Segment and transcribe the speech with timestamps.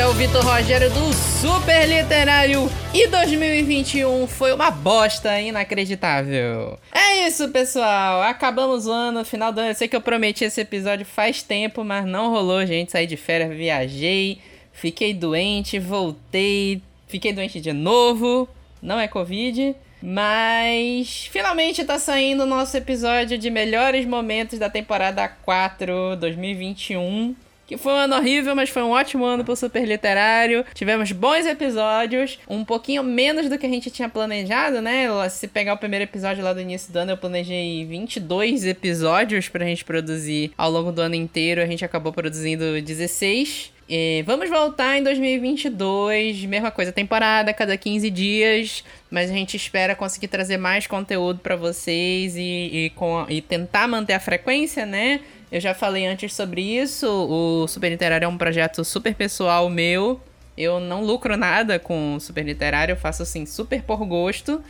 [0.00, 6.78] é o Vitor Rogério do Super Literário e 2021 foi uma bosta inacreditável.
[6.90, 8.22] É isso, pessoal.
[8.22, 9.70] Acabamos o ano, final do ano.
[9.70, 12.92] Eu sei que eu prometi esse episódio faz tempo, mas não rolou, gente.
[12.92, 14.40] Saí de férias, viajei,
[14.72, 18.48] fiquei doente, voltei, fiquei doente de novo.
[18.80, 19.76] Não é Covid.
[20.00, 27.36] Mas finalmente tá saindo o nosso episódio de melhores momentos da temporada 4 2021
[27.70, 30.64] que foi um ano horrível, mas foi um ótimo ano pro Super Literário.
[30.74, 35.06] Tivemos bons episódios, um pouquinho menos do que a gente tinha planejado, né?
[35.28, 39.64] Se pegar o primeiro episódio lá do início do ano, eu planejei 22 episódios pra
[39.64, 41.62] gente produzir ao longo do ano inteiro.
[41.62, 43.72] A gente acabou produzindo 16.
[43.92, 49.96] E vamos voltar em 2022, mesma coisa, temporada, cada 15 dias, mas a gente espera
[49.96, 55.18] conseguir trazer mais conteúdo para vocês e, e, com, e tentar manter a frequência, né?
[55.50, 57.04] Eu já falei antes sobre isso.
[57.08, 60.20] O Super Literário é um projeto super pessoal meu.
[60.56, 64.62] Eu não lucro nada com o Super Literário, eu faço assim super por gosto.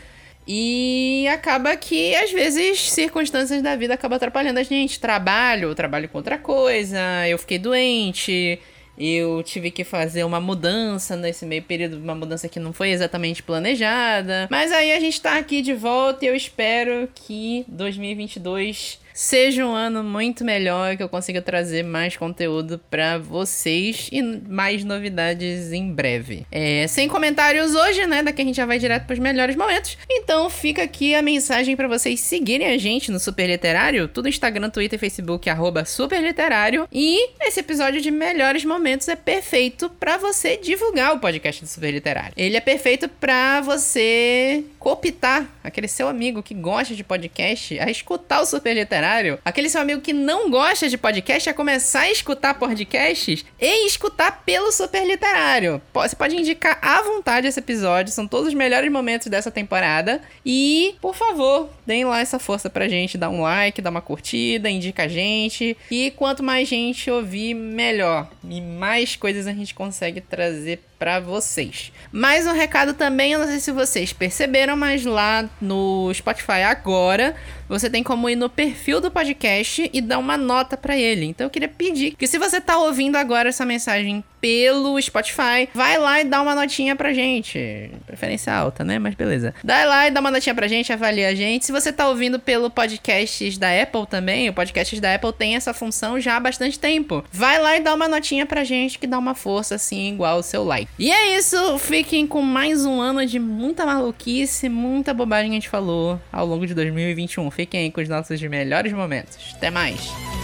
[0.49, 4.99] E acaba que, às vezes, circunstâncias da vida acabam atrapalhando a gente.
[4.99, 8.59] Trabalho, trabalho com outra coisa, eu fiquei doente,
[9.01, 13.43] eu tive que fazer uma mudança nesse meio período, uma mudança que não foi exatamente
[13.43, 14.47] planejada.
[14.51, 19.75] Mas aí a gente tá aqui de volta e eu espero que 2022 seja um
[19.75, 25.93] ano muito melhor, que eu consiga trazer mais conteúdo para vocês e mais novidades em
[25.93, 26.47] breve.
[26.51, 28.23] É, sem comentários hoje, né?
[28.23, 29.99] Daqui a gente já vai direto para os melhores momentos.
[30.11, 34.71] Então fica aqui a mensagem para vocês seguirem a gente no Super Literário, tudo Instagram,
[34.71, 36.89] Twitter Facebook, arroba Super Literário.
[36.91, 41.91] E esse episódio de melhores momentos é perfeito para você divulgar o podcast do Super
[41.91, 42.33] Literário.
[42.39, 48.41] Ele é perfeito para você cooptar aquele seu amigo que gosta de podcast a escutar
[48.41, 49.10] o Super Literário
[49.45, 54.43] aquele seu amigo que não gosta de podcast, a começar a escutar podcasts e escutar
[54.45, 55.83] pelo Super Literário.
[55.93, 60.21] Você pode indicar à vontade esse episódio, são todos os melhores momentos dessa temporada.
[60.47, 64.71] E, por favor, deem lá essa força pra gente, dá um like, dá uma curtida,
[64.71, 65.77] indica a gente.
[65.91, 68.29] E quanto mais gente ouvir, melhor.
[68.49, 71.91] E mais coisas a gente consegue trazer para vocês.
[72.13, 77.35] Mais um recado também, eu não sei se vocês perceberam, mas lá no Spotify agora,
[77.67, 81.25] você tem como ir no perfil do podcast e dar uma nota para ele.
[81.25, 85.99] Então eu queria pedir que se você tá ouvindo agora essa mensagem pelo Spotify, vai
[85.99, 87.91] lá e dá uma notinha pra gente.
[88.07, 88.99] Preferência alta, né?
[88.99, 89.55] Mas beleza.
[89.63, 91.67] Dá lá e dá uma notinha pra gente, avalia a gente.
[91.67, 95.75] Se você tá ouvindo pelo podcasts da Apple também, o podcasts da Apple tem essa
[95.75, 97.25] função já há bastante tempo.
[97.33, 100.43] Vai lá e dá uma notinha pra gente que dá uma força assim, igual o
[100.43, 100.91] seu like.
[100.99, 105.61] E é isso, fiquem com mais um ano de muita maluquice, muita bobagem que a
[105.61, 107.51] gente falou ao longo de 2021.
[107.51, 109.37] Fiquem aí com os nossos melhores momentos.
[109.55, 110.40] Até mais!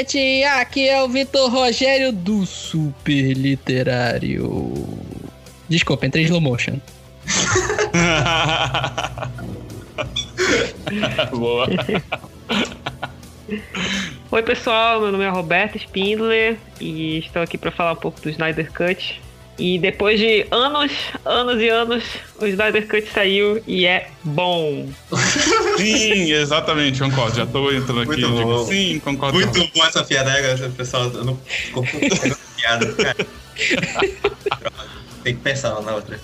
[0.00, 4.72] Internet, aqui é o Vitor Rogério do Super Literário.
[5.68, 6.78] Desculpa, entrei em slow motion.
[11.32, 11.66] Boa.
[14.30, 18.30] Oi pessoal, meu nome é Roberto Spindler e estou aqui para falar um pouco do
[18.30, 19.20] Snyder Cut.
[19.60, 20.90] E depois de anos,
[21.22, 22.02] anos e anos,
[22.40, 24.88] o Snyder Cut saiu e é bom.
[25.76, 27.36] Sim, exatamente, concordo.
[27.36, 28.22] Já tô entrando aqui.
[28.22, 29.38] Muito digo, sim, concordo.
[29.38, 31.10] Muito bom essa piada, né, pessoal.
[31.12, 31.38] Eu não
[32.56, 33.16] piada, cara.
[35.22, 36.18] Tem que pensar na outra.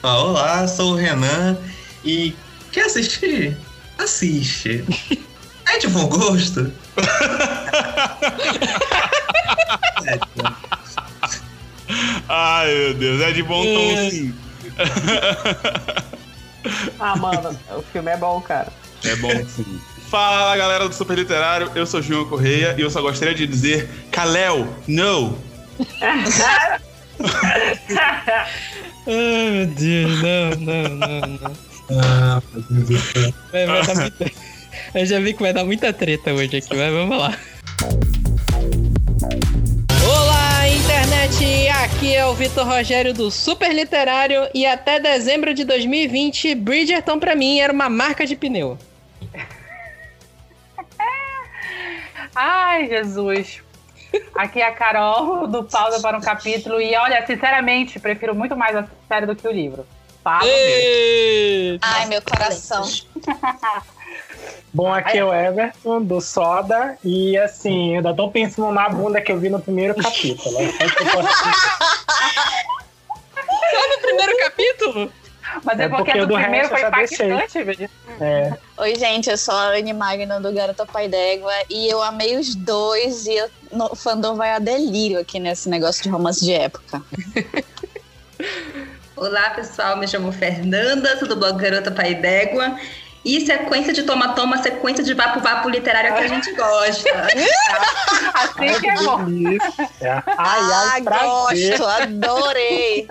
[0.00, 1.58] Ah, olá, sou o Renan
[2.04, 2.36] e
[2.70, 3.56] quer assistir?
[3.98, 4.84] Assiste.
[5.68, 6.72] É de bom gosto?
[10.06, 10.20] é,
[12.28, 14.34] Ai, meu Deus, é de bom tom sim.
[16.98, 18.72] ah, mano, o filme é bom, cara.
[19.04, 19.78] É bom sim.
[20.08, 23.90] Fala galera do Super Literário, eu sou João Correia e eu só gostaria de dizer
[24.10, 25.38] Kalel, no!
[29.06, 31.52] Ai meu Deus, não, não, não, não.
[31.90, 33.34] Ah, meu Deus do céu.
[33.52, 34.32] Vai, vai dar muita...
[34.94, 37.36] Eu já vi que vai dar muita treta hoje aqui, mas vamos lá.
[41.26, 47.18] Internet, aqui é o Vitor Rogério do Super Literário e até dezembro de 2020, Bridgerton
[47.18, 48.78] para mim era uma marca de pneu.
[52.34, 53.60] Ai, Jesus.
[54.36, 58.76] Aqui é a Carol do Pausa para um Capítulo e olha, sinceramente, prefiro muito mais
[58.76, 59.84] a série do que o livro.
[60.22, 60.44] Fala.
[61.82, 62.84] Ai, meu coração.
[64.72, 69.20] Bom, aqui é o Everton, do Soda, e assim, eu ainda tô pensando na bunda
[69.20, 70.58] que eu vi no primeiro capítulo.
[70.60, 71.28] É só que eu posso
[73.70, 75.12] Só no primeiro capítulo?
[75.64, 77.90] Mas é, É porque, porque do do primeiro foi impactante, velho.
[78.20, 82.36] É, Oi, gente, eu sou a Anne Magna do Garota Pai d'Égua e eu amei
[82.36, 86.44] os dois e eu, no, o fandom vai a delírio aqui nesse negócio de romance
[86.44, 87.02] de época.
[89.16, 89.96] Olá, pessoal.
[89.96, 92.76] Me chamo Fernanda, sou do blog Garota Pai d'Égua.
[93.26, 97.10] E sequência de toma-toma, sequência de vapo-vapo literário que a gente gosta.
[98.34, 99.24] Assim que é bom.
[99.24, 99.90] delícia.
[100.00, 101.76] Ai, ah, ai, prazer.
[101.78, 103.08] gosto, adorei.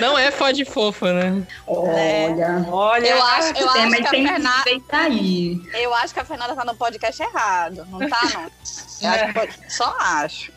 [0.00, 1.42] Não é fode fofa, né?
[1.66, 2.64] Olha.
[2.70, 5.60] Olha, Eu acho, eu acho que a tem Fernanda, que tá aí.
[5.74, 8.50] eu acho que a Fernanda tá no podcast errado, não tá, não?
[9.02, 10.52] Eu acho que pode- só acho.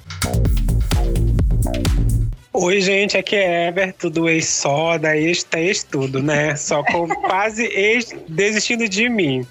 [2.57, 5.43] Oi, gente, aqui é Everton do ex-soda, ex
[5.83, 6.55] tudo, né?
[6.55, 9.45] Só com quase ex desistindo de mim.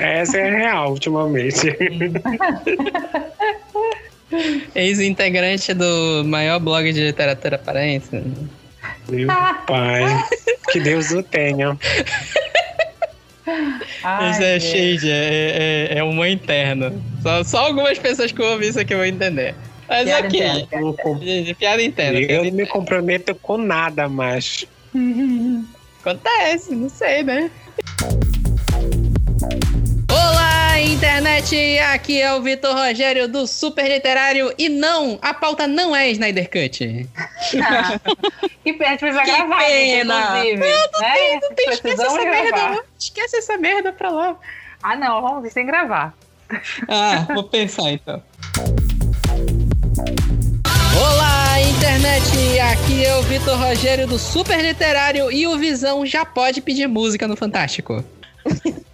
[0.00, 1.68] Essa é a real, ultimamente.
[4.74, 8.20] Ex-integrante do maior blog de literatura paraense.
[9.08, 9.28] Meu
[9.64, 10.04] pai,
[10.72, 11.78] que Deus o tenha.
[14.02, 16.92] Ai, Isso é shade, é, é, é uma interna.
[17.22, 19.54] Só, só algumas pessoas que ouvem isso aqui vão entender.
[19.88, 20.40] Mas Piada ok.
[20.40, 20.94] interna.
[21.22, 22.18] Gente, Piada interna.
[22.20, 24.66] eu piada não me comprometo com nada mais.
[26.00, 27.50] Acontece, não sei, né?
[30.10, 31.78] Olá, internet!
[31.92, 36.48] Aqui é o Vitor Rogério do Super Literário e não, a pauta não é Snyder
[36.50, 37.06] Cut.
[38.64, 40.14] Que pena, a gente precisa Que gravar pena.
[40.38, 40.56] inclusive.
[40.56, 41.40] né?
[41.40, 42.70] Não tem, esquece essa merda, gravar.
[42.74, 42.82] não.
[42.98, 44.36] esquece essa merda pra lá.
[44.82, 46.14] Ah, não, vamos ver sem gravar.
[46.88, 48.22] Ah, vou pensar então.
[51.88, 52.60] Internet!
[52.60, 57.26] Aqui é o Vitor Rogério do Super Literário e o Visão já pode pedir música
[57.26, 58.04] no Fantástico.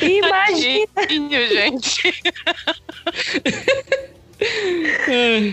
[0.00, 0.86] Imagina,
[1.48, 2.22] gente.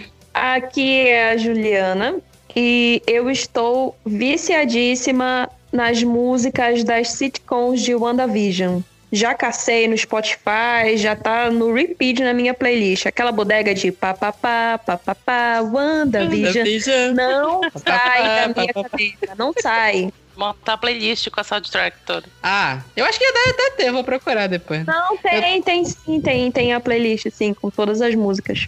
[0.32, 2.18] Aqui é a Juliana
[2.56, 8.82] e eu estou viciadíssima nas músicas das sitcoms de WandaVision.
[9.14, 13.06] Já cacei no Spotify, já tá no repeat na minha playlist.
[13.06, 16.66] Aquela bodega de papapá, papapá, WandaVision.
[16.66, 17.14] Vision.
[17.14, 20.12] Não sai da minha cabeça, não sai.
[20.36, 22.26] Montar a playlist com a soundtrack toda.
[22.42, 24.84] Ah, eu acho que deve até ter, vou procurar depois.
[24.84, 28.68] Não, tem, tem sim, tem, tem a playlist, sim, com todas as músicas.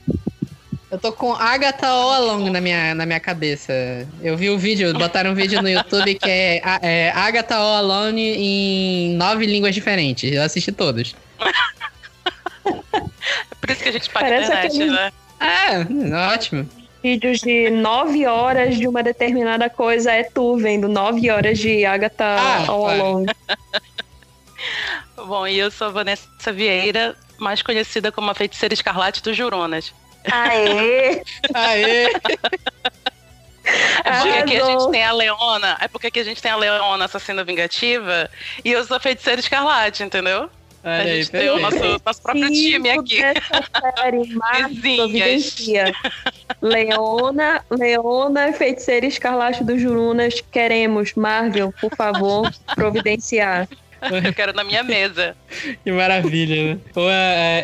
[0.95, 3.73] Eu tô com Agatha All Along na minha, na minha cabeça.
[4.23, 8.21] Eu vi o vídeo, botaram um vídeo no YouTube que é, é Agatha All Alone
[8.21, 10.31] em nove línguas diferentes.
[10.31, 11.13] Eu assisti todos.
[12.63, 15.11] É por isso que a gente paga Parece internet, aquele- né?
[15.37, 16.69] Ah, ótimo.
[17.03, 22.23] Vídeos de nove horas de uma determinada coisa é tu vendo nove horas de Agatha
[22.39, 22.65] Ah.
[22.69, 23.25] Along.
[25.27, 29.93] Bom, e eu sou a Vanessa Vieira, mais conhecida como a feiticeira escarlate dos Juronas.
[30.31, 31.21] Aê!
[31.53, 32.13] Aê!
[34.03, 36.55] É porque aqui a gente tem a Leona, é porque aqui a gente tem a
[36.55, 38.29] Leona assassina vingativa
[38.63, 40.49] e eu sou a feiticeira escarlate, entendeu?
[40.83, 43.19] Olha a aí, gente tem o nosso, nosso próprio time aqui.
[43.19, 43.63] dessa
[43.97, 44.21] série,
[44.69, 45.95] Vizinhas.
[46.61, 50.41] Leona, Leona, feiticeira escarlate dos Jurunas.
[50.51, 53.67] Queremos, Marvel, por favor, providenciar.
[54.25, 55.35] Eu quero na minha mesa.
[55.83, 56.79] Que maravilha, né?
[56.95, 57.13] Ou é,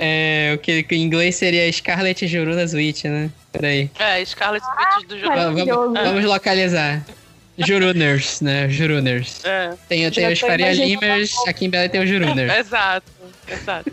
[0.02, 3.30] é- é o que, em inglês seria Scarlet Jurunas Witch, né?
[3.52, 3.90] Peraí.
[4.00, 5.28] É, Scarlet Witch do.
[5.28, 5.94] Maravilhoso.
[5.94, 7.04] Vamos, vamos localizar.
[7.58, 8.70] Juruners, né?
[8.70, 9.44] Juruners.
[9.46, 12.52] É, Tem, tem Já os Faria Limers, aqui em Bela tem os Juruners.
[12.58, 13.12] exato,
[13.48, 13.92] exato.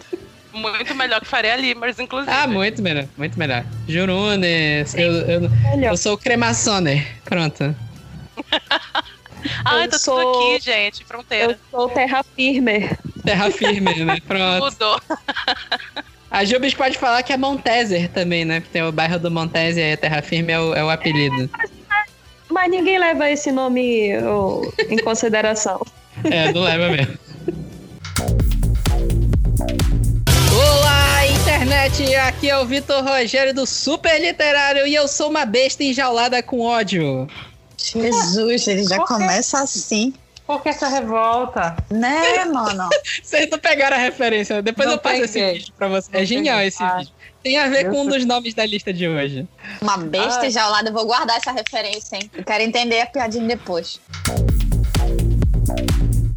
[0.52, 2.32] Muito melhor que Faria Limers, inclusive.
[2.32, 3.64] Ah, muito melhor, muito melhor.
[3.86, 5.92] Juruners, eu, eu, Melhor.
[5.92, 7.04] eu sou o Cremasoner.
[7.24, 7.74] Pronto.
[9.64, 11.04] Ah, eu tá sou- tudo aqui, gente.
[11.04, 11.52] Fronteira.
[11.52, 12.90] Eu sou Terra Firme.
[13.24, 14.18] Terra firme, né?
[14.26, 14.64] Pronto.
[14.64, 15.00] Mudou.
[16.30, 18.60] A Jubes pode falar que é Monteser também, né?
[18.60, 21.48] Porque tem o bairro do Monteser e a Terra Firme é o, é o apelido.
[22.50, 25.80] Mas ninguém leva esse nome ô, em consideração.
[26.24, 27.16] É, não leva mesmo.
[30.52, 32.14] Olá, internet!
[32.16, 36.60] Aqui é o Vitor Rogério do Super Literário e eu sou uma besta enjaulada com
[36.60, 37.28] ódio.
[37.78, 40.12] Jesus, ele já começa assim.
[40.46, 41.76] Por que essa revolta?
[41.90, 42.88] Né, mano?
[43.22, 44.62] Vocês não pegaram a referência.
[44.62, 46.10] Depois Não eu passo esse vídeo pra você.
[46.10, 47.12] Não é genial esse Ah, vídeo.
[47.42, 49.46] Tem a ver eu com um dos nomes da lista de hoje.
[49.80, 50.46] Uma besta Ai.
[50.48, 52.30] enjaulada, eu vou guardar essa referência, hein?
[52.34, 54.00] Eu quero entender a piadinha depois.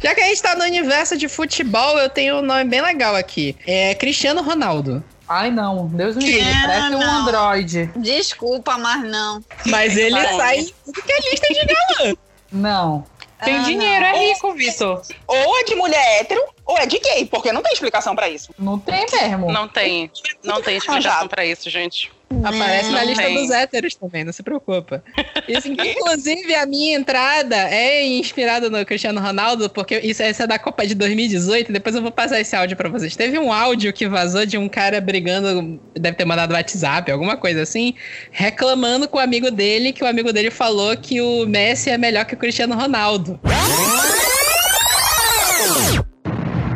[0.02, 3.16] Já que a gente tá no universo de futebol, eu tenho um nome bem legal
[3.16, 3.56] aqui.
[3.66, 5.02] É Cristiano Ronaldo.
[5.28, 5.86] Ai, não.
[5.88, 6.50] Deus me livre.
[6.52, 7.20] Ah, Parece um não.
[7.22, 7.90] androide.
[7.96, 9.42] Desculpa, mas não.
[9.66, 10.36] Mas ele Caramba.
[10.36, 12.14] sai em tudo que é lista de galã.
[12.50, 13.04] Não.
[13.44, 15.02] Tem Ah, dinheiro, é rico, Vitor.
[15.26, 18.54] Ou é de mulher hétero, ou é de gay, porque não tem explicação pra isso.
[18.56, 19.50] Não tem mesmo.
[19.50, 20.10] Não tem.
[20.44, 22.12] Não tem explicação pra isso, gente.
[22.44, 23.34] Aparece na Não lista tem.
[23.34, 25.02] dos héteros também, não se preocupa.
[25.48, 30.58] Isso, inclusive, a minha entrada é inspirada no Cristiano Ronaldo, porque isso, essa é da
[30.58, 31.72] Copa de 2018.
[31.72, 33.14] Depois eu vou passar esse áudio pra vocês.
[33.16, 37.62] Teve um áudio que vazou de um cara brigando, deve ter mandado WhatsApp, alguma coisa
[37.62, 37.94] assim,
[38.30, 42.24] reclamando com o amigo dele, que o amigo dele falou que o Messi é melhor
[42.24, 43.38] que o Cristiano Ronaldo.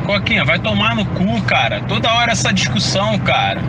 [0.06, 1.82] Coquinha, vai tomar no cu, cara.
[1.88, 3.60] Toda hora essa discussão, cara.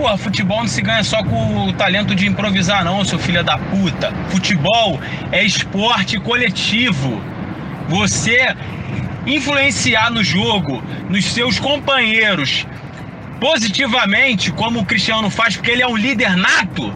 [0.00, 3.58] Pô, futebol não se ganha só com o talento de improvisar, não, seu filho da
[3.58, 4.10] puta.
[4.30, 4.98] Futebol
[5.30, 7.22] é esporte coletivo.
[7.86, 8.56] Você
[9.26, 12.66] influenciar no jogo, nos seus companheiros,
[13.38, 16.94] positivamente, como o Cristiano faz, porque ele é um líder nato,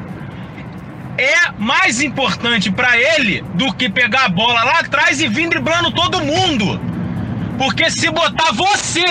[1.19, 5.93] é mais importante pra ele do que pegar a bola lá atrás e vir driblando
[5.93, 6.81] todo mundo.
[7.59, 9.05] Porque se botar você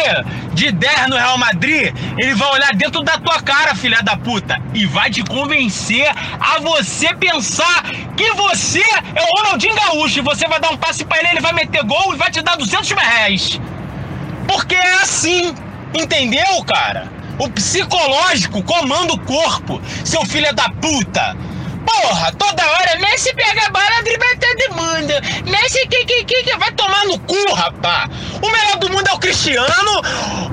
[0.54, 4.58] de 10 no Real Madrid, ele vai olhar dentro da tua cara, filha da puta,
[4.74, 6.10] e vai te convencer
[6.40, 7.84] a você pensar
[8.18, 10.20] que você é o Ronaldinho Gaúcho.
[10.20, 12.42] E você vai dar um passe pra ele, ele vai meter gol e vai te
[12.42, 13.60] dar 200 mil reais.
[14.48, 15.56] Porque é assim,
[15.94, 17.12] entendeu, cara?
[17.40, 21.36] O psicológico comanda o corpo, seu filho da puta.
[21.86, 25.14] Porra, toda hora Messi pega a bola, dribla todo mundo.
[25.50, 28.10] Messi que que que que vai tomar no cu, rapá.
[28.42, 30.02] O melhor do mundo é o Cristiano.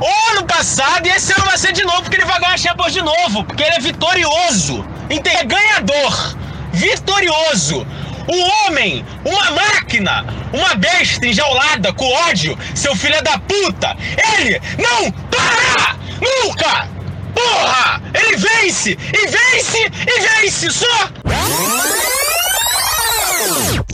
[0.01, 2.59] O ano passado e esse ano vai ser de novo, porque ele vai ganhar a
[2.59, 4.85] Champions de novo, porque ele é vitorioso.
[5.09, 6.37] É ganhador.
[6.73, 7.87] Vitorioso.
[8.29, 13.97] O homem, uma máquina, uma besta enjaulada com ódio, seu filho da puta.
[14.37, 15.97] Ele não para!
[16.21, 17.00] Nunca!
[17.35, 18.03] Porra!
[18.15, 18.93] Ele vence!
[18.93, 19.79] E vence!
[19.79, 20.71] E vence!
[20.71, 20.87] Só!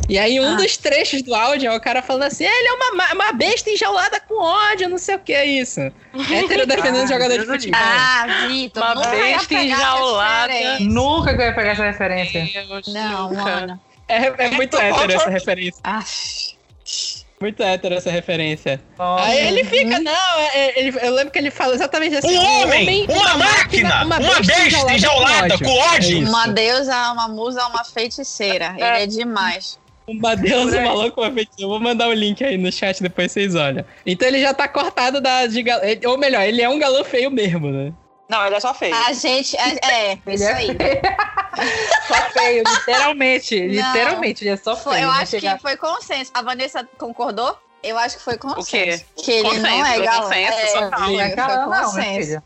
[0.09, 0.43] E aí, Ah.
[0.43, 3.33] um dos trechos do áudio é o cara falando assim: ele é uma, ma- uma
[3.33, 5.81] besta enjaulada com ódio, não sei o que é isso.
[6.31, 7.81] Hétero defendendo Ah, jogador de futebol.
[7.83, 10.53] Ah, Vitor, Uma nunca ia besta enjaulada.
[10.81, 12.49] Nunca que eu ia pegar essa referência.
[12.69, 13.43] Deus, Não, nunca.
[13.43, 13.81] mano.
[14.09, 15.81] É, é muito hétero essa referência.
[15.83, 16.05] Ah,
[17.41, 18.81] Muito hétero essa referência.
[18.99, 19.25] Nossa.
[19.25, 22.63] Aí ele fica, não, é- é- ele- eu lembro que ele fala exatamente assim: Um
[22.63, 26.25] homem, uma máquina, uma besta enjaulada com ódio.
[26.25, 28.73] É uma deusa, uma musa, uma feiticeira.
[28.77, 29.79] Ele é demais.
[30.09, 31.65] Uma deusa, uma louca, uma feiticeira.
[31.65, 33.85] Eu vou mandar o link aí no chat, depois vocês olham.
[34.07, 35.47] Então ele já tá cortado da.
[35.47, 35.63] De,
[36.07, 37.93] ou melhor, ele é um galã feio mesmo, né?
[38.29, 38.95] Não, ele é só feio.
[38.95, 39.57] A gente.
[39.57, 40.69] É, é isso é aí.
[42.07, 43.59] Só feio, literalmente.
[43.59, 43.69] Não.
[43.87, 44.85] Literalmente, ele é só feio.
[44.85, 46.31] Foi- eu Vai acho chegar- que foi consenso.
[46.35, 47.59] A Vanessa concordou?
[47.83, 49.05] Eu acho que foi consenso.
[49.17, 49.23] quê?
[49.23, 50.23] Que ele Consenso, não é galã.
[50.23, 51.01] consenso, É, total.
[51.07, 52.43] foi, foi Cara, não, consenso.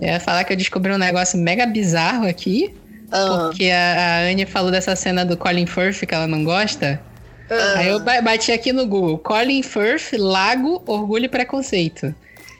[0.00, 2.74] Eu ia falar que eu descobri um negócio mega bizarro aqui.
[3.10, 3.48] Ah.
[3.48, 7.00] Porque a, a Anne falou dessa cena do Colin Firth que ela não gosta.
[7.50, 7.78] Ah.
[7.78, 12.14] Aí eu ba- bati aqui no Google: Colin Firth, Lago, Orgulho e Preconceito.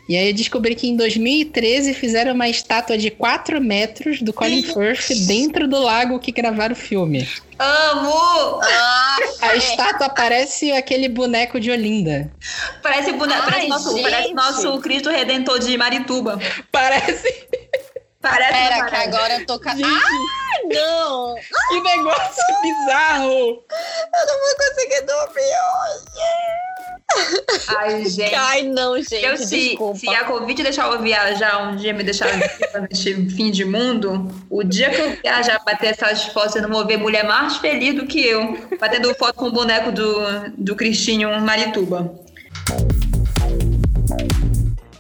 [0.09, 4.63] E aí eu descobri que em 2013 fizeram uma estátua de 4 metros do Colin
[4.63, 7.29] Firth dentro do lago que gravaram o filme.
[7.59, 8.61] Amo!
[8.63, 12.31] Ah, A estátua parece aquele boneco de Olinda.
[12.83, 16.39] Parece, o boneco, Ai, parece, nosso, parece nosso Cristo Redentor de Marituba.
[16.71, 17.47] Parece.
[18.29, 19.59] Parece Pera, que agora eu tô.
[19.59, 19.73] Ca...
[19.73, 21.35] Ah, não!
[21.69, 23.31] Que negócio bizarro!
[23.31, 25.57] Eu não vou conseguir dormir
[27.69, 28.11] Ai, hoje.
[28.11, 28.35] gente.
[28.35, 29.25] Ai, não, gente.
[29.25, 29.99] Eu, se, desculpa.
[29.99, 32.29] se a Covid deixar eu viajar um dia, me deixar
[32.89, 36.87] neste fim de mundo, o dia que eu viajar bater essas fotos, eu não vou
[36.87, 41.41] ver mulher mais feliz do que eu, batendo foto com o boneco do, do Cristinho
[41.41, 42.15] Marituba.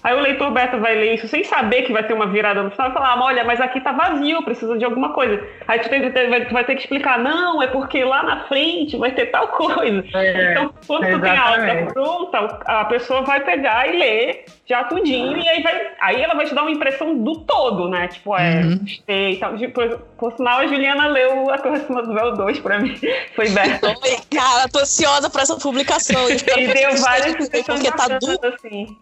[0.06, 2.70] Aí o leitor beta vai ler isso sem saber que vai ter uma virada no
[2.70, 5.44] final e falar, ah, olha, mas aqui tá vazio, precisa de alguma coisa.
[5.66, 9.10] Aí tu, tem tu vai ter que explicar, não, é porque lá na frente vai
[9.10, 10.04] ter tal coisa.
[10.14, 11.92] É, então, quando tu tem a exatamente.
[11.92, 16.46] pronta, a pessoa vai pegar e ler já tudinho, e aí, vai, aí ela vai
[16.46, 18.06] te dar uma impressão do todo, né?
[18.06, 18.78] Tipo, é, Uhum.
[18.78, 19.54] gostei e tal.
[19.74, 22.94] Por, por sinal, a Juliana leu A Torre Acima do Véu 2 pra mim.
[23.34, 23.88] Foi Berta.
[23.88, 26.30] Oi, cara, tô ansiosa pra essa publicação.
[26.30, 27.34] E deu várias
[27.66, 28.38] Porque tá duro.
[28.54, 28.96] assim.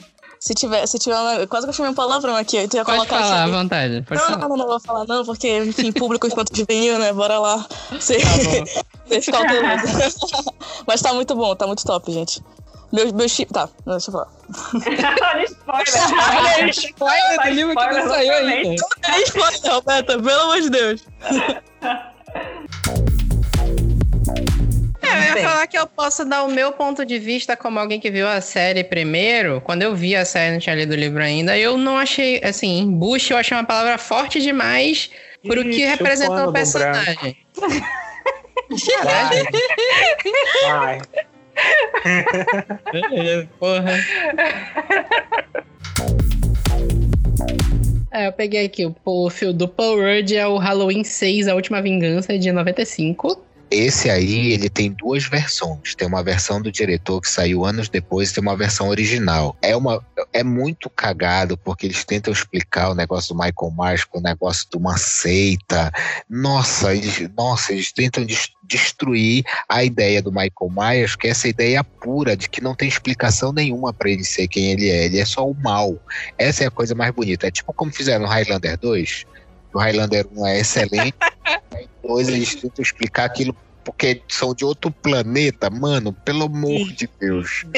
[0.44, 1.46] Se tiver, se tiver uma...
[1.46, 2.58] Quase que eu chamei um palavrão aqui.
[2.58, 3.52] Eu ia Pode colocar falar à aqui.
[3.52, 4.02] vontade.
[4.02, 4.40] Pode Não, falar.
[4.42, 7.14] não, não, não vou falar não, porque, enfim, público enquanto juvenil, né?
[7.14, 7.64] Bora lá.
[7.98, 8.20] Ser,
[9.08, 9.86] ser cauteloso.
[10.86, 12.42] Mas tá muito bom, tá muito top, gente.
[12.92, 13.50] Meu, meu chip.
[13.54, 14.28] Tá, não, deixa eu falar.
[15.32, 16.44] Olha, spoiler.
[16.60, 18.84] Olha spoiler do livro que não saiu ainda.
[19.08, 21.00] É spoiler, Roberta, pelo amor de Deus.
[25.14, 28.10] Eu ia falar que eu posso dar o meu ponto de vista como alguém que
[28.10, 29.60] viu a série primeiro.
[29.60, 32.80] Quando eu vi a série, não tinha lido o livro ainda, eu não achei, assim,
[32.80, 35.10] embuste eu achei uma palavra forte demais
[35.42, 37.36] pro que Ixi, o representou pano o personagem.
[40.64, 41.00] Vai.
[42.92, 43.92] Beleza, porra.
[48.10, 51.82] É, eu peguei aqui o, o do Paul Rudd, é o Halloween 6, A Última
[51.82, 53.44] Vingança, de 95.
[53.70, 55.94] Esse aí, ele tem duas versões.
[55.94, 59.56] Tem uma versão do diretor que saiu anos depois, tem uma versão original.
[59.60, 64.18] É uma é muito cagado porque eles tentam explicar o negócio do Michael Myers com
[64.18, 65.92] o negócio de uma seita.
[66.28, 71.48] Nossa, eles, nossa, eles tentam des- destruir a ideia do Michael Myers, que é essa
[71.48, 75.06] ideia pura de que não tem explicação nenhuma pra ele ser quem ele é.
[75.06, 75.98] Ele é só o mal.
[76.38, 77.46] Essa é a coisa mais bonita.
[77.46, 79.24] É tipo como fizeram no Highlander 2.
[79.74, 81.14] O Highlander 1 é excelente.
[81.72, 83.54] Aí depois eles tentam explicar aquilo
[83.84, 87.66] porque são de outro planeta, mano, pelo amor de Deus.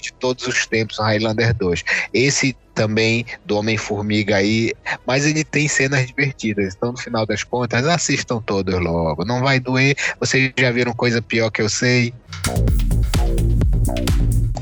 [0.00, 1.82] De todos os tempos, o Highlander 2.
[2.12, 4.74] Esse também do Homem-Formiga aí,
[5.06, 6.74] mas ele tem cenas divertidas.
[6.76, 9.24] Então, no final das contas, assistam todos logo.
[9.24, 9.96] Não vai doer.
[10.20, 12.12] Vocês já viram coisa pior que eu sei.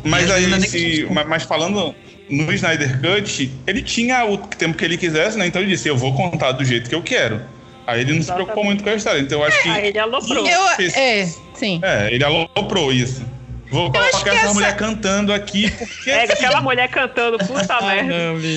[0.05, 1.93] Mas aí, se, ma- mas falando
[2.33, 5.47] no Snyder Cut, ele tinha o tempo que ele quisesse, né?
[5.47, 7.41] Então ele disse: Eu vou contar do jeito que eu quero.
[7.87, 9.21] Aí ele não se preocupou muito com a história.
[9.21, 9.69] Então eu acho que.
[9.69, 10.47] Aí ele aloprou.
[10.47, 11.81] Eu, é, sim.
[11.83, 13.23] É, ele aloprou isso.
[13.71, 16.11] Vou colocar que essa essa- mulher cantando aqui, porque.
[16.11, 18.15] É, aquela mulher cantando, puta merda.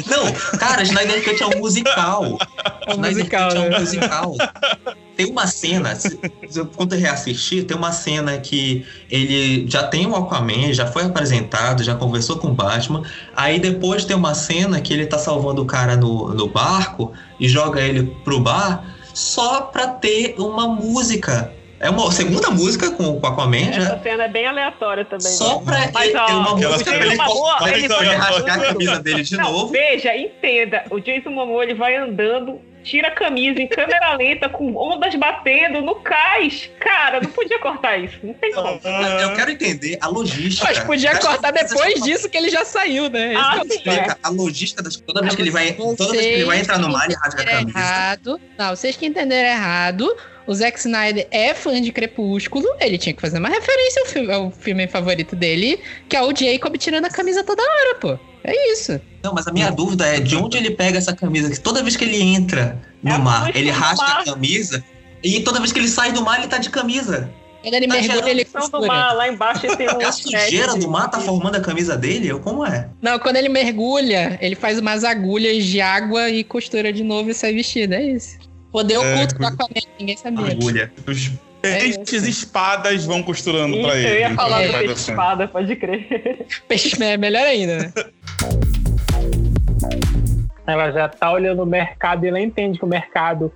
[0.07, 2.37] Não, cara, Snyder Cut é um musical.
[2.87, 3.79] É um Snyder musical, Cut é um né?
[3.79, 4.35] musical.
[5.15, 6.19] Tem uma cena, se,
[6.49, 10.85] se eu- quando eu reassistir, tem uma cena que ele já tem o Aquaman, já
[10.87, 13.01] foi apresentado, já conversou com o Batman.
[13.35, 17.47] Aí depois tem uma cena que ele tá salvando o cara no, no barco e
[17.47, 21.51] joga ele pro bar só pra ter uma música.
[21.79, 23.81] É uma segunda música com, com o Aquaman já.
[23.83, 25.27] Essa cena é bem aleatória também.
[25.31, 25.65] Só né?
[25.65, 28.65] pra Mas, ele ó, ter uma música pra ele Momoa, cortar- ele pode rasgar a
[28.65, 29.67] camisa dele de Não, novo.
[29.73, 30.83] Veja, entenda.
[30.89, 35.81] O Jason Momoa ele vai andando, tira a camisa em câmera lenta, com ondas batendo
[35.81, 36.69] no cais.
[36.79, 38.17] Cara, não podia cortar isso.
[38.23, 38.79] Não tem como.
[39.21, 40.67] Eu quero entender a logística.
[40.67, 43.33] Mas podia cortar depois disso que ele já saiu, né?
[43.33, 43.67] Esse Ah, é.
[43.67, 46.77] Explica a logística das toda vez que ele vai toda vez que ele vai entrar
[46.77, 47.77] no mar ele rasga a camisa.
[47.77, 48.41] errado.
[48.57, 50.15] Não, vocês que entenderam errado.
[50.47, 52.67] O Zack Snyder é fã de Crepúsculo.
[52.79, 56.33] Ele tinha que fazer uma referência ao filme, ao filme favorito dele, que é o
[56.35, 58.19] Jacob tirando a camisa toda hora, pô.
[58.43, 59.01] É isso.
[59.23, 61.95] Não, mas a minha dúvida é de onde ele pega essa camisa que toda vez
[61.95, 64.21] que ele entra no É mar, ele rasga mar.
[64.21, 64.83] a camisa
[65.23, 67.27] e toda vez que ele sai do mar ele tá de camisa.
[67.63, 68.87] Quando ele Tá mergulha, ele São do costura.
[68.87, 70.07] mar, lá embaixo tem um.
[70.07, 72.31] A sujeira do mar tá formando a camisa dele?
[72.31, 72.87] Ou como é?
[73.01, 77.33] Não, quando ele mergulha, ele faz umas agulhas de água e costura de novo e
[77.33, 77.95] sai vestido.
[77.95, 78.37] É isso.
[78.75, 80.51] Poder É, oculto do Aquaman, ninguém sabia.
[80.51, 80.91] Agulha.
[81.07, 81.31] Os
[81.63, 84.19] É peixes espadas vão costurando Isso, pra eu ele.
[84.19, 86.45] ia falar enquanto do peixe espada, pode crer.
[86.67, 87.93] Peixe é melhor ainda, né?
[90.67, 93.49] Ela já tá olhando o mercado e ela entende que o mercado,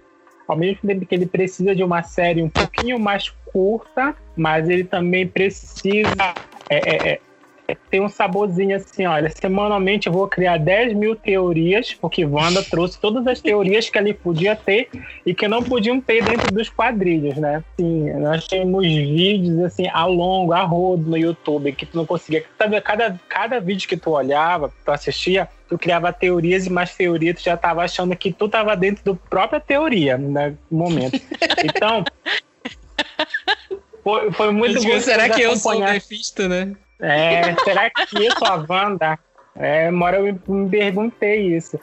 [0.47, 4.85] ao mesmo tempo que ele precisa de uma série um pouquinho mais curta, mas ele
[4.85, 6.07] também precisa
[6.69, 7.19] é, é,
[7.89, 12.99] ter um saborzinho assim, olha, semanalmente eu vou criar 10 mil teorias, porque Wanda trouxe
[12.99, 14.89] todas as teorias que ele podia ter
[15.25, 17.63] e que não podiam ter dentro dos quadrilhos, né?
[17.77, 22.43] Sim, nós temos vídeos assim, a longo, a rodo no YouTube, que tu não conseguia.
[22.57, 27.35] Cada, cada, cada vídeo que tu olhava, tu assistia, tu criava teorias e mais teorias,
[27.35, 31.19] tu já tava achando que tu tava dentro da própria teoria, né, no momento.
[31.63, 32.03] Então,
[34.03, 35.79] foi, foi muito Tipo, será que eu sou o.
[35.79, 36.75] Mephisto, né?
[37.01, 39.17] É, será que eu sou a Wanda?
[39.55, 41.79] É, uma hora eu me- me perguntei isso.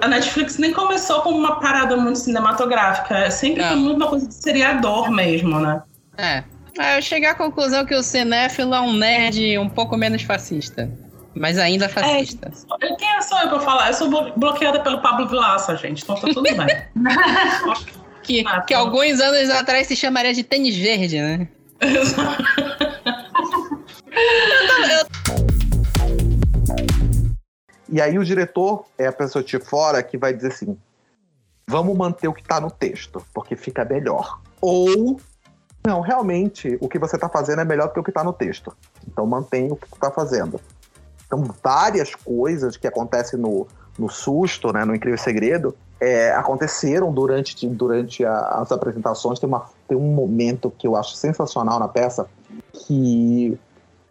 [0.00, 3.16] A Netflix nem começou como uma parada muito cinematográfica.
[3.18, 5.82] é Sempre foi muito uma coisa de seriador mesmo, né?
[6.16, 6.44] É.
[6.78, 10.88] Aí eu cheguei à conclusão que o cinéfilo é um nerd um pouco menos fascista.
[11.34, 12.50] Mas ainda fascista.
[12.98, 13.88] Quem sou eu pra falar?
[13.88, 16.02] Eu sou blo- bloqueada pelo Pablo Vilaça, gente.
[16.02, 16.56] Então tá tudo bem.
[18.22, 21.48] Que, que alguns anos atrás se chamaria de tênis verde, né?
[27.88, 30.78] E aí o diretor é a pessoa de fora que vai dizer assim:
[31.68, 34.40] vamos manter o que tá no texto, porque fica melhor.
[34.60, 35.20] Ou,
[35.86, 38.32] não, realmente, o que você tá fazendo é melhor do que o que tá no
[38.32, 38.74] texto.
[39.06, 40.60] Então mantém o que tu tá fazendo.
[41.26, 43.66] Então, várias coisas que acontecem no,
[43.98, 49.38] no susto, né, no Incrível Segredo, é, aconteceram durante, durante a- as apresentações.
[49.38, 52.26] Tem, uma, tem um momento que eu acho sensacional na peça,
[52.72, 53.58] que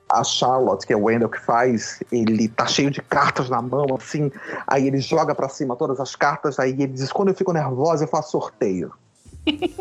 [0.08, 3.86] a Charlotte, que é o Wendell que faz, ele tá cheio de cartas na mão,
[3.98, 4.32] assim,
[4.68, 8.04] aí ele joga pra cima todas as cartas, aí ele diz, quando eu fico nervosa,
[8.04, 8.92] eu faço sorteio.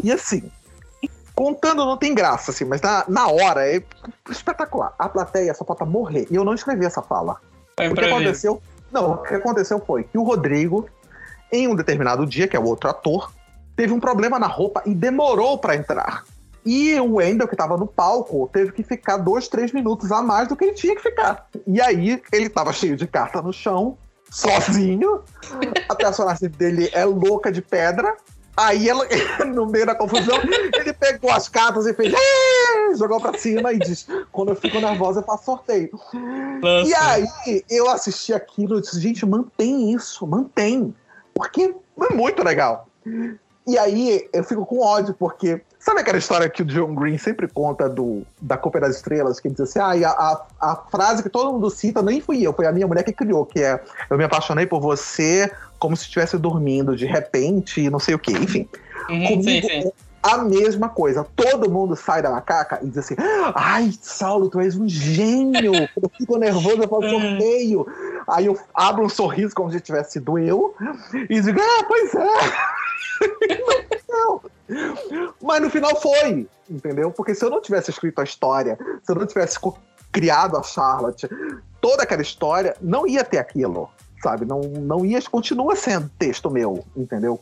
[0.02, 0.50] e assim,
[1.34, 3.82] contando não tem graça, assim, mas na, na hora é
[4.30, 4.94] espetacular.
[4.98, 6.26] A plateia só falta morrer.
[6.30, 7.36] E eu não escrevi essa fala.
[7.76, 8.62] Foi o que aconteceu?
[8.90, 10.88] Não, o que aconteceu foi que o Rodrigo,
[11.52, 13.32] em um determinado dia, que é o outro ator,
[13.80, 16.24] teve um problema na roupa e demorou pra entrar.
[16.66, 20.48] E o Wendell, que tava no palco, teve que ficar dois, três minutos a mais
[20.48, 21.46] do que ele tinha que ficar.
[21.66, 23.96] E aí, ele tava cheio de carta no chão,
[24.30, 25.22] sozinho.
[25.88, 28.14] A personagem dele é louca de pedra.
[28.54, 29.06] Aí, ela,
[29.48, 30.38] no meio da confusão,
[30.74, 32.12] ele pegou as cartas e fez.
[32.98, 35.88] Jogou pra cima e diz: Quando eu fico nervosa, eu faço sorteio.
[36.84, 40.94] E aí, eu assisti aquilo e disse: Gente, mantém isso, mantém.
[41.32, 42.86] Porque é muito legal.
[43.70, 45.60] E aí, eu fico com ódio, porque.
[45.78, 49.48] Sabe aquela história que o John Green sempre conta do, da Copa das Estrelas, que
[49.48, 52.66] diz assim, ah, a, a, a frase que todo mundo cita nem fui eu, foi
[52.66, 53.80] a minha mulher que criou, que é
[54.10, 58.18] eu me apaixonei por você como se estivesse dormindo de repente, e não sei o
[58.18, 58.68] quê, enfim.
[59.08, 59.88] Uhum, Comigo sim, sim.
[59.88, 61.24] é a mesma coisa.
[61.36, 63.14] Todo mundo sai da macaca e diz assim:
[63.54, 65.72] Ai, Saulo, tu és um gênio.
[65.74, 67.86] Eu fico nervoso, eu faço sorteio.
[68.28, 70.74] Aí eu abro um sorriso como se tivesse sido eu
[71.28, 72.79] e digo: Ah, pois é.
[75.42, 77.10] Mas no final foi, entendeu?
[77.10, 79.58] Porque se eu não tivesse escrito a história, se eu não tivesse
[80.12, 81.28] criado a Charlotte,
[81.80, 83.88] toda aquela história, não ia ter aquilo,
[84.22, 84.44] sabe?
[84.44, 87.40] Não, não ia, continua sendo texto meu, entendeu?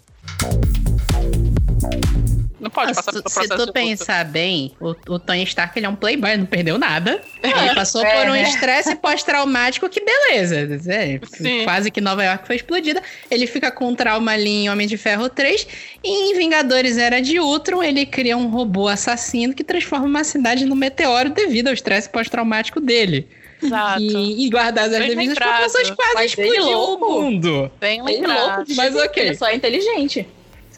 [2.61, 3.73] Não pode Ah, passar se, pelo se processo tu de luto.
[3.73, 7.21] pensar bem, o, o Tony Stark ele é um playboy, não perdeu nada.
[7.43, 8.43] Ele passou É, por um né?
[8.43, 10.69] estresse pós-traumático que beleza.
[10.89, 11.21] É,
[11.65, 13.03] quase que Nova York foi explodida.
[13.31, 15.67] Ele fica com um trauma ali em Homem de Ferro 3.
[16.03, 20.65] E em Vingadores Era de Ultron, ele cria um robô assassino que transforma uma cidade
[20.65, 23.29] no meteoro devido ao estresse pós-traumático dele.
[23.63, 24.01] Exato.
[24.01, 27.71] E, e guardadas as Bem devidas proporções, quase Mas ele explodiu o mundo.
[27.81, 28.47] Bem Ele lembrado.
[28.57, 29.23] louco, de Mas ok.
[29.25, 30.27] nenhum, Só é inteligente.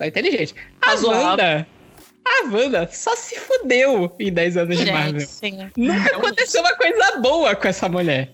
[0.00, 0.54] Só inteligente.
[0.80, 0.94] A.
[0.94, 1.66] Wanda.
[2.24, 5.20] A Wanda só se fudeu em 10 anos de Marvel.
[5.20, 5.70] Gente, sim.
[5.76, 8.30] Nunca aconteceu uma coisa boa com essa mulher.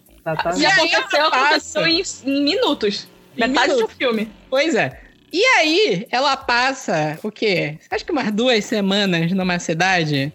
[0.55, 1.88] Se E aí aconteceu, ela aconteceu passa.
[2.29, 3.09] em, em minutos.
[3.37, 3.92] Em Metade minutos.
[3.94, 4.31] do filme.
[4.48, 5.00] Pois é.
[5.33, 7.79] E aí, ela passa, o quê?
[7.90, 10.33] Acho que umas duas semanas numa cidade.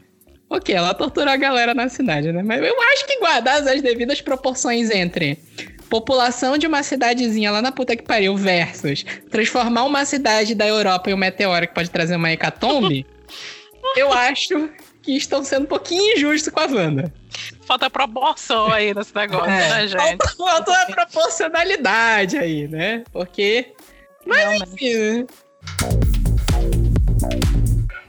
[0.50, 2.44] Ok, ela torturou a galera na cidade, né?
[2.44, 5.40] Mas eu acho que guardadas as devidas proporções entre
[5.92, 11.10] população de uma cidadezinha lá na puta que pariu versus transformar uma cidade da Europa
[11.10, 13.06] em um meteoro que pode trazer uma hecatombe,
[13.98, 14.70] eu acho
[15.04, 17.14] que estão sendo um pouquinho injustos com a Wanda.
[17.66, 19.70] Falta proporção aí nesse negócio, É.
[19.70, 19.98] né, gente?
[19.98, 23.04] Falta, falta a proporcionalidade aí, né?
[23.12, 23.74] Porque.
[24.26, 25.26] Mas enfim, né?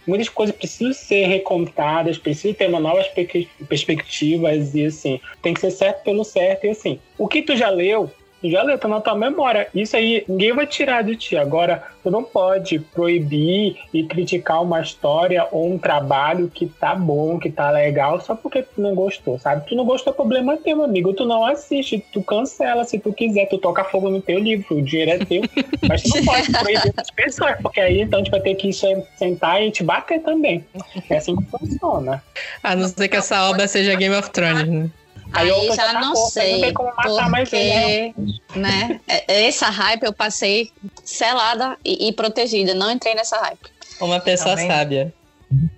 [0.06, 5.60] muitas coisas precisam ser recontadas, precisam ter uma novas pe- perspectivas e assim, tem que
[5.60, 8.88] ser certo pelo certo e assim, o que tu já leu, tu já leu, tá
[8.88, 9.68] na tua memória.
[9.72, 11.36] Isso aí ninguém vai tirar de ti.
[11.36, 17.38] Agora, tu não pode proibir e criticar uma história ou um trabalho que tá bom,
[17.38, 19.68] que tá legal, só porque tu não gostou, sabe?
[19.68, 21.14] Tu não gostou, problema teu, amigo.
[21.14, 24.82] Tu não assiste, tu cancela se tu quiser, tu toca fogo no teu livro, o
[24.82, 25.42] dinheiro é teu.
[25.88, 28.72] Mas tu não pode proibir as pessoas, porque aí então a gente vai ter que
[28.72, 30.64] sen- sentar e te bater também.
[31.08, 32.20] É assim que funciona.
[32.60, 34.90] A não ser que essa obra seja Game of Thrones, né?
[35.32, 38.12] Aí outra já tá não corta, sei, Não tem como matar mais ele.
[38.14, 40.70] porque, né, é- essa hype eu passei
[41.04, 43.58] selada e, e protegida, não entrei nessa hype.
[44.00, 44.70] Uma pessoa Também.
[44.70, 45.14] sábia.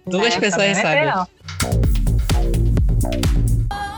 [0.07, 1.27] Duas É, pessoas é sábias.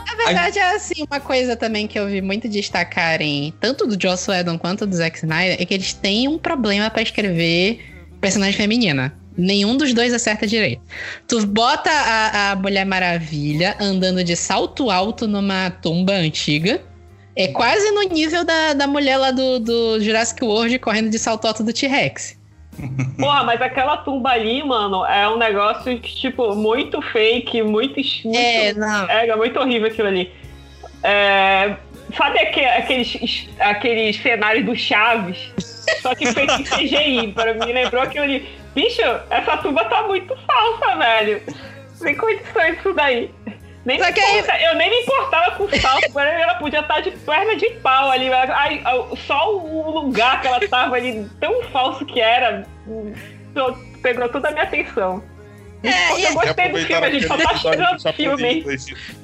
[0.05, 4.29] Na verdade, é assim, uma coisa também que eu vi muito destacarem, tanto do Joss
[4.29, 7.79] Whedon quanto do Zack Snyder, é que eles têm um problema pra escrever
[8.19, 9.13] personagem feminina.
[9.37, 10.81] Nenhum dos dois acerta direito.
[11.27, 16.81] Tu bota a, a Mulher Maravilha andando de salto alto numa tumba antiga.
[17.35, 21.45] É quase no nível da, da mulher lá do, do Jurassic World correndo de salto
[21.45, 22.35] alto do T-Rex.
[23.17, 27.95] Porra, mas aquela tumba ali, mano, é um negócio que, tipo, muito fake, muito.
[28.23, 29.07] muito É, não.
[29.07, 30.31] É, é muito horrível aquilo ali.
[31.03, 31.75] É,
[32.15, 35.37] sabe aque- aqueles, aqueles cenários do Chaves?
[36.01, 38.47] Só que feito em CGI, para mim lembrou aquilo ali.
[38.75, 41.41] Bicho, essa tumba tá muito falsa, velho.
[41.95, 43.31] Sem condições isso daí.
[43.85, 46.99] Nem Só que aí- Eu nem me importava com o salto, mas ela podia estar
[47.01, 48.29] de perna de pau ali.
[48.31, 48.83] ai,
[49.25, 52.65] só o lugar que ela tava ali, tão falso que era,
[54.03, 55.23] pegou toda a minha atenção.
[55.83, 58.63] É, e eu gostei do filme, a gente só tá tirando filme.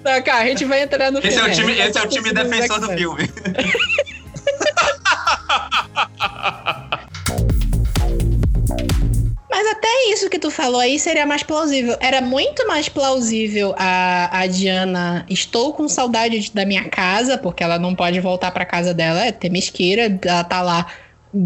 [0.04, 1.74] Tá, cara, a gente vai entrar no Esse é o filme.
[1.74, 3.24] time, esse é o time defensor do filme.
[9.56, 11.96] Mas até isso que tu falou aí seria mais plausível.
[12.00, 15.24] Era muito mais plausível a, a Diana.
[15.30, 19.24] Estou com saudade de- da minha casa, porque ela não pode voltar pra casa dela,
[19.24, 20.20] é temesqueira.
[20.26, 20.88] Ela tá lá.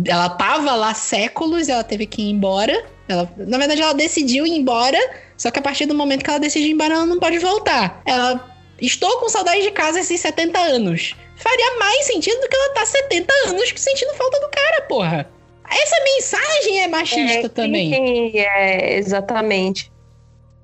[0.06, 2.86] Ela tava lá séculos, ela teve que ir embora.
[3.10, 4.98] Ela, na verdade, ela decidiu ir embora,
[5.36, 8.02] só que a partir do momento que ela decide ir embora, ela não pode voltar.
[8.06, 8.56] Ela.
[8.80, 11.14] Estou com saudade de casa esses 70 anos.
[11.36, 15.30] Faria mais sentido do que ela tá 70 anos sentindo falta do cara, porra.
[15.70, 17.94] Essa mensagem é machista É, também.
[17.94, 19.92] sim, é, exatamente.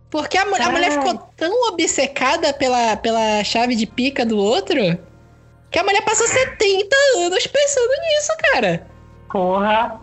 [0.09, 4.79] Porque a, mu- a mulher ficou tão obcecada pela, pela chave de pica do outro
[5.71, 8.87] que a mulher passou 70 anos pensando nisso, cara.
[9.31, 9.99] Porra.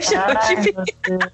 [0.00, 1.32] Chave de pica.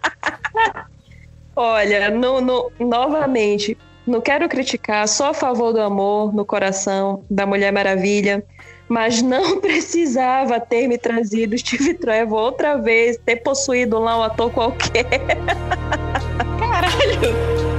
[1.56, 7.44] Olha, no, no- novamente, não quero criticar, sou a favor do amor no coração da
[7.44, 8.44] Mulher Maravilha,
[8.90, 14.50] mas não precisava ter me trazido Steve Trevor outra vez, ter possuído lá um ator
[14.50, 15.06] qualquer.
[16.58, 17.69] Caralho!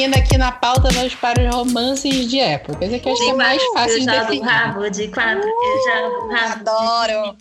[0.00, 2.82] Prosseguindo aqui na pauta, vamos para os romances de época.
[2.84, 4.42] Esse aqui eu acho que é mais fácil eu de definir.
[4.42, 6.70] rabo de quatro, eu jogo rabo.
[6.70, 7.36] Adoro.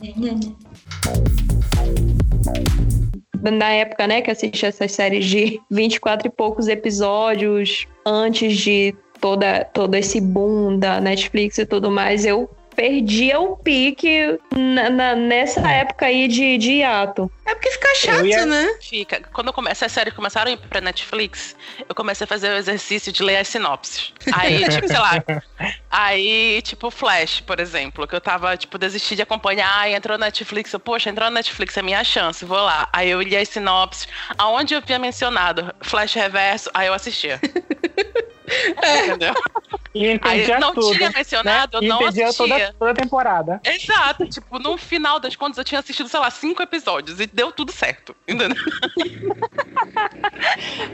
[3.42, 9.64] Na época, né, que assisti essas séries de 24 e poucos episódios, antes de toda,
[9.64, 15.60] todo esse boom da Netflix e tudo mais, eu perdia o pique na- na- nessa
[15.70, 17.30] época aí de, de hiato.
[17.46, 18.70] É porque fica chato, ia- né?
[18.82, 19.22] Fica.
[19.34, 21.58] Quando começa, as séries começaram a ir pra Netflix,
[21.90, 24.14] eu comecei a fazer o exercício de ler as sinopses.
[24.32, 25.22] Aí, tipo, sei lá.
[25.90, 30.28] Aí, tipo, Flash, por exemplo, que eu tava, tipo, desisti de acompanhar, aí entrou na
[30.28, 32.88] Netflix, eu, poxa, entrou na Netflix, é minha chance, vou lá.
[32.94, 37.42] Aí eu li as sinopses, aonde eu tinha mencionado Flash Reverso, aí eu assistia.
[39.06, 39.34] Entendeu?
[39.94, 40.96] E entendia Aí não tudo.
[40.96, 41.88] tinha mencionado, eu né?
[41.88, 42.48] E não entendia assistia.
[42.48, 43.62] toda, toda a temporada.
[43.66, 47.52] Exato, tipo, no final das contas eu tinha assistido, sei lá, cinco episódios e deu
[47.52, 48.58] tudo certo, entendeu?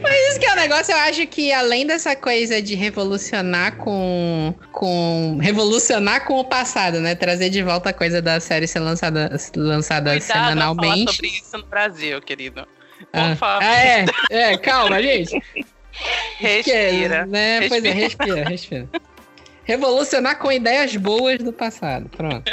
[0.00, 4.54] Mas isso que é o negócio, eu acho que além dessa coisa de revolucionar com.
[4.72, 5.38] com.
[5.40, 7.14] revolucionar com o passado, né?
[7.14, 11.12] Trazer de volta a coisa da série ser lançada, lançada Cuidado a falar semanalmente.
[11.12, 12.66] sobre isso no Brasil, querido.
[13.12, 15.42] Ah, ah, é, é, calma, gente.
[16.38, 17.24] Respira.
[17.24, 17.68] Que, né?
[17.68, 18.34] Pois é, Respira.
[18.34, 18.88] respira, respira.
[19.64, 22.08] Revolucionar com ideias boas do passado.
[22.10, 22.52] Pronto.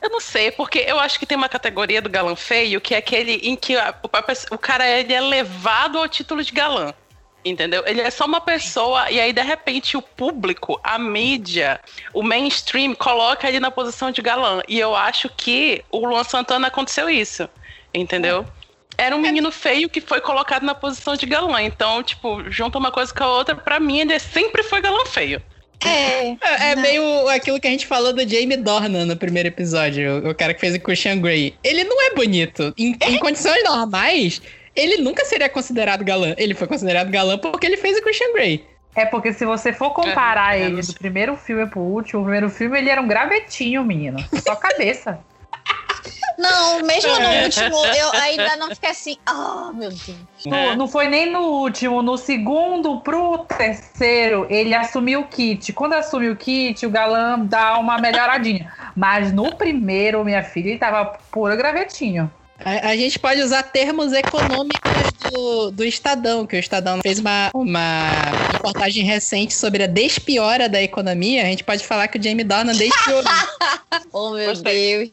[0.00, 2.98] Eu não sei, porque eu acho que tem uma categoria do galã feio que é
[2.98, 6.92] aquele em que a- o, o cara ele é levado ao título de galã.
[7.44, 7.82] Entendeu?
[7.86, 11.80] Ele é só uma pessoa, e aí, de repente, o público, a mídia,
[12.14, 14.62] o mainstream, coloca ele na posição de galã.
[14.68, 17.48] E eu acho que o Luan Santana aconteceu isso.
[17.92, 18.46] Entendeu?
[19.02, 21.60] Era um menino feio que foi colocado na posição de galã.
[21.60, 25.42] Então, tipo, junta uma coisa com a outra, pra mim, ele sempre foi galã feio.
[25.84, 26.28] É.
[26.30, 30.30] É, é meio aquilo que a gente falou do Jamie Dornan no primeiro episódio, o,
[30.30, 31.52] o cara que fez o Christian Grey.
[31.64, 32.72] Ele não é bonito.
[32.78, 34.40] Em, em condições normais,
[34.76, 36.36] ele nunca seria considerado galã.
[36.38, 38.64] Ele foi considerado galã porque ele fez o Christian Grey.
[38.94, 42.20] É porque se você for comparar É, é, ele não do primeiro filme pro último,
[42.20, 44.18] o primeiro filme ele era um gravetinho, menino.
[44.44, 45.18] Só cabeça.
[46.38, 49.16] Não, mesmo no último, eu ainda não fiquei assim.
[49.26, 50.18] Ah, meu Deus.
[50.46, 55.72] No- não foi nem no último, no segundo pro terceiro, ele assumiu o kit.
[55.72, 58.72] Quando assumiu o kit, o galã dá uma melhoradinha.
[58.96, 62.30] Mas no primeiro, minha filha, ele tava puro gravetinho.
[62.64, 64.92] A, a gente pode usar termos econômicos
[65.30, 68.10] do, do Estadão, que o Estadão fez uma, uma
[68.52, 71.42] reportagem recente sobre a despiora da economia.
[71.42, 73.22] A gente pode falar que o Jamie Dornan despiorou.
[74.14, 75.10] Oh, meu Deus.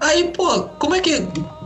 [0.00, 1.12] Aí, pô, como é que.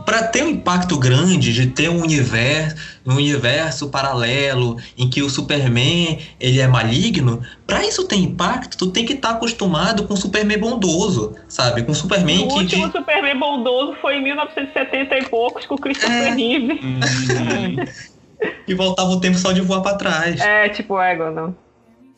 [0.05, 5.29] Pra ter um impacto grande de ter um universo, um universo paralelo em que o
[5.29, 10.17] Superman ele é maligno, pra isso ter impacto, tu tem que estar acostumado com o
[10.17, 11.83] Superman bondoso, sabe?
[11.83, 12.53] Com o Superman O que.
[12.55, 16.79] último Superman bondoso foi em 1970 e poucos com o Christopher Reeve.
[18.65, 20.39] que voltava o tempo só de voar pra trás.
[20.41, 21.55] É, tipo, ego, não.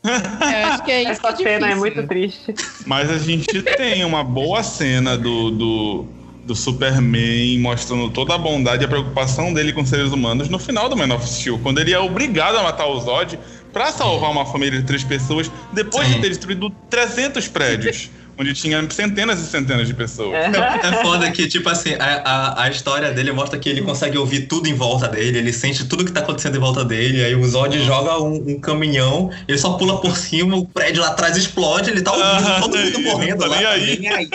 [0.05, 1.77] É, acho que é isso Essa que é cena é difícil.
[1.79, 2.53] muito triste.
[2.85, 6.05] Mas a gente tem uma boa cena do, do,
[6.45, 10.87] do Superman mostrando toda a bondade e a preocupação dele com seres humanos no final
[10.87, 13.39] do Man of Steel, quando ele é obrigado a matar o Zod
[13.73, 18.89] pra salvar uma família de três pessoas depois de ter destruído 300 prédios, onde tinha
[18.89, 20.33] centenas e centenas de pessoas.
[20.33, 24.41] É foda que, tipo assim, a, a, a história dele mostra que ele consegue ouvir
[24.41, 27.45] tudo em volta dele, ele sente tudo que tá acontecendo em volta dele, aí o
[27.45, 31.89] Zod joga um, um caminhão, ele só pula por cima, o prédio lá atrás explode,
[31.89, 33.77] ele tá ouvindo todo mundo morrendo tá lá.
[33.77, 34.29] nem tá aí.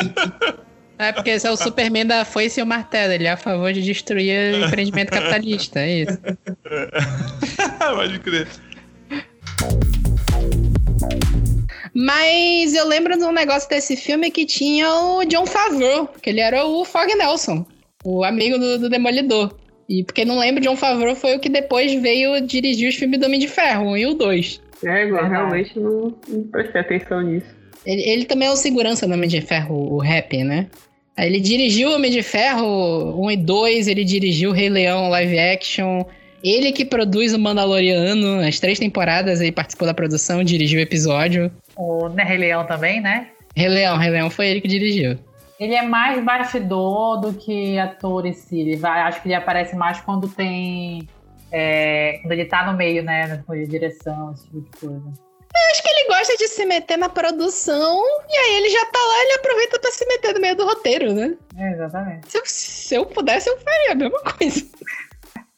[1.00, 3.14] É porque esse é o Superman da foice e o martelo.
[3.14, 5.80] Ele é a favor de destruir o empreendimento capitalista.
[5.80, 6.18] É isso.
[7.78, 8.46] Pode crer.
[11.94, 16.40] Mas eu lembro de um negócio desse filme que tinha o John Favreau, que ele
[16.40, 17.64] era o Fog Nelson,
[18.04, 19.58] o amigo do, do Demolidor.
[19.88, 23.24] E porque não lembro, John Favreau foi o que depois veio dirigir os filmes do
[23.24, 24.62] Homem de Ferro, 1 e o 2.
[24.84, 27.46] É, igual, realmente não, não prestei atenção nisso.
[27.86, 30.68] Ele, ele também é o segurança do Homem de Ferro, o rap, né?
[31.26, 35.38] Ele dirigiu o Homem de Ferro 1 e 2, ele dirigiu o Rei Leão live
[35.38, 36.04] action.
[36.42, 41.50] Ele que produz o Mandaloriano, as três temporadas, ele participou da produção, dirigiu o episódio.
[41.76, 43.28] O né, Rei Leão também, né?
[43.54, 45.18] Rei Leão, Rei Leão foi ele que dirigiu.
[45.58, 48.60] Ele é mais bastidor do que ator em si.
[48.60, 51.06] Ele vai, acho que ele aparece mais quando tem.
[51.52, 53.26] é, quando ele tá no meio, né?
[53.46, 55.29] Na de direção, esse tipo de coisa.
[55.52, 58.98] Eu acho que ele gosta de se meter na produção e aí ele já tá
[58.98, 61.34] lá, ele aproveita pra se meter no meio do roteiro, né?
[61.56, 62.30] É, exatamente.
[62.30, 64.64] Se eu, se eu pudesse, eu faria a mesma coisa.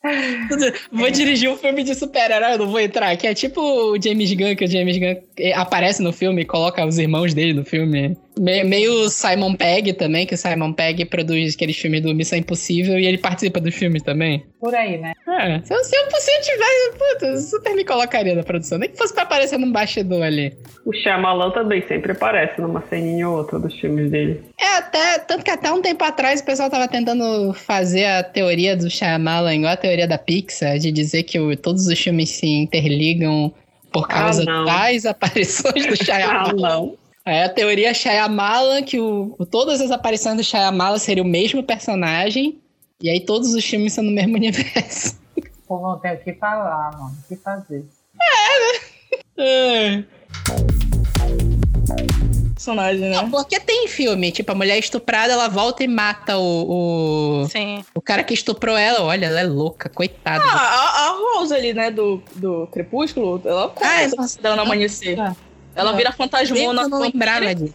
[0.91, 3.27] Vou dirigir um filme de super-herói, eu não vou entrar aqui.
[3.27, 6.85] É tipo o James Gunn, que o James Gunn eh, aparece no filme e coloca
[6.85, 8.17] os irmãos dele no filme.
[8.39, 12.99] Me- meio Simon Pegg também, que o Simon Pegg produz aqueles filmes do Missão Impossível
[12.99, 14.45] e ele participa dos filmes também.
[14.59, 15.13] Por aí, né?
[15.29, 18.79] É, se eu, se eu, se eu tivesse, puta, eu super me colocaria na produção.
[18.79, 20.57] Nem que fosse pra aparecer num bastidor ali.
[20.87, 24.41] O Shyamalan também sempre aparece numa ceninha ou outra dos filmes dele.
[24.59, 28.75] É, até, tanto que até um tempo atrás o pessoal tava tentando fazer a teoria
[28.77, 32.47] do Shyamalan, igual a teoria da Pixar, de dizer que o- todos os filmes se
[32.47, 33.53] interligam
[33.93, 34.65] por causa não.
[34.65, 36.49] das aparições do Shyamalan.
[36.49, 37.02] Ah, não.
[37.25, 42.59] É a teoria Shyamalan, que o, todas as aparições do Shyamalan seriam o mesmo personagem,
[43.01, 45.21] e aí todos os filmes são no mesmo universo.
[45.67, 47.17] Pô, não tem o que falar, mano.
[47.25, 47.85] O que fazer?
[49.39, 50.03] É.
[52.55, 53.11] Personagem, né?
[53.11, 57.85] Não, porque tem filme, tipo, a mulher estuprada, ela volta e mata o, o, Sim.
[57.95, 59.03] o cara que estuprou ela.
[59.03, 60.45] Olha, ela é louca, coitada.
[60.45, 65.17] Ah, a, a Rose ali, né, do, do Crepúsculo, ela começa nossa, dela no amanhecer.
[65.75, 65.95] Ela Ah.
[65.95, 66.97] vira fantasmona com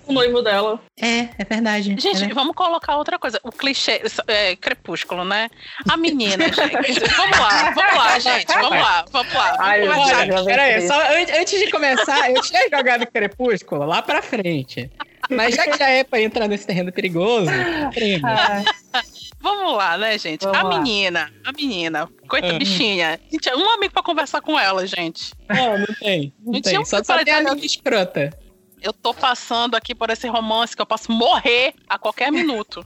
[0.07, 0.79] o noivo dela.
[1.01, 1.95] É, é verdade.
[1.99, 3.39] Gente, é vamos colocar outra coisa.
[3.43, 5.49] O clichê, é, crepúsculo, né?
[5.89, 6.99] A menina, gente.
[7.15, 8.47] Vamos lá, vamos lá, gente.
[8.47, 9.51] Vamos lá, vamos lá.
[9.51, 10.17] Vamos Ai, conversar.
[10.33, 14.89] olha, peraí, só an- antes de começar, eu tinha jogado Crepúsculo lá pra frente.
[15.29, 17.49] Mas já que já é pra entrar nesse terreno perigoso,
[17.93, 18.25] primo.
[19.39, 20.41] Vamos lá, né, gente?
[20.43, 20.69] Vamos a lá.
[20.77, 22.57] menina, a menina, coita Ah.
[22.57, 23.19] bichinha.
[23.31, 25.31] Gente, um amigo pra conversar com ela, gente.
[25.49, 26.33] Não, não tem.
[26.43, 26.85] Não Gente, tem.
[26.85, 28.37] Só, só tem amiga escrota.
[28.81, 32.85] Eu tô passando aqui por esse romance que eu posso morrer a qualquer minuto.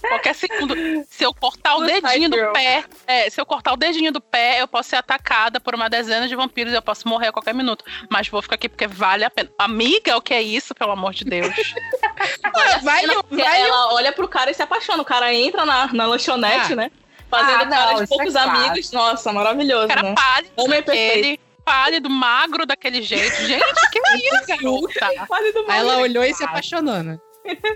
[0.00, 0.74] Qualquer segundo.
[1.08, 2.52] Se eu cortar o Good dedinho do girl.
[2.52, 5.88] pé, é, se eu cortar o dedinho do pé, eu posso ser atacada por uma
[5.88, 7.84] dezena de vampiros e eu posso morrer a qualquer minuto.
[8.10, 9.50] Mas vou ficar aqui porque vale a pena.
[9.58, 11.48] Amiga, o que é isso, pelo amor de Deus?
[12.54, 12.78] Olha,
[13.22, 15.02] porque vale- ela olha pro cara e se apaixona.
[15.02, 16.76] O cara entra na, na lanchonete, Ah.
[16.76, 16.90] né?
[17.30, 18.50] Fazendo Ah, cara não, de é poucos claro.
[18.50, 18.92] amigos.
[18.92, 20.14] Nossa, maravilhoso, O cara né?
[20.14, 21.42] pálido Homem perfeito.
[21.64, 23.34] pálido, magro daquele jeito.
[23.46, 25.26] Gente, que isso, garota?
[25.26, 27.18] Pálido Aí ela olhou e se apaixonou, né?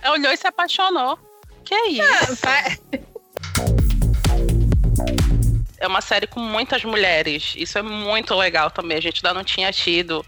[0.02, 1.18] Ela olhou e se apaixonou.
[1.68, 2.42] Que isso?
[5.80, 7.54] É uma série com muitas mulheres.
[7.56, 8.96] Isso é muito legal também.
[8.96, 10.24] A gente ainda não tinha tido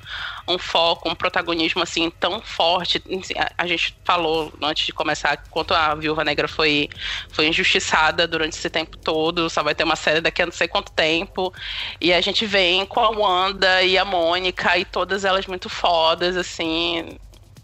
[0.47, 3.03] um foco, um protagonismo assim tão forte.
[3.21, 6.89] Assim, a- A gente falou antes de começar quanto a Viúva Negra foi,
[7.33, 9.51] foi injustiçada durante esse tempo todo.
[9.51, 11.53] Só vai ter uma série daqui a não sei quanto tempo.
[12.01, 16.37] E a gente vem com a Wanda e a Mônica e todas elas muito fodas,
[16.37, 17.19] assim.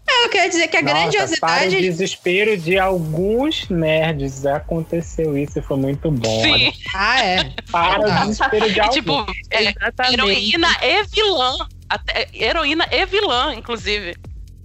[0.09, 1.81] É, eu quero dizer que a Nossa, para o grandiosidade.
[1.81, 6.41] desespero de alguns nerds aconteceu isso e foi muito bom.
[6.43, 6.71] Sim.
[6.95, 7.51] Ah, é.
[7.71, 8.95] Para o desespero de E, alguns.
[8.95, 11.57] tipo, é, heroína e vilã.
[11.89, 14.15] Até, heroína e vilã, inclusive.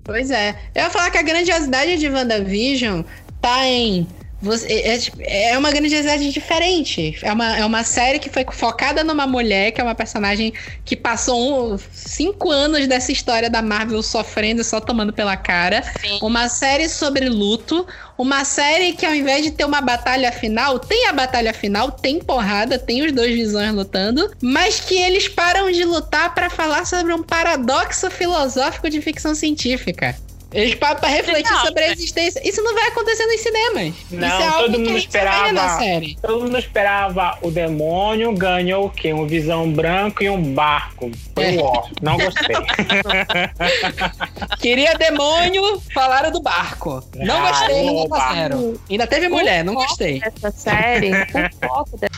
[0.04, 0.50] Pois é.
[0.74, 3.02] Eu ia falar que a grandiosidade de WandaVision
[3.40, 4.06] tá em.
[4.42, 7.16] Você, é, tipo, é uma grandiosidade diferente.
[7.22, 10.52] É uma, é uma série que foi focada numa mulher, que é uma personagem
[10.84, 15.84] que passou um- cinco anos dessa história da Marvel sofrendo, só tomando pela cara.
[16.20, 17.86] Uma série sobre luto.
[18.18, 22.18] Uma série que, ao invés de ter uma batalha final, tem a batalha final, tem
[22.18, 27.12] porrada, tem os dois visões lutando, mas que eles param de lutar pra falar sobre
[27.14, 30.16] um paradoxo filosófico de ficção científica.
[30.52, 32.46] Eles param pra refletir Legal, sobre a existência.
[32.46, 33.94] Isso não vai acontecer nos cinemas.
[34.10, 35.78] Não, Isso é algo todo mundo na esperava.
[35.78, 36.18] série.
[36.20, 39.12] Todo mundo esperava o demônio, ganhou o quê?
[39.14, 41.10] Um visão branco e um barco.
[41.34, 41.58] Foi É.
[41.58, 41.84] o ó.
[42.02, 42.56] Não gostei.
[44.60, 47.02] Queria demônio, falaram do barco.
[47.16, 48.18] Não Ah, gostei, não opa.
[48.18, 48.74] passaram.
[48.90, 50.20] Ainda teve mulher, não gostei.
[50.22, 52.12] Essa série, o foco dela.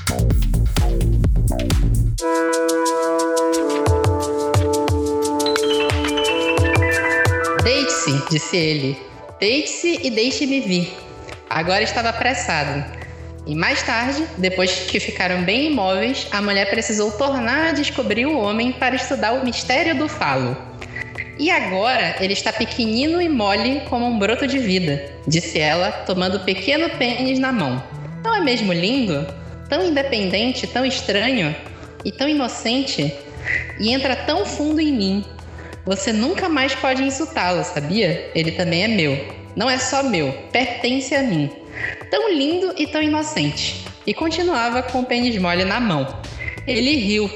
[7.65, 8.99] Deite-se, disse ele.
[9.41, 10.95] Deite-se e deixe-me vir.
[11.49, 12.85] Agora estava apressado.
[13.47, 18.39] E mais tarde, depois que ficaram bem imóveis, a mulher precisou tornar a descobrir o
[18.39, 20.55] homem para estudar o mistério do falo.
[21.39, 26.37] E agora ele está pequenino e mole como um broto de vida, disse ela, tomando
[26.37, 27.83] o pequeno pênis na mão.
[28.23, 29.27] Não é mesmo lindo?
[29.71, 31.57] Tão independente, tão estranho
[32.05, 33.11] e tão inocente?
[33.81, 35.25] E entra tão fundo em mim.
[35.85, 38.31] Você nunca mais pode insultá-lo, sabia?
[38.35, 39.35] Ele também é meu.
[39.55, 41.51] Não é só meu, pertence a mim.
[42.11, 43.85] Tão lindo e tão inocente.
[44.07, 46.21] E continuava com o pênis mole na mão.
[46.67, 47.31] Ele riu.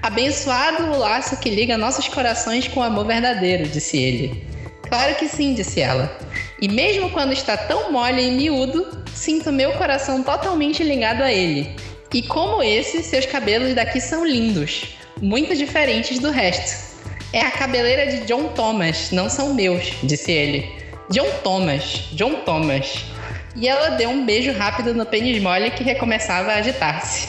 [0.00, 4.46] Abençoado o laço que liga nossos corações com o amor verdadeiro, disse ele.
[4.88, 6.16] Claro que sim, disse ela.
[6.60, 11.74] E mesmo quando está tão mole e miúdo, sinto meu coração totalmente ligado a ele.
[12.14, 16.91] E como esse, seus cabelos daqui são lindos, muito diferentes do resto.
[17.32, 20.70] É a cabeleira de John Thomas, não são meus, disse ele.
[21.08, 23.06] John Thomas, John Thomas.
[23.56, 27.28] E ela deu um beijo rápido no pênis mole que recomeçava a agitar-se.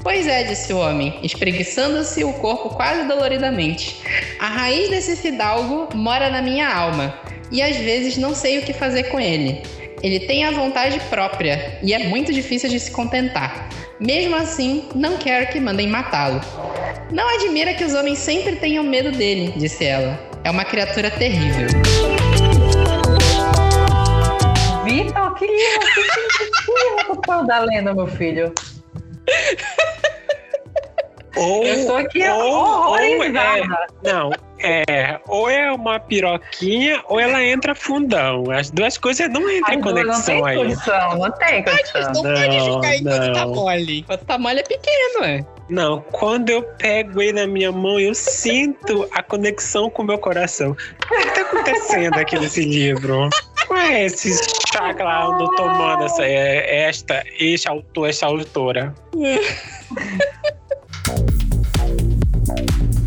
[0.00, 4.00] Pois é, disse o homem, espreguiçando-se o corpo quase doloridamente.
[4.38, 7.12] A raiz desse fidalgo mora na minha alma,
[7.50, 9.62] e às vezes não sei o que fazer com ele.
[10.02, 13.68] Ele tem a vontade própria e é muito difícil de se contentar.
[14.00, 16.40] Mesmo assim, não quero que mandem matá-lo.
[17.12, 20.18] Não admira que os homens sempre tenham medo dele, disse ela.
[20.44, 21.68] É uma criatura terrível.
[24.84, 28.52] Vitor, que livro, que livro que tu da lenda, meu filho.
[31.36, 33.86] Ou, Eu estou aqui ou, ou é, horrorizada.
[34.02, 38.50] não, é, ou é uma piroquinha ou ela entra fundão.
[38.50, 40.56] As duas coisas não entram em duas não conexão tem aí.
[40.56, 42.12] condição, não tem condição.
[42.12, 43.98] Não pode ficar enquanto tá mole.
[44.00, 45.44] Enquanto tá mole é pequeno, é.
[45.68, 50.18] Não, quando eu pego ele na minha mão, eu sinto a conexão com o meu
[50.18, 50.72] coração.
[50.72, 53.28] O que tá acontecendo aqui nesse livro?
[53.66, 54.32] Qual é esse
[54.72, 58.94] chakra eu tô tomando essa, é, esta, este autor, esta autora?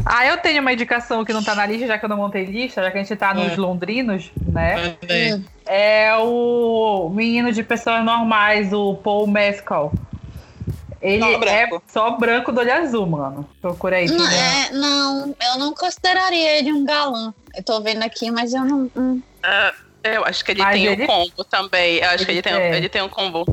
[0.07, 2.45] Ah, eu tenho uma indicação que não tá na lista, já que eu não montei
[2.45, 3.55] lista, já que a gente tá nos É.
[3.55, 4.95] londrinos, né?
[5.09, 5.39] É.
[5.65, 9.91] É o menino de pessoas normais, o Paul Mescal.
[11.05, 11.75] Ele Só branco.
[11.75, 13.47] é só branco do olho azul, mano.
[13.61, 14.07] Procura aí.
[14.07, 17.33] Não, é, não, eu não consideraria ele um galã.
[17.55, 18.89] Eu tô vendo aqui, mas eu não.
[18.95, 19.21] hum.
[19.43, 21.97] Ah, eu acho que ele Mas tem ele- um combo também.
[21.97, 22.73] Eu acho Ele que ele tem, tem.
[22.73, 23.45] ele tem um combo.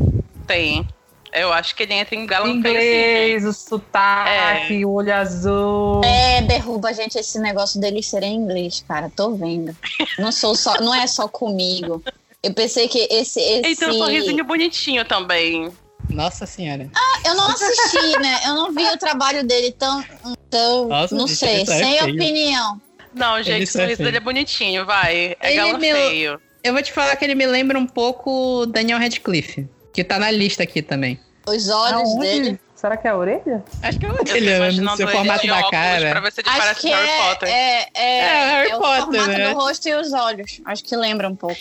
[0.47, 0.87] Tem.
[1.33, 6.03] Eu acho que ele entra em galã Inglês, o sotaque, o olho azul.
[6.05, 9.11] É, derruba, gente, esse negócio dele ser em inglês, cara.
[9.15, 9.75] Tô vendo.
[10.19, 12.03] Não sou só, não é só comigo.
[12.43, 13.41] Eu pensei que esse.
[13.41, 13.41] esse...
[13.65, 15.71] Ele tem um sorrisinho bonitinho também.
[16.11, 16.89] Nossa senhora.
[16.95, 18.41] Ah, eu não assisti, né?
[18.47, 20.05] Eu não vi o trabalho dele tão.
[20.51, 22.15] tão Nossa, não gente, sei, tá sem feio.
[22.15, 22.81] opinião.
[23.15, 24.07] Não, gente, Ele o é sorriso feio.
[24.07, 25.37] dele é bonitinho, vai.
[25.41, 26.41] É Ele me- feio.
[26.65, 28.31] Eu vou te falar que ele me lembra um pouco
[28.61, 31.19] o Daniel Radcliffe, que tá na lista aqui também.
[31.47, 32.21] Os olhos Aonde?
[32.21, 32.61] dele.
[32.77, 33.65] Será que é a orelha?
[33.83, 34.71] Acho que é o dele, né?
[34.73, 36.11] no seu ele formato da cara.
[36.11, 37.49] Pra ver se ele Acho parece que Harry é, Potter.
[37.49, 39.49] é, é, É, Harry é o Potter, formato né?
[39.51, 40.61] do rosto e os olhos.
[40.65, 41.61] Acho que lembra um pouco.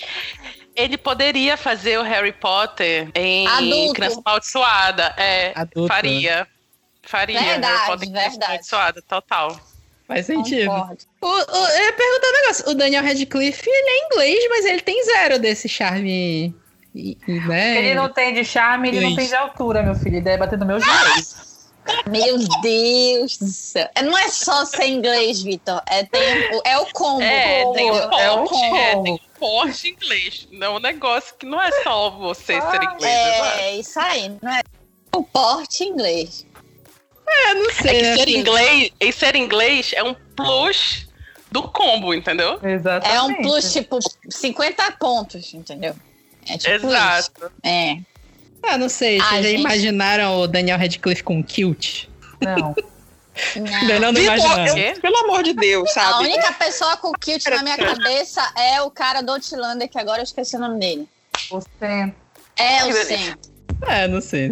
[0.76, 3.93] Ele poderia fazer o Harry Potter em Adulto.
[3.93, 5.13] Criança Amaldiçoada.
[5.17, 6.47] É, Adulto, faria.
[7.03, 7.41] Faria.
[7.41, 8.51] Verdade, Harry Potter em Criança verdade.
[8.51, 9.59] Amaldiçoada, total.
[10.07, 10.69] Faz sentido.
[11.22, 12.69] O, o, eu ia perguntar um negócio.
[12.69, 16.53] O Daniel Radcliffe, ele é inglês, mas ele tem zero desse charme.
[16.93, 17.17] e-
[17.47, 17.78] né?
[17.78, 19.30] Ele não tem de charme, ele não Inglês.
[19.30, 20.15] tem de altura, meu filho.
[20.15, 21.26] Ele deve bater no meu joelho.
[22.09, 23.89] Meu Deus do céu.
[23.95, 25.82] É, Não é só ser inglês, Vitor.
[25.88, 27.21] É, tem, o- é o combo.
[27.21, 28.19] É, tem um entendeu?
[28.19, 29.03] é o porte, é, combo.
[29.03, 30.47] tem porte inglês.
[30.51, 33.36] Não é um negócio que não é só você ser inglês.
[33.36, 33.59] exato.
[33.59, 34.38] É, isso aí.
[34.41, 34.61] Não é
[35.15, 36.45] o porte inglês.
[37.27, 37.93] É, não É sei.
[37.95, 38.15] que né?
[38.17, 41.07] ser inglês, e ser inglês é um plus
[41.51, 42.59] do combo, entendeu?
[42.63, 43.15] Exatamente.
[43.15, 43.97] É um plus, tipo,
[44.29, 45.95] 50 pontos, entendeu?
[46.47, 47.32] É tipo Exato.
[47.45, 47.51] isso.
[47.63, 47.97] É.
[48.64, 49.20] Ah, não sei.
[49.20, 49.59] Ah, Vocês já gente.
[49.62, 52.05] imaginaram o Daniel Radcliffe com kilt?
[52.39, 52.55] Não.
[52.55, 52.76] Não.
[53.55, 56.26] Não, não eu- pelo amor de Deus, A sabe?
[56.26, 60.24] única pessoa com kilt na minha cabeça é o cara do Outlander, que agora eu
[60.24, 61.07] esqueci o nome dele.
[61.49, 62.14] Você.
[62.59, 63.38] É o Sam.
[63.88, 64.51] É, não sei.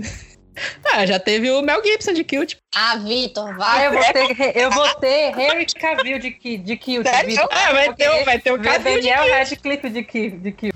[0.94, 2.56] Ah, já teve o Mel Gibson de kilt.
[2.74, 3.88] Ah, Vitor, Ah, vai.
[3.88, 7.06] eu vou ter, eu vou ter Harry Cavill de, de kilt.
[7.06, 7.48] Sério?
[7.52, 9.36] Ah, vai ter, o- vai ter o Cavill de Daniel kilt.
[9.38, 10.74] Radcliffe de ki- de kilt.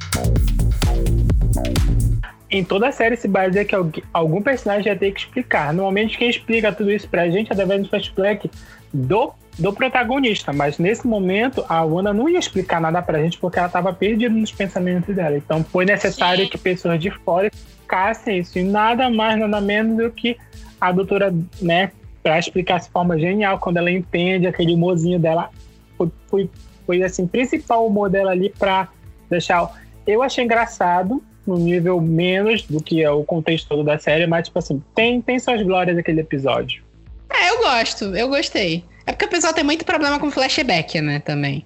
[2.53, 5.73] Em toda a série se baseia que algu- algum personagem vai ter que explicar.
[5.73, 8.49] Normalmente quem explica tudo isso pra gente é através do flashback
[8.93, 10.53] do, do protagonista.
[10.53, 14.31] Mas nesse momento a Wanda não ia explicar nada pra gente porque ela tava perdida
[14.31, 15.35] nos pensamentos dela.
[15.35, 16.49] Então foi necessário Sim.
[16.51, 18.59] que pessoas de fora explicassem isso.
[18.59, 20.37] E nada mais, nada menos do que
[20.79, 21.91] a doutora, né,
[22.21, 25.49] pra explicar de forma genial, quando ela entende aquele humorzinho dela.
[25.97, 26.49] Foi, foi,
[26.85, 28.89] foi assim, principal humor dela ali pra
[29.27, 29.71] deixar.
[30.05, 34.45] Eu achei engraçado, no nível menos do que é o contexto todo da série, mas,
[34.47, 36.83] tipo assim, tem, tem suas glórias aquele episódio.
[37.29, 38.83] É, eu gosto, eu gostei.
[39.05, 41.65] É porque o pessoal tem muito problema com flashback, né, também.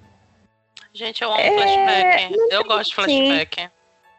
[0.92, 2.36] Gente, eu amo É, flashback.
[2.36, 3.26] não Eu tem gosto de assim.
[3.26, 3.70] flashback.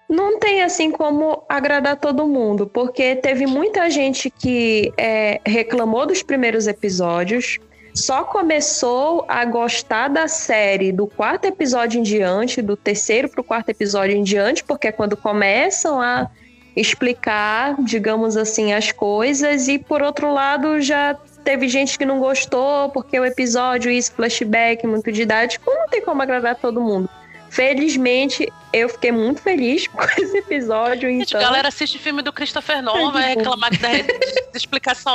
[0.10, 6.24] Não tem assim como agradar todo mundo, porque teve muita gente que é, reclamou dos
[6.24, 7.60] primeiros episódios,
[8.00, 13.70] só começou a gostar da série do quarto episódio em diante, do terceiro pro quarto
[13.70, 16.30] episódio em diante, porque é quando começam a
[16.76, 22.90] explicar, digamos assim, as coisas, e por outro lado já teve gente que não gostou,
[22.90, 27.10] porque o episódio, isso, flashback, muito didático, não tem como agradar todo mundo.
[27.50, 31.42] Felizmente, eu fiquei muito feliz com esse episódio, Gente, então...
[31.42, 33.90] a galera assiste filme do Christopher Nolan, vai reclamar que dá
[34.54, 35.14] explicação.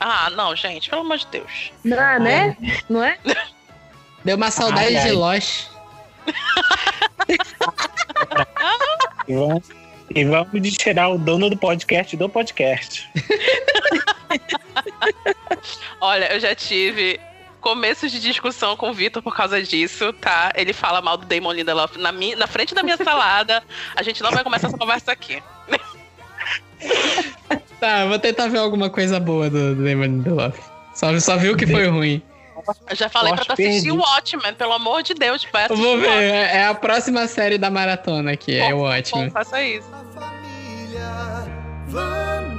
[0.00, 1.72] Ah, não, gente, pelo amor de Deus.
[1.84, 2.56] Não, né?
[2.88, 3.18] Não é?
[4.24, 5.04] Deu uma saudade Ai, ai.
[5.04, 5.68] de Lost.
[9.28, 9.68] E vamos,
[10.14, 13.08] e vamos de tirar o dono do podcast do podcast.
[16.00, 17.20] Olha, eu já tive
[17.60, 20.52] começos de discussão com o Vitor por causa disso, tá?
[20.54, 23.62] Ele fala mal do Damon Lindelof na, mi- na frente da minha salada.
[23.96, 25.42] A gente não vai começar essa conversa aqui.
[27.80, 30.58] Tá, eu vou tentar ver alguma coisa boa do, do Damon Lindelof.
[30.94, 32.20] Só, só viu que foi ruim.
[32.90, 33.98] Eu já falei pra Lost tu assistir o perdido.
[33.98, 36.28] Watchmen, pelo amor de Deus, vai Eu assistir vou ver, Watchmen.
[36.28, 39.24] é é a próxima série da maratona aqui, é o ótimo.
[39.24, 39.88] Bom, faça isso.
[41.92, 42.57] Wanda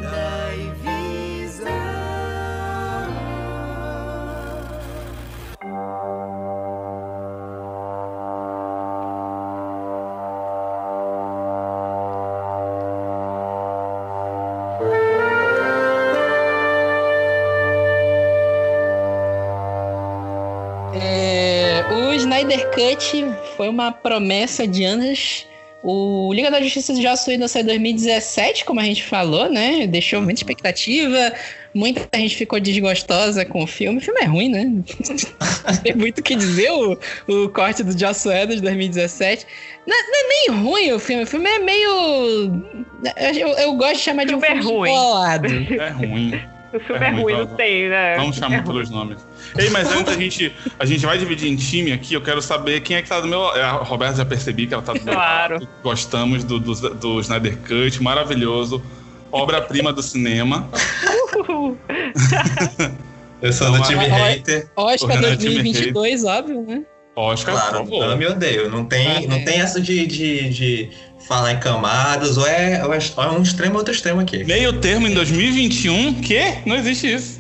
[22.50, 23.26] Snyder Cut
[23.56, 25.48] foi uma promessa de anos.
[25.84, 29.86] O Liga da Justiça de Joss Whedon saiu em 2017, como a gente falou, né?
[29.86, 31.32] Deixou muita expectativa.
[31.76, 34.00] Muita gente ficou desgostosa com o filme.
[34.00, 34.66] O filme é ruim, né?
[35.64, 36.98] Não tem muito o que dizer o,
[37.28, 39.46] o corte do Joss Whedon de 2017.
[39.86, 41.24] Não, não é nem ruim o filme.
[41.24, 42.64] O filme é meio...
[43.18, 44.92] Eu, eu gosto de chamar de um filme ruim.
[44.92, 45.48] descolado.
[45.48, 46.59] É ruim.
[46.74, 48.16] O filme é, ruim, não tem, né?
[48.18, 48.66] Vamos É chamar ruim.
[48.66, 49.18] pelos nomes.
[49.58, 52.82] Ei, mas antes a gente, a gente vai dividir em time aqui, eu quero saber
[52.82, 53.60] quem é que tá do meu lado.
[53.60, 55.54] A Roberta já percebi que ela tá do meu Claro.
[55.56, 55.68] lado.
[55.82, 58.84] Gostamos do, do, do Snyder Cut, maravilhoso.
[59.32, 60.68] Obra-prima do cinema.
[63.42, 64.68] Eu sou do time hater.
[64.76, 66.82] Oscar O Renan é time 2022, óbvio, né?
[67.16, 68.12] Oscar, Claro, por favor.
[68.12, 68.70] eu me odeio.
[68.70, 70.90] Não tem, não tem essa de, de, de
[71.28, 74.44] falar em camadas, ou é, ou é é um extremo ou outro extremo aqui.
[74.44, 76.22] Meio termo em 2021?
[76.22, 76.56] Quê?
[76.66, 77.40] Não existe isso.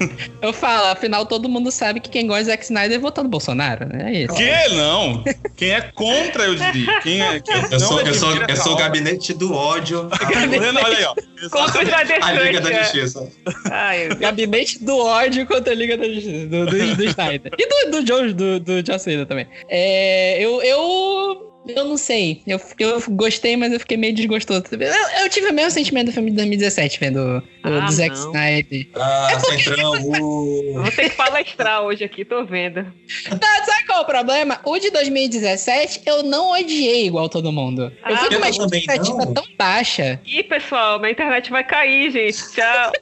[0.42, 3.86] Eu falo, afinal todo mundo sabe que quem gosta de Zack Snyder votou no Bolsonaro,
[3.88, 4.12] né?
[4.12, 4.34] É isso.
[4.34, 5.24] Que não?
[5.56, 7.00] Quem é contra, eu diria.
[7.00, 10.08] Quem é, quem Eu sou, eu sou, admira eu sou o gabinete do ódio.
[10.50, 11.14] Renan, olha aí, ó.
[11.50, 12.82] Contra Snyder A Liga da é.
[12.82, 13.28] Justiça.
[13.70, 17.52] Ai, Gabinete do ódio contra a Liga da Justiça, do, do, do Snyder.
[17.58, 19.46] E do, do do, do Joss Whedon também.
[19.68, 22.42] É, eu, eu, eu não sei.
[22.46, 24.62] Eu, eu gostei, mas eu fiquei meio desgostoso.
[24.72, 28.14] Eu, eu tive o mesmo sentimento do filme de 2017, vendo o Ah, do Zack.
[28.16, 28.88] Snyder.
[28.94, 30.74] Ah, Centrão, uh.
[30.82, 32.84] Vou ter que palestrar hoje aqui, tô vendo.
[33.28, 34.60] Tá, sabe qual é o problema?
[34.64, 37.92] O de 2017 eu não odiei igual todo mundo.
[38.08, 39.34] Eu Ah, fui com eu uma expectativa não.
[39.34, 40.20] tão baixa.
[40.26, 42.38] Ih, pessoal, minha internet vai cair, gente.
[42.52, 42.92] Tchau.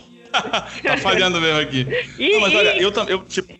[0.32, 1.84] Tá falhando mesmo aqui.
[2.16, 2.82] Ih, Não, mas olha, ih.
[2.84, 3.14] eu também.
[3.14, 3.52] Eu, tipo,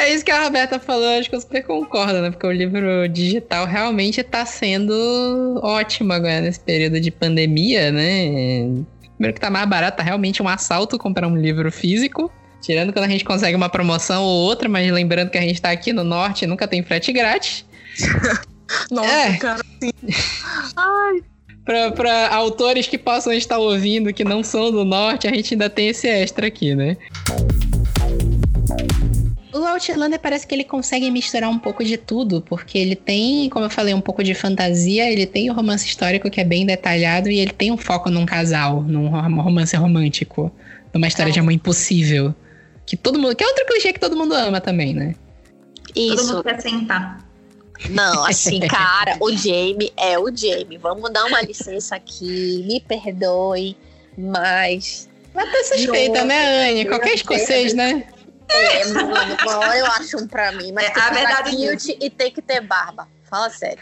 [0.00, 2.30] É isso que a Roberta falou, acho que eu super concordo, né?
[2.30, 8.82] Porque o livro digital realmente tá sendo ótimo agora nesse período de pandemia, né?
[9.14, 12.32] Primeiro que tá mais barato, tá realmente um assalto comprar um livro físico.
[12.62, 15.70] Tirando quando a gente consegue uma promoção ou outra, mas lembrando que a gente tá
[15.70, 17.64] aqui no norte e nunca tem frete grátis.
[18.90, 19.36] Nossa, É.
[19.36, 19.60] cara.
[20.76, 21.22] Ai.
[21.64, 25.68] Pra, pra autores que possam estar ouvindo que não são do norte, a gente ainda
[25.68, 26.96] tem esse extra aqui, né?
[29.52, 33.64] O Outlander parece que ele consegue misturar um pouco de tudo, porque ele tem, como
[33.64, 37.28] eu falei, um pouco de fantasia, ele tem o romance histórico que é bem detalhado
[37.28, 40.52] e ele tem um foco num casal, num rom- romance romântico,
[40.94, 42.34] numa história de amor impossível.
[42.86, 43.34] Que todo mundo.
[43.34, 45.14] Que é outro clichê que todo mundo ama também, né?
[45.94, 46.26] Todo Isso.
[46.32, 47.24] mundo quer sentar.
[47.88, 50.78] Não, assim, cara, o Jamie é o Jamie.
[50.78, 53.76] Vamos dar uma licença aqui, me perdoe,
[54.16, 55.08] mas.
[55.34, 56.84] Mas tá suspeita, né, Anne?
[56.86, 58.04] Qualquer escocês, né?
[58.52, 61.50] É, mano, uma hora eu acho um pra mim, mas É, tem a que verdade
[61.56, 63.06] kilt e tem que ter barba.
[63.28, 63.78] Fala sério.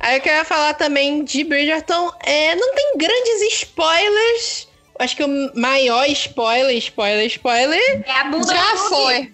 [0.00, 2.12] Aí eu queria falar também de Bridgerton.
[2.24, 4.68] É, não tem grandes spoilers.
[4.98, 8.02] Acho que o maior spoiler, spoiler, spoiler.
[8.06, 8.88] É a bunda Já do Duque.
[8.88, 9.32] foi.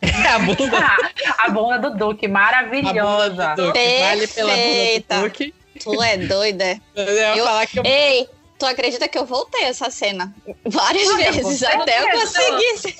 [0.00, 0.96] É a bunda,
[1.38, 3.54] A bunda do Duque, maravilhosa.
[3.54, 3.98] do Duque.
[4.00, 5.54] Vale pela bunda do Duque.
[5.82, 6.80] Tu é doida.
[6.94, 7.84] Eu Eu- falar que eu...
[7.84, 8.28] Ei,
[8.62, 10.32] tu acredita que eu voltei essa cena
[10.64, 12.96] várias Olha, vezes até eu conseguir.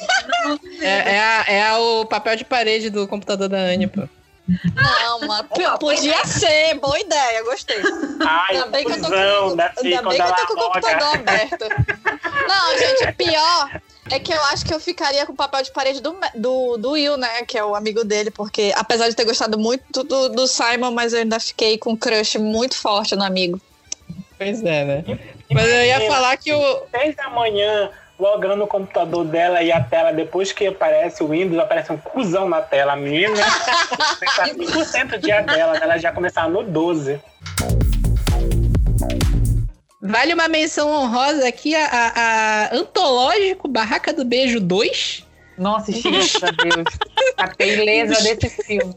[0.81, 4.03] É, é, a- é a- o papel de parede do computador da Anne, pô.
[4.75, 5.47] Não, mas
[5.79, 7.81] podia ser, boa ideia, gostei.
[8.21, 10.65] Ai, ainda bem que eu tô com, da ainda bem que eu tô com o
[10.65, 11.65] computador aberto.
[12.49, 13.71] Não, gente, pior
[14.11, 16.91] é que eu acho que eu ficaria com o papel de parede do, do, do
[16.91, 17.45] Will, né?
[17.47, 21.13] Que é o amigo dele, porque apesar de ter gostado muito do, do Simon, mas
[21.13, 23.61] eu ainda fiquei com um crush muito forte no amigo.
[24.37, 25.05] Pois é, né?
[25.55, 26.83] Mas eu ia falar que o.
[26.93, 31.59] 10 da manhã, logando no computador dela e a tela, depois que aparece o Windows,
[31.61, 32.93] aparece um cuzão na tela.
[32.93, 33.35] A menina,
[34.21, 37.21] 100% dia dela, ela já começava no 12.
[40.01, 42.13] Vale uma menção honrosa aqui a, a-
[42.73, 45.25] a Antológico Barraca do Beijo 2.
[45.57, 46.85] Nossa, graças a Deus.
[47.37, 48.95] A beleza desse filme.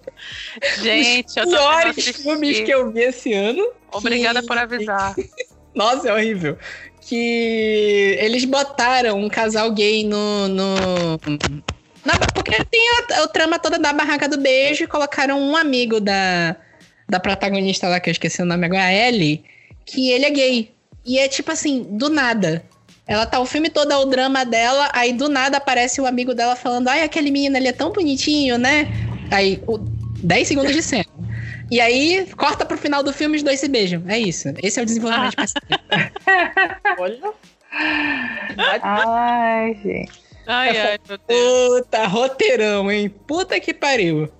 [0.82, 3.72] Gente, eu Os tô piores filmes que eu vi esse ano.
[3.92, 5.14] Obrigada que- por avisar.
[5.76, 6.58] Nossa, é horrível.
[7.02, 10.48] Que eles botaram um casal gay no.
[10.48, 10.76] no...
[12.04, 16.00] na- porque tem a, a trama toda da barraca do beijo e colocaram um amigo
[16.00, 16.56] da,
[17.08, 19.44] da protagonista lá, que eu esqueci o nome agora, a Ellie,
[19.86, 20.72] que ele é gay.
[21.06, 22.64] E é tipo assim, do nada.
[23.08, 26.34] Ela tá o filme todo, é o drama dela, aí do nada aparece o amigo
[26.34, 28.88] dela falando: Ai, aquele menino ali é tão bonitinho, né?
[29.30, 31.06] Aí, o, 10 segundos de cena.
[31.72, 34.04] E aí, corta pro final do filme, os dois se beijam.
[34.08, 34.50] É isso.
[34.62, 36.12] Esse é o desenvolvimento de personagem.
[37.00, 37.34] Olha.
[38.82, 40.26] Ai, gente.
[40.48, 41.82] Ai, ai, meu Deus.
[41.82, 43.10] Puta, roteirão, hein?
[43.10, 44.32] Puta que pariu.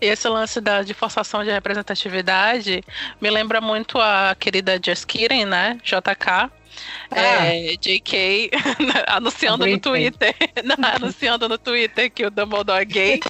[0.00, 2.82] E esse lance da, de forçação de representatividade
[3.20, 5.78] me lembra muito a querida Just Kidding, né?
[5.82, 6.50] JK.
[7.10, 8.50] É, JK
[9.08, 9.78] anunciando no.
[9.78, 13.20] Twitter, não, anunciando no Twitter que o Dumbledore é gay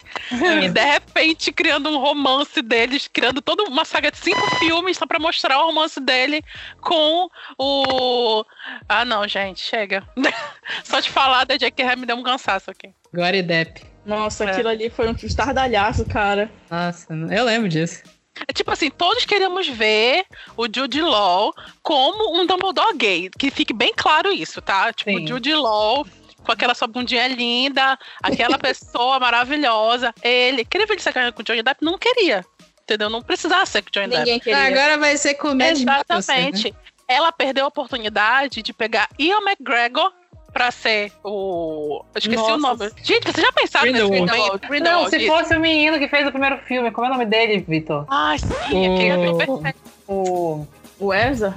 [0.62, 5.07] e de repente criando um romance deles, criando toda uma saga de cinco filmes só
[5.07, 6.42] pra mostrar o romance dele
[6.80, 7.28] com
[7.59, 8.44] o.
[8.88, 10.03] Ah, não, gente, chega.
[10.84, 12.90] Só de falar da JK me deu um cansaço aqui.
[13.12, 13.82] Glória Depp.
[14.05, 14.51] Nossa, É.
[14.51, 16.51] aquilo ali foi um estardalhaço, cara.
[16.70, 18.03] Nossa, eu lembro disso.
[18.47, 20.24] É tipo assim, todos queremos ver
[20.57, 23.30] o Jude Law como um Dumbledore gay.
[23.39, 24.93] Que fique bem claro isso, tá?
[24.93, 26.07] Tipo, o Jude Law
[26.49, 30.14] com aquela sua bundinha linda, aquela pessoa maravilhosa.
[30.22, 31.84] Ele queria ver ele sacanagem com o Johnny Depp?
[31.84, 32.45] Não queria.
[32.82, 33.11] Entendeu?
[33.11, 34.45] Não precisava ser com o Johnny Ninguém Depp.
[34.45, 34.64] queria.
[34.64, 36.64] Agora vai ser com o Matt Exatamente.
[36.64, 36.78] Mikkelsen, né?
[37.07, 40.12] Ela perdeu a oportunidade de pegar Ian McGregor
[40.59, 42.03] pra ser o.
[42.13, 42.55] Eu esqueci Nossa.
[42.55, 42.91] o nome.
[43.01, 44.67] Gente, vocês já pensaram nesse Grindelwald.
[44.67, 45.05] Grindelwald?
[45.05, 45.27] Não, se isso.
[45.33, 48.05] fosse o menino que fez o primeiro filme, como é o nome dele, Vitor?
[48.09, 49.79] Ai, sim, aquele ator perfeito.
[50.09, 50.67] O.
[50.99, 51.55] O Erza?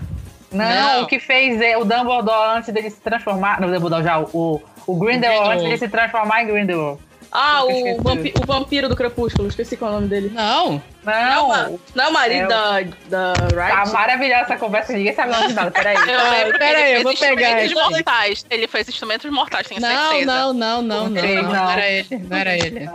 [0.52, 1.04] Não, Não.
[1.04, 3.60] o que fez é, o Dumbledore antes dele se transformar.
[3.60, 7.02] Não, o Dumbledore já, o, o Grindelwald antes dele se transformar em Grindelwald.
[7.32, 10.32] Ah, o, vampi- o vampiro do Crepúsculo, esqueci qual é o nome dele.
[10.34, 10.82] Não.
[11.03, 13.91] Não, Não, não é o marido É o- da, da Tá Wright?
[13.93, 15.95] maravilhosa essa conversa, ninguém sabe o nome de nada, peraí.
[15.95, 17.93] Eu lembro que pera ele aí, eu vou pegar instrumentos aqui.
[17.95, 18.45] mortais.
[18.49, 20.25] Ele fez instrumentos mortais, tenho Não, certeza.
[20.25, 21.43] não, não, não, não, sei, não.
[21.43, 21.51] não.
[21.53, 22.07] Não era ele.
[22.29, 22.89] Não era ele.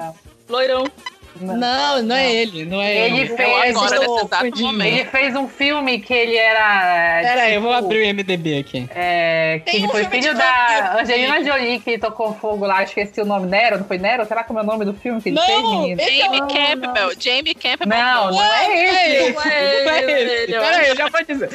[0.49, 0.85] Loirão.
[1.41, 2.65] Não, não é ele.
[2.65, 3.37] Não é Ele ele.
[3.37, 7.21] fez, agora, exato ele fez um filme que ele era.
[7.23, 8.89] Pera aí, eu vou tipo, abrir o MDB aqui.
[8.95, 11.45] É, que Tem um foi filho da vampiro, Angelina.
[11.45, 14.25] Jolie que tocou fogo lá, esqueci o nome, Nero, não foi Nero?
[14.27, 16.01] Será que é o nome do filme que ele Não, fez, menino?
[16.01, 17.11] esse Jamie Não, Campbell.
[17.19, 17.89] Jamie Campbell.
[17.89, 19.33] Não, não é esse.
[19.33, 20.53] Não é esse.
[20.53, 21.51] Pera aí, eu já vou dizer.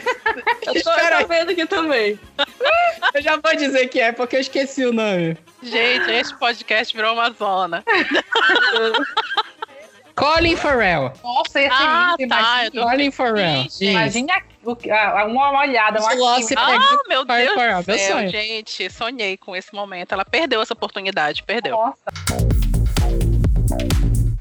[0.65, 2.19] Eu tô, Espera eu tô vendo aqui também.
[3.13, 5.37] Eu já vou dizer que é, porque eu esqueci o nome.
[5.61, 7.83] Gente, esse podcast virou uma zona.
[10.15, 11.11] Colin Farrell.
[11.23, 13.63] Nossa, esse Ah, lindo, tá, tô- Colin Farrell.
[13.63, 14.33] Gente, Imagina
[14.63, 16.21] o que- uma olhada, uma pega-
[16.57, 18.29] Ah, meu Deus Farrell, meu céu, sonho.
[18.29, 18.89] gente.
[18.89, 20.11] Sonhei com esse momento.
[20.13, 21.75] Ela perdeu essa oportunidade, perdeu.
[21.75, 21.97] Nossa.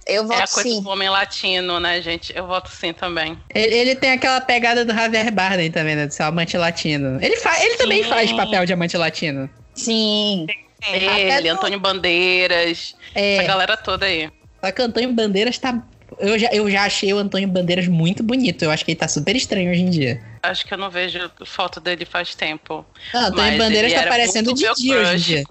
[0.06, 0.82] Eu É voto a coisa sim.
[0.82, 2.36] do homem latino, né, gente?
[2.36, 3.38] Eu voto sim também.
[3.54, 6.06] Ele, ele tem aquela pegada do Javier Bardem também, né?
[6.06, 7.18] Do seu amante latino.
[7.22, 9.48] Ele, fa ele também faz papel de amante latino.
[9.74, 10.46] Sim.
[10.88, 13.36] Ele, Até Antônio Bandeiras, É.
[13.36, 14.30] essa galera toda aí.
[14.62, 15.82] Só que o Antônio Bandeiras tá.
[16.18, 18.64] Eu já, eu já achei o Antônio Bandeiras muito bonito.
[18.64, 20.22] Eu acho que ele tá super estranho hoje em dia.
[20.42, 22.84] Acho que eu não vejo foto dele faz tempo.
[23.14, 25.44] Não, o Antônio Bandeiras tá parecendo meu Didi hoje em dia.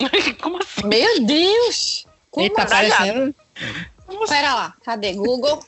[0.40, 0.86] Como assim?
[0.86, 2.06] Meu Deus!
[2.36, 3.34] Ele tá parecendo.
[4.28, 5.12] Pera lá, cadê?
[5.12, 5.64] Google?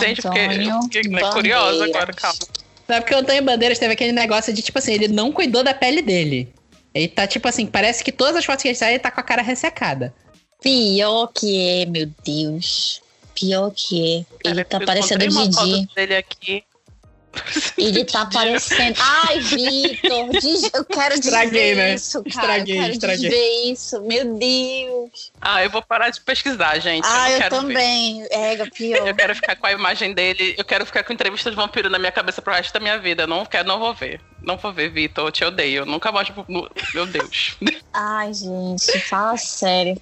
[0.00, 2.38] Gente, fiquei, Antônio fiquei curiosa agora, calma.
[2.86, 5.72] Sabe porque o Antônio Bandeiras teve aquele negócio de, tipo assim, ele não cuidou da
[5.72, 6.52] pele dele.
[6.92, 9.20] Ele tá, tipo assim, parece que todas as fotos que ele sai, ele tá com
[9.20, 10.12] a cara ressecada.
[10.60, 13.02] Pior que é, meu Deus.
[13.34, 14.48] Pior que é.
[14.50, 15.88] Ele tá Eu parecendo uma Didi.
[15.94, 16.64] dele aqui.
[17.78, 18.98] Ele tá parecendo.
[19.00, 20.28] Ai, Vitor,
[20.74, 21.94] eu quero Estraguei, dizer né?
[21.94, 22.58] isso, cara.
[22.58, 23.72] Estraguei, eu quero estraguei.
[23.72, 24.00] isso.
[24.02, 25.32] Meu Deus.
[25.40, 27.06] Ah, eu vou parar de pesquisar, gente.
[27.06, 27.62] ah, eu eu, quero ver.
[27.62, 28.26] também.
[28.30, 29.06] É, pior.
[29.08, 30.54] Eu quero ficar com a imagem dele.
[30.58, 33.26] Eu quero ficar com entrevista de vampiro na minha cabeça pro resto da minha vida.
[33.28, 34.20] Não quero, não vou ver.
[34.42, 35.28] Não vou ver, Vitor.
[35.28, 35.86] Eu te odeio.
[35.86, 36.28] Nunca mais.
[36.94, 37.56] Meu Deus.
[37.92, 40.00] Ai, gente, fala sério.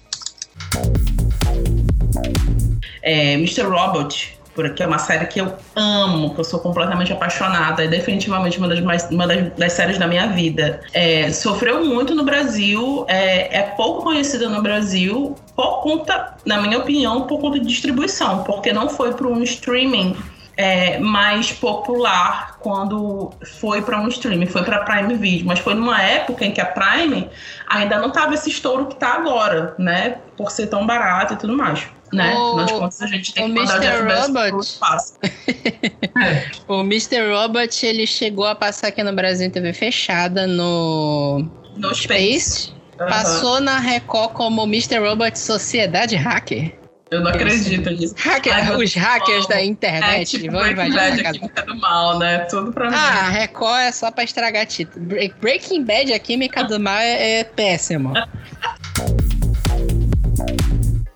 [3.01, 3.63] É, Mr.
[3.63, 8.57] Robot, porque é uma série que eu amo, que eu sou completamente apaixonada, é definitivamente
[8.57, 10.81] uma das, mais, uma das, das séries da minha vida.
[10.93, 16.77] É, sofreu muito no Brasil, é, é pouco conhecida no Brasil, por conta, na minha
[16.77, 20.15] opinião, por conta de distribuição, porque não foi para um streaming
[20.61, 26.01] é, mais popular quando foi para um streaming, foi para Prime Video, mas foi numa
[26.01, 27.29] época em que a Prime
[27.65, 30.17] ainda não tava esse estouro que tá agora, né?
[30.35, 31.87] Por ser tão barato e tudo mais.
[32.11, 32.35] Né?
[32.35, 34.03] O- Afinal de contas, a gente tem o que mandar Mr.
[34.03, 34.49] Bezos Robot.
[34.49, 35.13] pro espaço.
[36.67, 37.31] O Mr.
[37.33, 41.47] Robot, ele chegou a passar aqui no Brasil em TV fechada no...
[41.77, 42.73] No Space.
[42.99, 43.09] Aham.
[43.09, 44.97] Passou na Record como Mr.
[44.99, 46.77] Robot Sociedade Hacker.
[47.11, 48.13] Eu não acredito nisso.
[48.17, 49.47] Hacker, Ai, os hackers amo.
[49.47, 51.39] da internet É tipo vão Breaking invadir a Bad, a casa.
[51.39, 52.37] química do mal, né?
[52.49, 52.95] Tudo pra mim.
[52.95, 55.05] Ah, a Record é só pra estragar título.
[55.05, 58.13] Bre- Breaking Bad, a química do mal é, é péssimo.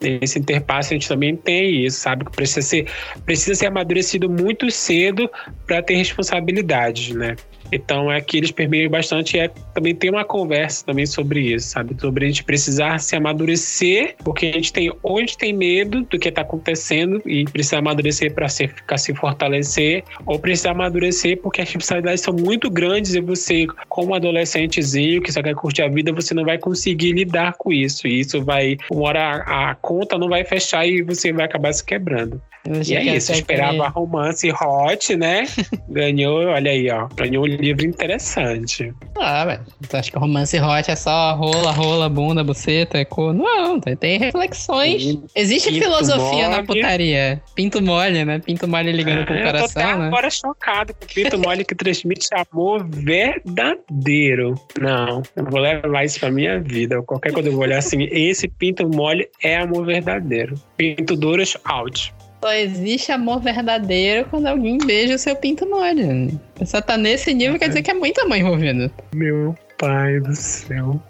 [0.02, 2.26] Nesse interpasse a gente também tem isso, sabe?
[2.26, 2.88] Que precisa ser,
[3.26, 5.30] precisa ser amadurecido muito cedo
[5.66, 7.36] para ter responsabilidade, né?
[7.74, 11.96] Então é que eles permeiam bastante é também tem uma conversa também sobre isso, sabe?
[12.00, 16.02] Sobre a gente precisar se amadurecer, porque a gente tem ou a gente tem medo
[16.04, 21.40] do que está acontecendo e precisa amadurecer para se ficar se fortalecer, ou precisa amadurecer
[21.42, 25.88] porque as responsabilidades são muito grandes e você, como adolescentezinho que só quer curtir a
[25.88, 28.08] vida, você não vai conseguir lidar com isso.
[28.08, 31.74] E isso vai, uma hora a, a conta não vai fechar e você vai acabar
[31.74, 32.42] se quebrando.
[32.86, 35.44] E é isso, esperava romance hot, né?
[35.90, 37.08] Ganhou, olha aí, ó.
[37.16, 38.94] Ganhou um livro interessante.
[39.18, 39.62] Ah, velho.
[39.90, 43.34] Tu acha que romance hot é só rola, rola, bunda, buceta, é cor?
[43.34, 45.18] Não, tem, reflexões.
[45.36, 46.68] Existe Pinto filosofia na mole.
[46.68, 47.42] putaria.
[47.56, 48.40] Pinto mole, né?
[48.40, 50.08] Pinto mole ligando o É, eu tô até coração, né?
[50.08, 54.56] agora chocado com Pinto Mole que transmite amor verdadeiro.
[54.80, 57.02] Não, eu vou levar isso pra minha vida.
[57.04, 60.56] Qualquer coisa eu vou olhar assim, esse Pinto Mole é amor verdadeiro.
[60.78, 62.14] Pinto Duras, out.
[62.44, 66.38] Só existe amor verdadeiro quando alguém beija o seu pinto mole.
[66.66, 68.92] Só tá nesse nível, quer dizer que é muito amor envolvido.
[69.16, 71.02] Meu pai do céu.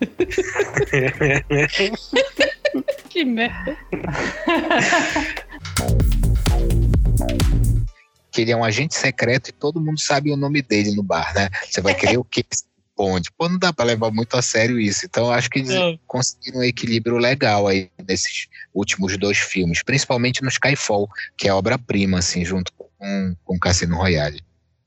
[3.08, 3.74] que merda.
[8.30, 11.32] que ele é um agente secreto e todo mundo sabe o nome dele no bar,
[11.34, 11.48] né?
[11.70, 12.44] Você vai querer o que
[13.00, 13.30] Bond?
[13.38, 15.06] Pô, não dá pra levar muito a sério isso.
[15.06, 15.98] Então, eu acho que eles Não.
[16.06, 22.18] conseguiram um equilíbrio legal aí nesses últimos dois filmes, principalmente no Skyfall, que é obra-prima,
[22.18, 24.40] assim, junto com, com Cassino Royale.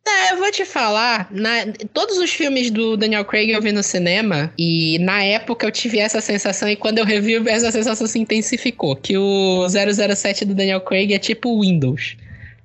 [0.07, 3.81] É, eu vou te falar, na- todos os filmes do Daniel Craig eu vi no
[3.81, 8.19] cinema e na época eu tive essa sensação e quando eu revi essa sensação se
[8.19, 12.17] intensificou, que o 007 do Daniel Craig é tipo Windows.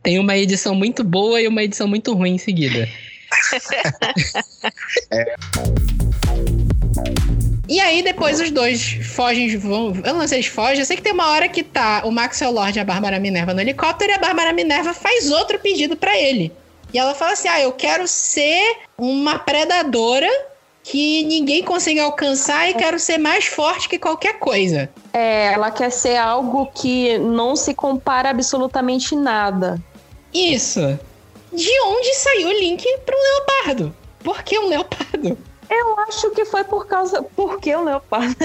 [0.02, 2.88] Tem uma edição muito boa e uma edição muito ruim em seguida.
[7.68, 11.02] E aí depois os dois fogem, vão, eu não sei se fogem, eu sei que
[11.02, 14.14] tem uma hora que tá o Maxwell Lord e a Bárbara Minerva no helicóptero e
[14.14, 16.50] a Bárbara Minerva faz outro pedido pra ele.
[16.94, 20.30] E ela fala assim: "Ah, eu quero ser uma predadora
[20.82, 24.88] que ninguém consiga alcançar e quero ser mais forte que qualquer coisa".
[25.12, 29.78] É, ela quer ser algo que não se compara absolutamente nada.
[30.32, 30.98] Isso.
[31.52, 33.94] De onde saiu o link pro leopardo?
[34.20, 35.38] Por que um leopardo?
[35.70, 37.22] Eu acho que foi por causa.
[37.22, 38.36] Por que o leopardo?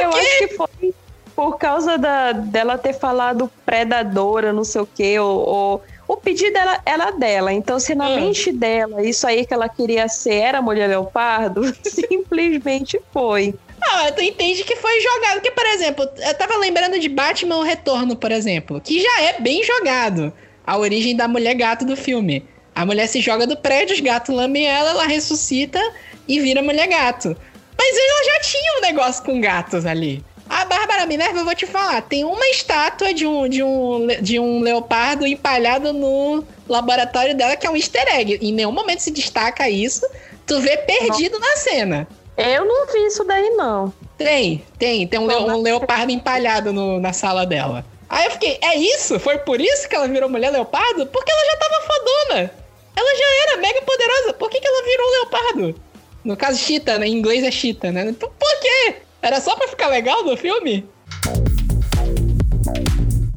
[0.00, 0.94] eu acho que foi
[1.34, 6.56] por causa da, dela ter falado predadora, não sei o quê, ou, ou- o pedido
[6.56, 7.52] era, era dela.
[7.52, 12.98] Então, se na mente dela isso aí que ela queria ser era mulher leopardo, simplesmente
[13.12, 13.54] foi.
[13.82, 15.34] Ah, tu entende que foi jogado.
[15.34, 19.40] Porque, por exemplo, eu tava lembrando de Batman O Retorno, por exemplo, que já é
[19.40, 20.32] bem jogado.
[20.66, 22.44] A origem da mulher gato do filme.
[22.74, 25.80] A mulher se joga do prédio, os gatos lambem ela, ela ressuscita
[26.28, 27.36] e vira mulher gato.
[27.78, 30.22] Mas ela já tinha um negócio com gatos ali.
[30.48, 34.38] A Bárbara Minerva, eu vou te falar, tem uma estátua de um, de um, de
[34.38, 38.38] um leopardo empalhado no laboratório dela, que é um easter egg.
[38.40, 40.06] Em nenhum momento se destaca isso.
[40.46, 42.06] Tu vê perdido na cena.
[42.36, 43.92] Eu não vi isso daí, não.
[44.16, 45.06] Tem, tem.
[45.08, 47.84] Tem um, um leopardo empalhado no- na sala dela.
[48.08, 49.18] Aí eu fiquei, é isso?
[49.18, 51.06] Foi por isso que ela virou mulher leopardo?
[51.06, 52.50] Porque ela já tava fodona.
[52.96, 54.32] Ela já era mega poderosa.
[54.34, 55.80] Por que, que ela virou leopardo?
[56.24, 57.06] No caso, Cheetah, né?
[57.08, 58.12] Em inglês é Cheetah, né?
[58.18, 58.96] Por por quê?
[59.22, 60.88] Era só pra ficar legal no filme?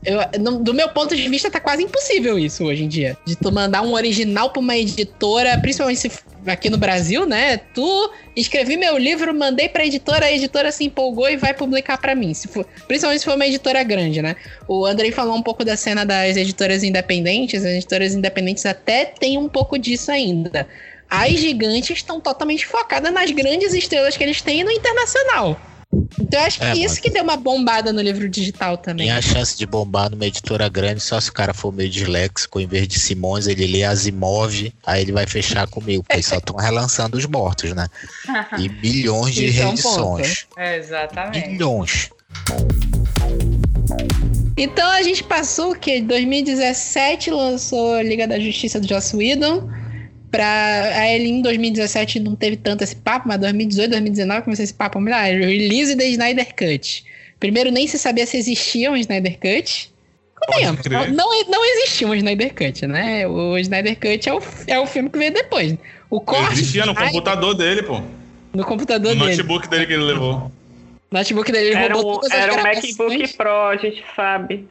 [0.06, 3.18] Eu- no- do meu ponto de vista, tá quase impossível isso hoje em dia.
[3.26, 6.12] De tu mandar um original pra uma editora, principalmente se
[6.46, 7.58] aqui no Brasil, né?
[7.58, 12.16] Tu escrevi meu livro, mandei pra editora, a editora se empolgou e vai publicar pra
[12.16, 12.34] mim.
[12.34, 14.36] Se for, principalmente se for uma editora grande, né?
[14.68, 17.64] O Andrei falou um pouco da cena das editoras independentes.
[17.64, 20.68] As editoras independentes até tem um pouco disso ainda.
[21.10, 25.60] As gigantes estão totalmente focadas nas grandes estrelas que eles têm no internacional.
[26.20, 27.02] Então eu acho que É, isso mano.
[27.02, 29.08] que deu uma bombada no livro digital também.
[29.08, 32.60] Tem a chance de bombar numa editora grande só se o cara for meio disléxico,
[32.60, 36.38] em vez de Simões, ele lê Asimov, aí ele vai fechar comigo, porque eles só
[36.38, 37.88] estão relançando os mortos, né?
[38.60, 40.44] E bilhões de Isso é um reedições.
[40.44, 40.60] ponto.
[40.60, 41.48] É, exatamente.
[41.50, 42.10] Bilhões.
[44.58, 46.02] Então a gente passou o quê?
[46.02, 49.68] 2017 lançou Liga da Justiça do Joss Whedon.
[50.32, 50.92] Pra...
[50.96, 55.00] Aí ele em 2017 não teve tanto esse papo, mas 2018, 2019 começou esse papo.
[55.12, 57.04] Ah, release da Snyder Cut.
[57.40, 59.92] Primeiro nem se sabia se existia um Snyder Cut.
[60.90, 63.28] Não, não, não existia um Snyder Cut, né?
[63.28, 65.76] O Snyder Cut é o, é o filme que veio depois.
[66.10, 68.02] O corte Existia no Snyder- computador dele, pô.
[68.54, 69.36] no computador No dele.
[69.38, 70.52] notebook dele que ele levou.
[71.12, 72.64] O notebook dele ele Era roubou um, todas as era um.
[72.64, 74.68] MacBook Pro, a gente sabe.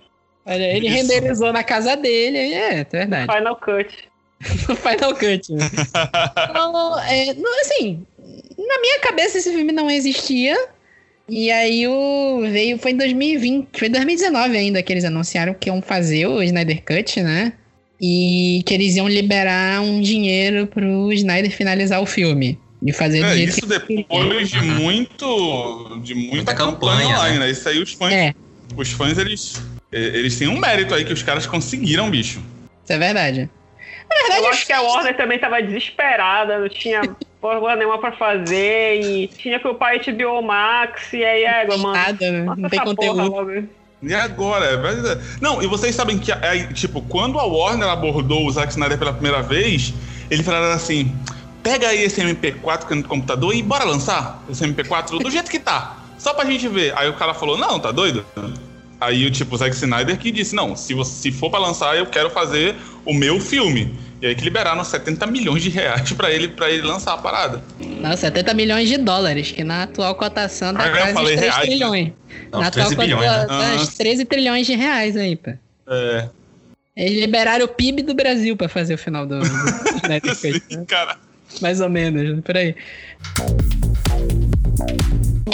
[0.46, 0.96] Olha, ele Isso.
[0.96, 3.32] renderizou na casa dele, é, é verdade.
[3.32, 3.88] Final Cut.
[4.68, 5.52] No Final Cut.
[5.52, 5.70] né?
[6.50, 8.04] então, é, não, assim,
[8.56, 10.56] na minha cabeça esse filme não existia.
[11.28, 15.68] E aí o veio, foi em 2020, foi em 2019 ainda que eles anunciaram que
[15.68, 17.52] iam fazer o Snyder Cut, né?
[18.00, 22.58] E que eles iam liberar um dinheiro pro Snyder finalizar o filme.
[22.80, 26.00] E fazer É, isso que depois de muito.
[26.02, 27.46] de muita, campanha, campanha, online, né?
[27.46, 27.50] né?
[27.50, 28.12] Isso aí os fãs.
[28.12, 28.32] É.
[28.76, 29.60] Os fãs, eles.
[29.90, 32.40] Eles têm um mérito aí que os caras conseguiram, bicho.
[32.84, 33.50] Isso é verdade.
[34.10, 37.02] Eu acho que a Warner também tava desesperada, não tinha
[37.40, 41.94] porra nenhuma pra fazer e tinha que upar HBO Max e aí, égua, mano.
[41.94, 42.54] Nada, né?
[42.56, 43.30] Não tem conteúdo.
[43.30, 43.68] logo.
[44.02, 44.64] E agora?
[44.66, 45.20] É verdade.
[45.40, 49.12] Não, e vocês sabem que, é, tipo, quando a Warner abordou o Zack Snyder pela
[49.12, 49.92] primeira vez,
[50.30, 51.12] eles falaram assim:
[51.62, 55.50] pega aí esse MP4 que é no computador e bora lançar esse MP4 do jeito
[55.50, 55.96] que tá.
[56.16, 56.96] Só pra gente ver.
[56.96, 58.24] Aí o cara falou: não, tá doido?
[59.00, 61.96] Aí o tipo, o Zack Snyder que disse: não, se, você, se for pra lançar,
[61.96, 62.74] eu quero fazer
[63.04, 63.94] o meu filme.
[64.20, 67.62] E aí que liberaram 70 milhões de reais pra ele, pra ele lançar a parada.
[67.78, 71.40] Não, 70 milhões de dólares, que na atual cotação dá Ah, eu quase falei 3
[71.40, 71.66] reais, né?
[71.76, 72.12] trilhões.
[72.50, 73.40] Não, na atual 13 bilhões, né?
[73.42, 73.74] cotação, Ah.
[73.76, 75.52] uns 13 trilhões de reais aí, pô.
[75.88, 76.28] É.
[76.96, 79.46] Eles liberaram o PIB do Brasil pra fazer o final do, do
[80.02, 80.84] Snyder Cut, né?
[80.88, 81.16] cara.
[81.62, 82.74] Mais ou menos, por aí.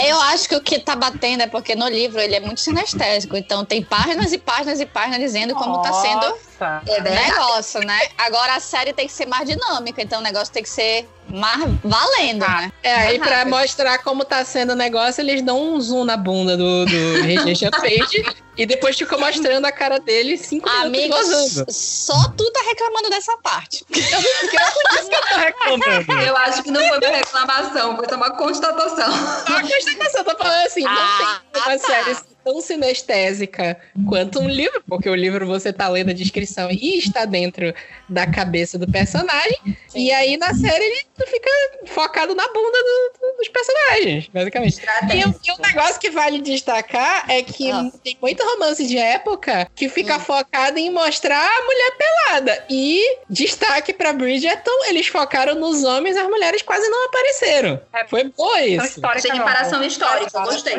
[0.03, 3.35] Eu acho que o que tá batendo é porque no livro ele é muito sinestésico.
[3.37, 6.81] Então tem páginas e páginas e páginas dizendo como tá sendo Nossa.
[6.87, 7.99] o negócio, né?
[8.17, 11.59] Agora a série tem que ser mais dinâmica, então o negócio tem que ser mais
[11.83, 12.71] valendo, né?
[12.83, 13.49] É, aí Mais pra rápido.
[13.57, 17.71] mostrar como tá sendo o negócio, eles dão um zoom na bunda do, do Regina
[17.71, 18.23] Page
[18.57, 21.71] e depois ficam mostrando a cara dele cinco minutos Amigos, gozando.
[21.71, 23.83] só tu tá reclamando dessa parte.
[23.91, 26.11] Eu não quero que eu tô reclamando.
[26.25, 29.13] Eu acho que não foi uma reclamação, foi uma constatação.
[29.47, 31.87] A constatação, eu tô falando assim, não Ah, tem uma tá.
[31.87, 33.75] série tão sinestésica
[34.07, 37.73] quanto um livro, porque o livro você tá lendo a descrição e está dentro
[38.07, 39.57] da cabeça do personagem,
[39.95, 41.49] e aí na série ele fica
[41.87, 44.79] focado na bunda do- do- dos personagens, basicamente.
[45.15, 47.71] E, o- e um negócio que vale destacar é que
[48.03, 53.91] tem muito romance de época que fica focado em mostrar a mulher pelada, e destaque
[53.91, 57.81] pra Bridgerton, eles focaram nos homens, as mulheres quase não apareceram.
[58.07, 58.99] Foi boa isso.
[59.17, 60.73] Achei reparação histórica, eu gostei.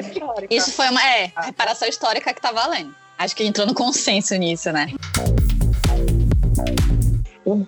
[0.50, 2.94] Isso foi uma é, a reparação histórica que tá valendo.
[3.18, 4.88] Acho que entrou no consenso nisso, né?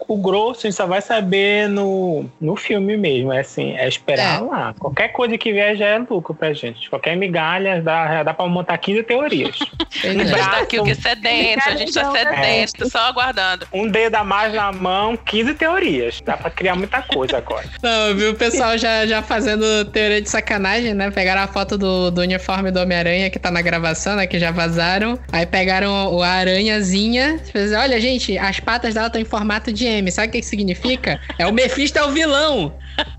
[0.08, 3.32] O, grosso a gente só vai saber no, no filme mesmo.
[3.32, 4.40] É assim, é esperar É.
[4.40, 4.74] lá.
[4.78, 6.88] Qualquer coisa que vier já é lucro pra gente.
[6.88, 9.58] Qualquer migalha dá, dá pra montar 15 teorias.
[10.02, 10.08] é.
[10.08, 13.66] Um A gente tá braço, aqui o que sedento, a gente tá sedento, só aguardando.
[13.72, 16.20] um dedo a mais na mão, 15 teorias.
[16.24, 17.66] Dá pra criar muita coisa agora.
[17.82, 21.10] Não, eu vi o pessoal já, já fazendo teoria de sacanagem, né?
[21.10, 24.26] Pegaram a foto do, do uniforme do Homem-Aranha que tá na gravação, né?
[24.26, 25.18] Que já vazaram.
[25.30, 27.38] Aí pegaram o- a aranhazinha.
[27.52, 30.10] Fizeram, Olha, gente, as patas dela estão em formato de M.
[30.10, 31.20] Sabe o que, que significa?
[31.38, 32.74] É o Mephisto é o vilão.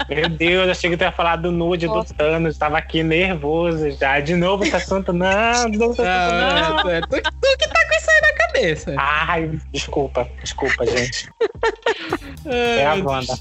[0.10, 2.58] Meu Deus, eu achei que tu ia falar do nude do Thanos.
[2.58, 4.20] Tava aqui nervoso já.
[4.20, 5.14] De novo esse assunto.
[5.14, 5.96] Não, não, não.
[5.96, 8.96] Não, é, tu, tu que tá com isso aí na cabeça.
[8.98, 11.30] Ai, desculpa, desculpa, gente.
[12.46, 13.34] É a Wanda.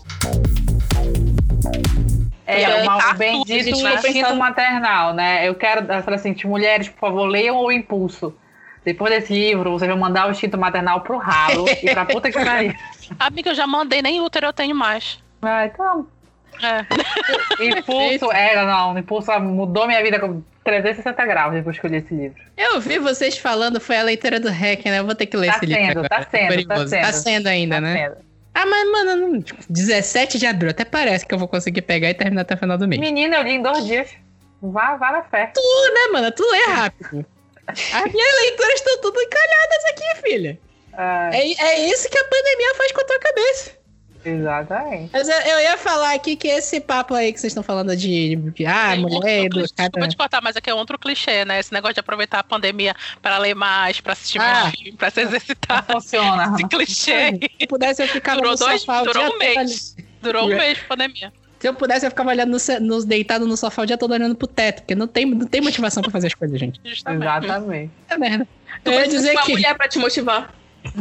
[2.47, 5.47] É, E aí, uma- tá o bendito instinto pensando- maternal, né?
[5.47, 5.83] Eu quero
[6.15, 8.35] assim, mulheres, por favor, leiam o impulso.
[8.89, 12.43] Depois desse livro, você vai mandar o instinto maternal pro ralo e pra puta que
[12.43, 12.73] pariu.
[13.19, 15.23] Amiga, eu já mandei, nem útero eu tenho mais.
[15.43, 16.07] Ah, então.
[16.63, 16.87] É.
[17.65, 22.15] Impulso, é, não, impulso mudou minha vida com 360 graus depois que eu li esse
[22.15, 22.43] livro.
[22.57, 25.01] Eu vi vocês falando, foi a leitura do Hack, né?
[25.01, 25.83] Eu vou ter que ler Tá esse livro.
[25.83, 26.09] sendo, agora.
[26.09, 26.89] tá sendo, tá Curioso.
[26.89, 27.03] sendo.
[27.03, 28.13] Tá sendo ainda, né?
[28.55, 32.09] Ah, mas, mano, não- tipo, 17 de abril, até parece que eu vou conseguir pegar
[32.09, 33.01] e terminar até o final do mês.
[33.01, 34.11] Menina, eu li em dois dias.
[34.63, 35.53] Vá, vá na fé.
[35.55, 35.61] Tu,
[35.95, 36.33] né, mano?
[36.33, 37.25] Tu lê rápido.
[37.69, 40.59] As minhas leituras estão tudo encalhadas aqui, filha.
[41.33, 43.79] É, é isso que a pandemia faz com a tua cabeça.
[44.25, 45.11] Exatamente.
[45.13, 48.37] Mas eu, eu ia falar aqui que esse papo aí que vocês estão falando de,
[48.37, 50.09] de ah, mulher do Desculpa cara.
[50.09, 51.61] te cortar, mas aqui é outro clichê, né?
[51.61, 54.65] Esse negócio de aproveitar a pandemia para ler mais, para assistir Ah.
[54.65, 55.85] mais filme, para se exercitar.
[55.87, 56.53] Funciona.
[56.55, 57.39] Esse clichê.
[57.61, 59.97] Se pudesse, eu ficava Durou no dois, sofá durou um mês.
[60.21, 61.33] Durou um mês de pandemia.
[61.59, 64.37] Se eu pudesse, eu ficava olhando no, nos, deitado no sofá o dia todo olhando
[64.37, 66.81] pro teto, porque não tem, não tem motivação pra fazer as coisas, gente.
[66.85, 67.91] Exatamente.
[68.09, 68.47] É merda.
[68.85, 69.53] Tu Eu ia dizer uma que.
[69.53, 70.55] mulher pra te motivar.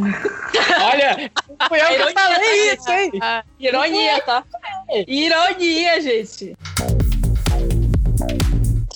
[0.82, 1.32] Olha,
[1.68, 3.12] fui eu que falei tá, isso, hein?
[3.22, 4.43] Ah, Ironia, tá?
[5.08, 6.58] Ironia, gente.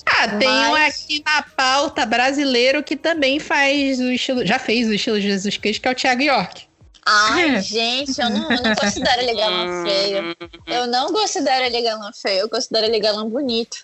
[0.04, 4.44] Ah, tem um Mas- aqui na pauta brasileiro que também faz o estilo.
[4.44, 6.64] Já fez o estilo de Jesus Cristo, que é o Thiago York.
[7.04, 7.60] Ai, É.
[7.60, 10.36] gente, eu não, eu não considero ele galã feio.
[10.66, 13.78] Eu não considero ele galã feio, eu considero ele galã bonito.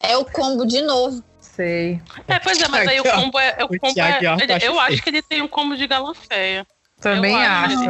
[0.00, 1.22] É o combo de novo.
[1.40, 2.00] Sei.
[2.28, 3.56] É, pois é, mas aí o combo é.
[3.64, 6.12] O combo é ele- eu acho eu acho que ele tem um combo de galã
[6.14, 6.66] feio.
[7.00, 7.84] Também Eu acho.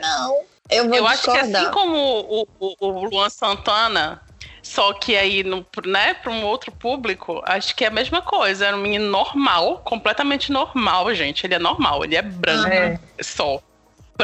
[0.00, 0.40] Não,
[0.70, 4.20] eu vou Eu acho que assim como o, o, o Luan Santana,
[4.62, 8.66] só que aí, no, né, para um outro público, acho que é a mesma coisa.
[8.66, 11.46] Era um menino normal, completamente normal, gente.
[11.46, 12.98] Ele é normal, ele é branco É.
[13.22, 13.60] só.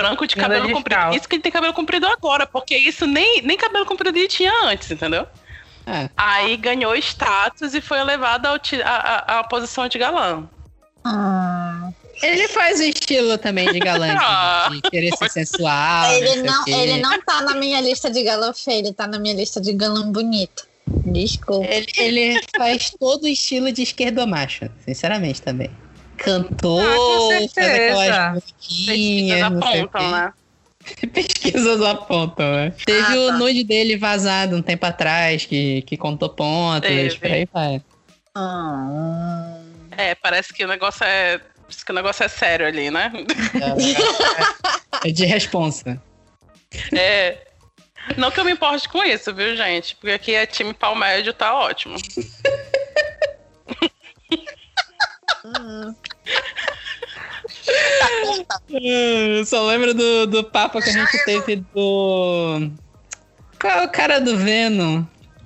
[0.00, 0.96] Branco de Nada cabelo comprido.
[1.00, 1.18] calça.
[1.18, 4.52] Isso que ele tem cabelo comprido agora, porque isso nem, nem cabelo comprido ele tinha
[4.64, 5.26] antes, entendeu?
[5.86, 6.10] É.
[6.16, 10.48] Aí ganhou status e foi elevado à, posição de galã.
[11.04, 11.90] Ah.
[12.22, 14.08] Ele faz o estilo também de galã,
[14.70, 16.12] de, de querer ser sensual.
[16.12, 16.72] ele, não, o quê.
[16.72, 19.72] ele não tá na minha lista de galã feio, ele tá na minha lista de
[19.72, 20.66] galã bonito.
[20.86, 21.66] Desculpa.
[21.70, 25.70] Ele, ele faz todo o estilo de esquerdomacho, sinceramente também.
[26.18, 28.02] Cantor, Ah, com certeza.
[28.02, 30.32] aquelas Pesquisas o apontam, né?
[31.12, 32.72] Pesquisas apontam, né?
[32.84, 33.38] Teve Ah, o tá.
[33.38, 37.16] nude dele vazado um tempo atrás, que, que contou pontos, Teve.
[37.18, 37.82] por aí vai.
[38.34, 39.60] Ah.
[39.96, 41.38] É, parece que o negócio é.
[41.62, 43.12] parece que o negócio é sério ali, né?
[45.04, 46.00] É de responsa.
[46.96, 47.46] É.
[48.16, 49.94] Não que eu me importe com isso, viu, gente?
[49.96, 51.96] Porque aqui é time pau médio, tá ótimo.
[58.70, 62.70] Eu só lembro do, do papo que a gente teve do.
[63.60, 65.04] Qual é o cara do Venom?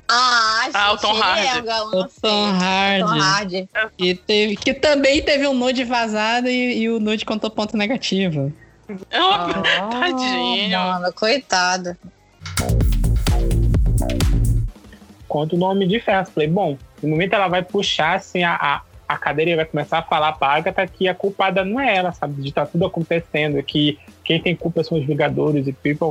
[0.09, 1.61] Ah, Ah, o Tom é Hardy.
[1.61, 3.01] um galã O Tom Hardy.
[3.05, 3.69] Tom Hardy.
[3.97, 8.53] Que, teve, que também teve um nude vazado e, e o nude contou ponto negativo.
[8.89, 10.79] Uma tadinho.
[10.79, 11.97] Mano, coitado.
[15.27, 16.31] Conta o nome de festa.
[16.35, 18.83] Falei, bom, no momento ela vai puxar assim a, a,
[19.13, 22.41] a cadeira vai começar a falar pra Agatha que a culpada não é ela, sabe?
[22.43, 26.09] De tá tudo acontecendo, que quem tem culpa são os Vingadores e people.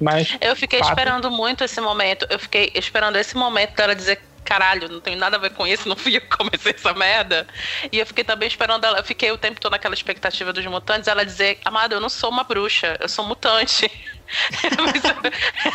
[0.00, 2.26] Mas Eu fiquei fato- esperando muito esse momento.
[2.30, 4.20] Eu fiquei esperando esse momento dela dizer.
[4.44, 7.46] Caralho, não tem nada a ver com isso, não fui eu que comecei essa merda.
[7.92, 8.98] E eu fiquei também esperando ela.
[8.98, 12.30] Eu fiquei o tempo todo naquela expectativa dos mutantes, ela dizer, amada, eu não sou
[12.30, 13.90] uma bruxa, eu sou mutante.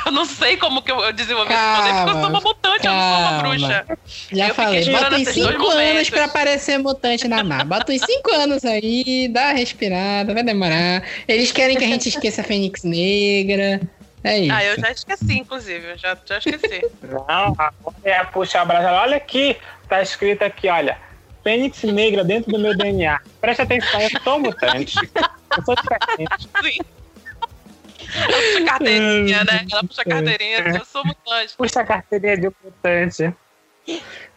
[0.05, 2.93] Eu- não sei como que eu desenvolvi esse poder, porque eu sou uma mutante, eu
[2.93, 3.39] não sou uma calma.
[3.43, 3.85] bruxa.
[4.31, 7.65] Já Eu falei, bota uns esses dois 5 anos pra aparecer mutante na Mar.
[7.65, 11.03] Bota uns 5 anos aí, dá uma respirada, vai demorar.
[11.27, 13.81] Eles querem que a gente esqueça a Fênix Negra.
[14.25, 14.51] É isso.
[14.51, 16.81] Ah, eu já esqueci, inclusive, eu já, já esqueci.
[17.07, 18.91] Não, agora é puxar a brasa.
[18.91, 19.55] Olha aqui,
[19.87, 20.97] tá escrito aqui, olha.
[21.43, 23.21] Fênix negra dentro do meu DNA.
[23.39, 24.95] Presta atenção, eu sou mutante.
[25.55, 26.49] Eu sou diferente.
[26.63, 26.79] Sim.
[28.15, 29.67] Ela puxa carteirinha, né?
[29.71, 31.55] Ela puxa carteirinha, eu sou mutante.
[31.55, 33.33] Puxa a carteirinha de mutante.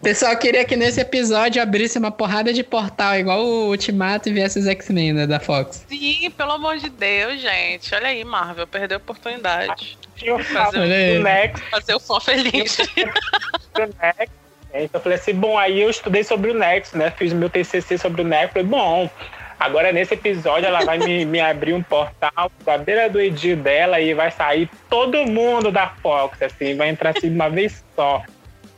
[0.03, 4.59] Pessoal, queria que nesse episódio abrisse uma porrada de portal, igual o Ultimato e viesse
[4.59, 5.85] os X-Men né, da Fox.
[5.89, 7.95] Sim, pelo amor de Deus, gente.
[7.95, 9.99] Olha aí, Marvel, perdeu a oportunidade.
[10.23, 12.77] Eu Fazer, do Next, fazer o fã feliz.
[12.77, 14.39] do Next.
[14.75, 17.11] Então eu falei assim, bom, aí eu estudei sobre o Next, né?
[17.11, 18.53] Fiz meu TCC sobre o Next.
[18.53, 19.11] Falei, bom,
[19.59, 24.01] agora nesse episódio ela vai me, me abrir um portal da beira do Edir dela
[24.01, 28.23] e vai sair todo mundo da Fox, assim, vai entrar assim de uma vez só.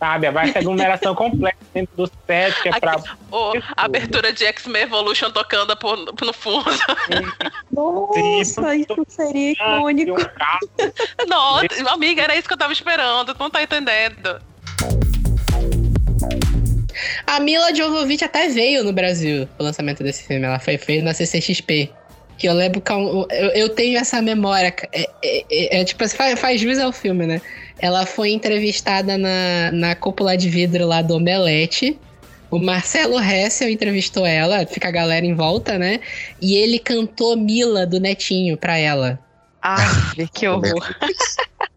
[0.01, 0.31] Sabe?
[0.31, 2.97] Vai ser aglomeração completa dentro do set, que é pra.
[3.31, 6.65] Ô, a abertura de X-Men Evolution tocando por, no fundo.
[7.71, 10.17] Nossa, isso seria icônico.
[11.29, 13.35] Nossa, amiga, era isso que eu tava esperando.
[13.35, 14.41] Tu não tá entendendo.
[17.27, 20.45] A Mila Jovovich até veio no Brasil pro lançamento desse filme.
[20.45, 21.91] Ela foi feita na CCXP.
[22.37, 24.75] Que eu lembro que eu, eu- eu tenho essa memória.
[24.93, 27.41] É, é- é- é tipo, faz, faz jus ao filme, né?
[27.81, 31.99] Ela foi entrevistada na, na cúpula de vidro lá do Omelete.
[32.51, 36.01] O Marcelo Hessel entrevistou ela, fica a galera em volta, né?
[36.43, 39.19] E ele cantou Mila do Netinho pra ela.
[39.63, 40.95] Ai, que horror.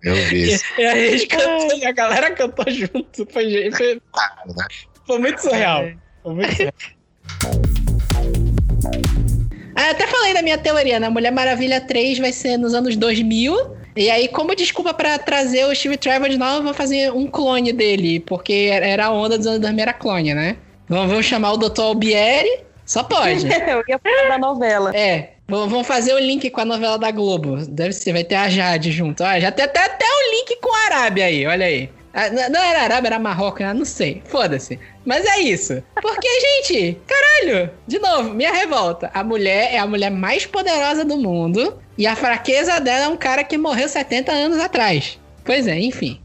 [0.03, 0.65] Eu vi isso.
[0.77, 3.25] E a gente cantou, e a galera cantou junto.
[3.31, 4.01] Foi, foi,
[5.07, 5.85] foi muito surreal.
[6.21, 6.73] Foi muito surreal.
[9.75, 11.07] Ah, até falei da minha teoria, né?
[11.07, 15.75] Mulher Maravilha 3 vai ser nos anos 2000 E aí, como desculpa pra trazer o
[15.75, 19.45] Steve Trevor de novo, eu vou fazer um clone dele, porque era a onda dos
[19.47, 20.57] anos 2000 era clone, né?
[20.87, 21.81] Vamos, chamar o Dr.
[21.81, 22.61] Albieri?
[22.85, 23.45] Só pode.
[23.47, 24.95] Eu ia falar da novela.
[24.95, 25.29] É.
[25.47, 27.57] Vamos fazer o link com a novela da Globo.
[27.67, 29.23] Deve ser, vai ter a Jade junto.
[29.23, 31.89] Ó, já tem até, até o link com a Arábia aí, olha aí.
[32.13, 33.73] Ah, Não era Arábia, era Marrocos, né?
[33.73, 34.21] não sei.
[34.25, 34.79] Foda-se.
[35.03, 35.83] Mas é isso.
[36.01, 39.09] Porque, gente, caralho, de novo, minha revolta.
[39.13, 43.17] A mulher é a mulher mais poderosa do mundo e a fraqueza dela é um
[43.17, 45.19] cara que morreu 70 anos atrás.
[45.43, 46.19] Pois é, enfim.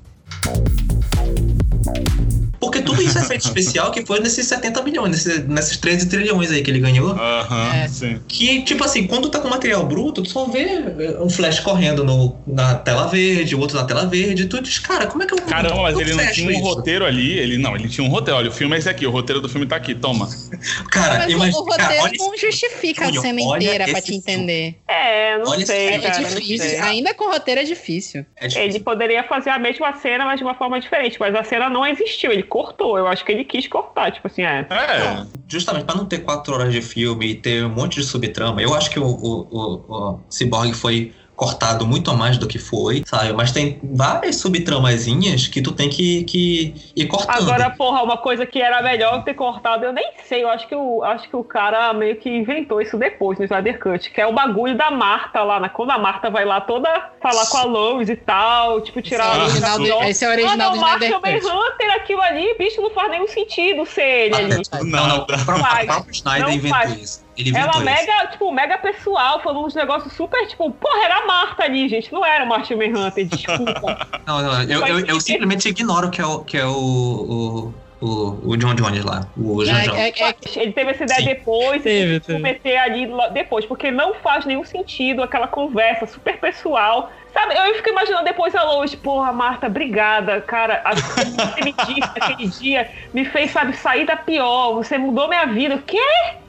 [2.61, 6.51] Porque tudo isso é feito especial que foi nesses 70 milhões, nesses, nesses 13 trilhões
[6.51, 7.11] aí que ele ganhou.
[7.13, 8.21] Aham, sim.
[8.27, 12.03] Que, tipo assim, quando tá com material bruto, tu só vê eh, um flash correndo
[12.05, 15.35] no, na tela verde, o outro na tela verde, tu diz, cara, como é que
[15.35, 16.61] eu Caramba, mas eu ele não tinha um isso?
[16.63, 17.39] roteiro ali.
[17.39, 18.39] Ele não, ele tinha um roteiro.
[18.39, 20.29] Olha, o filme é esse aqui, o roteiro do filme tá aqui, toma.
[20.91, 24.01] Cara, Mas o- imagina- o roteiro cara, olha não justifica a Júnior, cena inteira pra
[24.01, 24.77] te entender.
[24.87, 26.21] É, não Olha sei, cara.
[26.21, 26.59] É difícil.
[26.69, 26.81] sei.
[26.81, 28.27] Ainda com roteiro é difícil.
[28.41, 31.17] Ele poderia fazer a mesma cena, mas de uma forma diferente.
[31.21, 32.99] Mas a cena não existiu, ele cortou.
[32.99, 34.67] Eu acho que ele quis cortar, tipo assim, é.
[34.71, 35.27] É.
[35.47, 38.75] Justamente pra não ter quatro horas de filme e ter um monte de subtrama, eu
[38.75, 43.05] acho que o, o, o, o Cyborg foi cortado muito a mais do que foi,
[43.07, 43.33] sabe?
[43.33, 47.43] Mas tem várias subtramazinhas que tu tem que, que ir cortando.
[47.43, 50.43] Agora, porra, uma coisa que era melhor ter cortado, eu nem sei.
[50.43, 53.79] Eu acho que o, acho que o cara meio que inventou isso depois no Snyder
[53.79, 55.69] Cut, que é o bagulho da Marta lá, né?
[55.69, 56.89] Quando a Marta vai lá toda
[57.23, 60.29] falar com a Lois e tal, tipo, tirar Esse é o original do- esse é
[60.29, 61.53] o original ah, do não, Mark Snyder Human Cut.
[61.53, 64.63] Hunter, aquilo ali, bicho, não faz nenhum sentido ser ele ali.
[64.91, 65.85] Não, não, o próprio, faz.
[65.85, 67.01] o próprio Snyder Não inventou faz.
[67.01, 67.28] isso.
[67.39, 67.85] Ele Ela isso.
[67.85, 72.13] mega, tipo, mega pessoal, falando uns negócios super, tipo, porra, era a Marta ali, gente,
[72.13, 74.09] não era o Human Hunter, desculpa.
[74.27, 78.51] Não, não, eu, eu, eu simplesmente ignoro que é o, que é o, o, o,
[78.51, 79.95] o John Jones lá, o Janjão.
[79.95, 82.39] É, é, é, ele teve essa ideia depois, Teve, ele teve.
[82.41, 87.11] meter ali depois, porque não faz nenhum sentido aquela conversa super pessoal.
[87.39, 90.83] Sabe, eu fico imaginando depois a Lois, porra, Marta, obrigada, cara.
[90.85, 94.75] A, você me disse naquele dia me fez, sabe, sair da pior.
[94.75, 95.77] Você mudou minha vida.
[95.77, 96.01] O quê?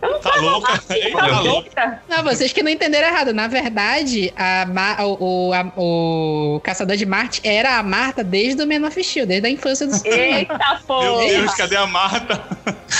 [0.01, 0.79] Eu não Tá tava louca?
[0.89, 2.01] Ele Tá tá louca?
[2.09, 3.33] Não, vocês que não entenderam errado.
[3.35, 8.63] Na verdade, a Ma- o, o, a- o Caçador de Marte era a Marta desde
[8.63, 10.39] o Man of Steel, desde a infância do Superman.
[10.39, 11.25] Eita Meu porra.
[11.27, 12.41] Deus, cadê a Marta?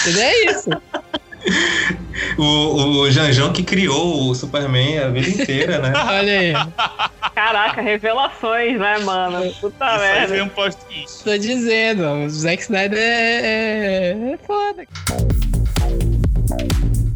[0.01, 0.23] Entendeu?
[0.23, 0.69] É isso.
[2.37, 5.93] O, o Janjão que criou o Superman a vida inteira, né?
[5.95, 6.53] Olha aí.
[7.33, 9.53] Caraca, revelações, né, mano?
[9.55, 10.33] Puta Isso aí merda.
[10.33, 11.23] vem um post-it.
[11.23, 14.85] Tô dizendo, o Zack Snyder é, é, é foda.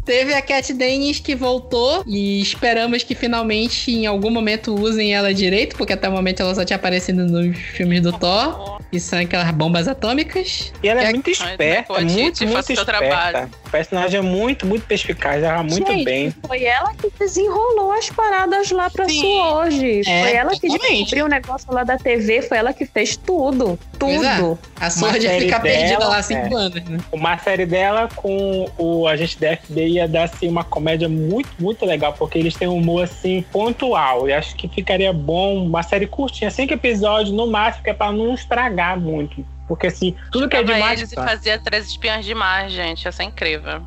[0.04, 5.32] Teve a Cat Dennis que voltou e esperamos que finalmente em algum momento usem ela
[5.32, 9.18] direito, porque até o momento ela só tinha aparecido nos filmes do Thor, que são
[9.18, 10.72] aquelas bombas atômicas.
[10.82, 12.14] E ela é É- muito esperta, muito,
[12.46, 12.84] muito seu esperta.
[12.84, 13.50] trabalho.
[13.66, 16.34] O personagem é muito, muito perspicaz, ela muito Gente, bem.
[16.46, 19.40] Foi ela que desenrolou as paradas lá pra Sim.
[19.40, 20.02] hoje.
[20.06, 20.98] É, foi ela que totalmente.
[20.98, 23.78] descobriu o negócio lá da TV, foi ela que fez tudo.
[23.94, 24.36] É.
[24.36, 24.58] Tudo.
[24.80, 26.60] A Sword série fica perdida dela, lá há cinco é.
[26.60, 26.98] anos, né?
[27.12, 31.84] Uma série dela com o agente da FBI ia dar assim, uma comédia muito, muito
[31.86, 34.28] legal, porque eles têm um humor assim pontual.
[34.28, 38.12] E acho que ficaria bom uma série curtinha, cinco episódios no máximo, que é pra
[38.12, 39.44] não estragar muito.
[39.66, 41.00] Porque assim, tudo que é demais.
[41.00, 41.24] eles e tá?
[41.24, 43.08] fazia três espiãs demais, gente.
[43.08, 43.82] Essa é incrível.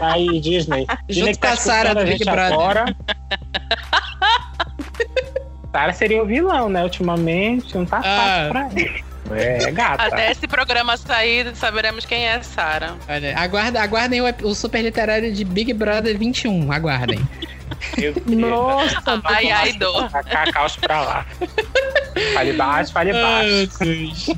[0.00, 0.86] Aí, Disney.
[1.08, 2.96] Disney com tá a escutando a do Big Brother.
[5.76, 6.82] Sarah seria o vilão, né?
[6.82, 8.48] Ultimamente, não tá fácil Ah.
[8.50, 9.04] pra ele.
[9.30, 10.04] É, gata.
[10.04, 12.94] Até esse programa sair, saberemos quem é Sarah.
[13.06, 17.20] Olha, aguarda, aguardem o, o super literário de Big Brother 21, aguardem.
[18.26, 20.08] Nossa, Ai, ai, dor.
[20.10, 21.26] Tacar caos pra lá.
[22.32, 24.34] Fale baixo, fale baixo.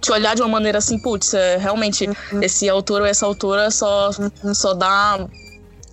[0.00, 2.08] te olhar de uma maneira assim, putz, é, realmente,
[2.40, 4.10] esse autor ou essa autora só,
[4.54, 5.18] só dá.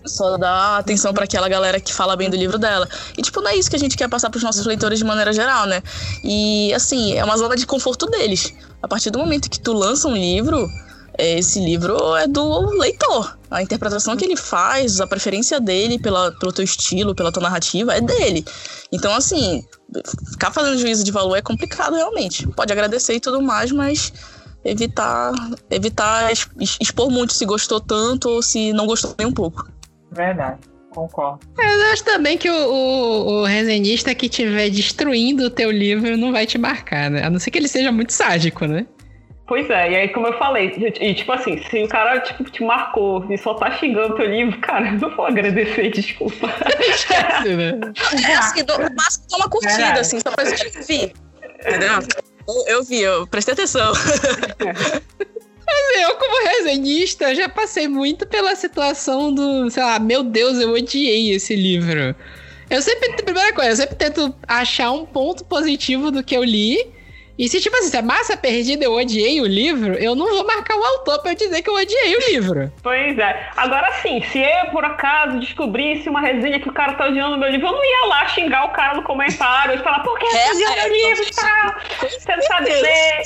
[0.06, 2.88] Só dá atenção pra aquela galera que fala bem do livro dela.
[3.18, 5.34] E, tipo, não é isso que a gente quer passar pros nossos leitores de maneira
[5.34, 5.82] geral, né?
[6.24, 8.54] E, assim, é uma zona de conforto deles.
[8.82, 10.70] A partir do momento que tu lança um livro,
[11.18, 13.38] é, esse livro é do leitor.
[13.50, 17.94] A interpretação que ele faz, a preferência dele pela, pelo teu estilo, pela tua narrativa,
[17.94, 18.46] é dele.
[18.92, 19.64] Então, assim,
[20.32, 22.48] ficar fazendo juízo de valor é complicado realmente.
[22.48, 24.12] Pode agradecer e tudo mais, mas
[24.64, 25.32] evitar,
[25.70, 26.32] evitar
[26.82, 29.68] expor muito se gostou tanto ou se não gostou nem um pouco.
[30.16, 30.60] Verdade,
[30.92, 31.40] concordo.
[31.58, 36.16] Mas eu acho também que o, o, o resenhista que estiver destruindo o teu livro
[36.18, 37.24] não vai te marcar, né?
[37.24, 38.86] A não ser que ele seja muito sádico, né?
[39.48, 42.64] Pois é, e aí como eu falei, e tipo assim, se o cara tipo, te
[42.64, 46.50] marcou e só tá xingando teu livro, cara, eu não vou agradecer, desculpa.
[48.28, 51.14] É assim, do, no máximo dá uma curtida, assim, só pra gente ver.
[51.60, 52.00] Entendeu?
[52.48, 53.94] Eu, eu vi, eu prestei atenção.
[55.68, 60.72] Mas eu, como resenhista, já passei muito pela situação do, sei lá, meu Deus, eu
[60.74, 62.16] odiei esse livro.
[62.70, 66.95] Eu sempre, primeira coisa, eu sempre tento achar um ponto positivo do que eu li.
[67.38, 70.46] E se, tipo assim, se é massa perdida, eu odiei o livro, eu não vou
[70.48, 72.72] marcar o autor pra eu dizer que eu odiei o livro.
[72.82, 73.50] Pois é.
[73.58, 77.50] Agora sim, se eu por acaso descobrisse uma resenha que o cara tá odiando meu
[77.50, 80.52] livro, eu não ia lá xingar o cara no comentário e falar, por que você
[80.52, 81.78] odiou meu livro, cara?
[82.02, 83.22] Você não sabe ler.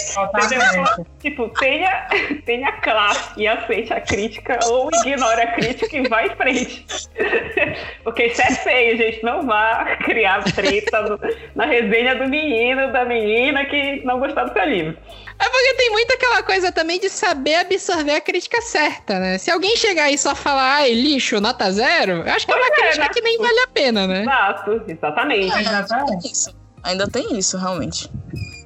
[1.20, 2.08] Tipo, tenha,
[2.46, 6.86] tenha classe e aceite a crítica ou ignore a crítica e vá em frente.
[8.04, 9.24] Porque isso é feio, gente.
[9.24, 11.20] Não vá criar treta no-
[11.56, 14.98] na resenha do menino, da menina que não gostou do seu livro.
[15.40, 19.38] É porque tem muito aquela coisa também de saber absorver a crítica certa, né?
[19.38, 22.56] Se alguém chegar aí e só falar, ai, lixo, nota zero, eu acho que é
[22.56, 23.10] uma Pois é, crítica né?
[23.14, 24.22] que nem vale a pena, né?
[24.22, 25.54] Exato, exatamente.
[25.54, 26.56] Ainda tem isso.
[26.84, 28.10] Ainda tem isso, realmente.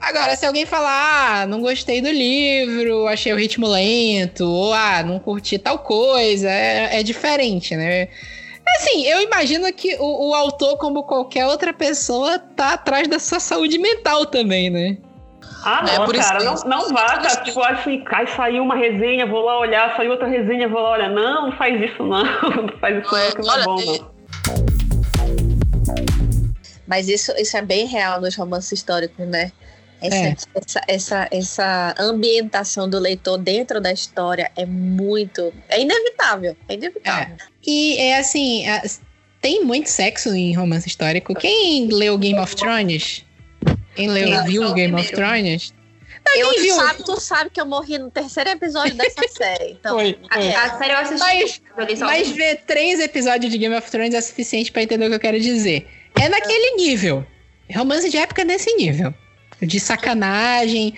[0.01, 5.01] Agora, se alguém falar, ah, não gostei do livro, achei o ritmo lento, ou ah,
[5.03, 8.10] não curti tal coisa, é, é diferente, né?
[8.77, 13.39] Assim, eu imagino que o, o autor, como qualquer outra pessoa, tá atrás da sua
[13.39, 14.97] saúde mental também, né?
[15.65, 17.38] Ah, É, não, isso cara, não, não vá, tá?
[17.38, 21.10] Tipo, assim, cai, saiu uma resenha, vou lá olhar, saiu outra resenha, vou lá olhar.
[21.10, 22.24] Não, não faz isso não,
[22.61, 24.14] não faz isso não, que não é bom, não.
[26.86, 29.52] Mas isso, isso é bem real nos romances históricos, né?
[30.02, 30.36] Essa, É.
[30.56, 35.53] essa, essa, essa ambientação do leitor dentro da história é muito.
[35.70, 36.57] É inevitável.
[36.68, 37.38] É inevitável.
[37.65, 38.82] E é assim, é,
[39.41, 41.34] tem muito sexo em romance histórico.
[41.34, 43.26] Quem leu Game of Thrones?
[43.95, 45.34] Quem leu, Não, viu o Game of primeiro.
[45.34, 45.74] Thrones?
[46.36, 46.76] Eu, quem tu, viu?
[46.76, 49.72] sabe, tu sabe que eu morri no terceiro episódio dessa série.
[49.72, 50.44] Então, Foi, foi.
[50.45, 50.56] é.
[50.56, 51.20] A série eu assisti.
[51.20, 51.61] Mas,
[51.99, 55.15] eu mas ver três episódios de Game of Thrones é suficiente pra entender o que
[55.15, 55.88] eu quero dizer.
[56.20, 57.26] É naquele nível.
[57.76, 59.14] Romance de época é nesse nível.
[59.61, 60.94] De sacanagem.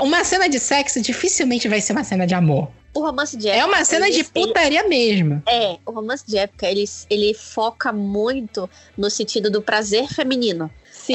[0.00, 2.68] Uma cena de sexo dificilmente vai ser uma cena de amor.
[2.94, 3.62] O romance de época.
[3.62, 5.42] É uma cena ele- de putaria mesmo.
[5.48, 10.70] É, o romance de época, ele, ele foca muito no sentido do prazer feminino.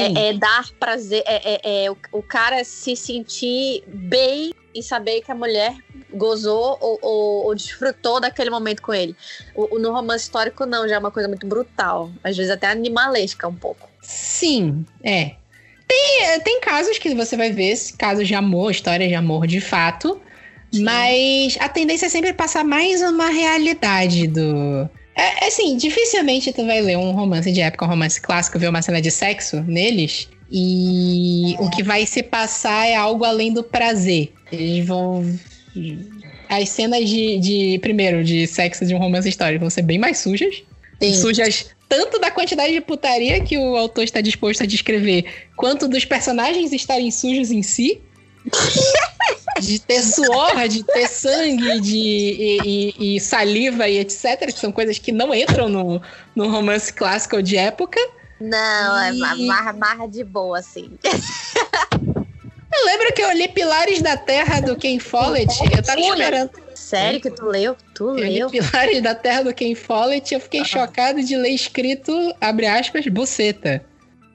[0.06, 0.14] Sim.
[0.16, 5.22] É, é dar prazer, é, é- é o, o cara se sentir bem e saber
[5.22, 5.74] que a mulher
[6.12, 9.16] gozou ou, ou- ou desfrutou daquele momento com ele.
[9.54, 12.10] O- o- no romance histórico, não, já é uma coisa muito brutal.
[12.22, 13.88] Às vezes até animalesca um pouco.
[14.02, 15.32] Sim, é.
[15.86, 19.60] Tem, é, tem casos que você vai ver, casos de amor, histórias de amor de
[19.60, 20.20] fato.
[20.80, 24.88] Mas a tendência é sempre passar mais uma realidade do.
[25.18, 28.68] É, é assim, dificilmente tu vai ler um romance de época, um romance clássico, ver
[28.68, 30.28] uma cena de sexo neles.
[30.50, 34.32] E o que vai se passar é algo além do prazer.
[34.50, 35.24] Eles vão.
[36.48, 40.18] As cenas de, de primeiro, de sexo de um romance histórico vão ser bem mais
[40.18, 40.62] sujas.
[41.14, 45.24] Sujas tanto da quantidade de putaria que o autor está disposto a descrever,
[45.56, 48.00] quanto dos personagens estarem sujos em si.
[49.60, 54.70] De ter suor, de ter sangue, de, e, e- e saliva e etc., que são
[54.70, 56.00] coisas que não entram no,
[56.36, 57.98] no romance clássico de época.
[58.40, 60.96] Não, é E- ma- marra, marra de boa, assim.
[61.04, 65.52] Eu lembro que eu li Pilares da Terra do Ken Follett.
[65.76, 66.50] Eu tava esperando.
[66.74, 67.76] Sério que tu leu?
[67.94, 68.50] Tu Eu li leu?
[68.50, 70.32] Pilares da Terra do Ken Follett.
[70.32, 73.84] Eu fiquei chocado de ler escrito, abre aspas, buceta.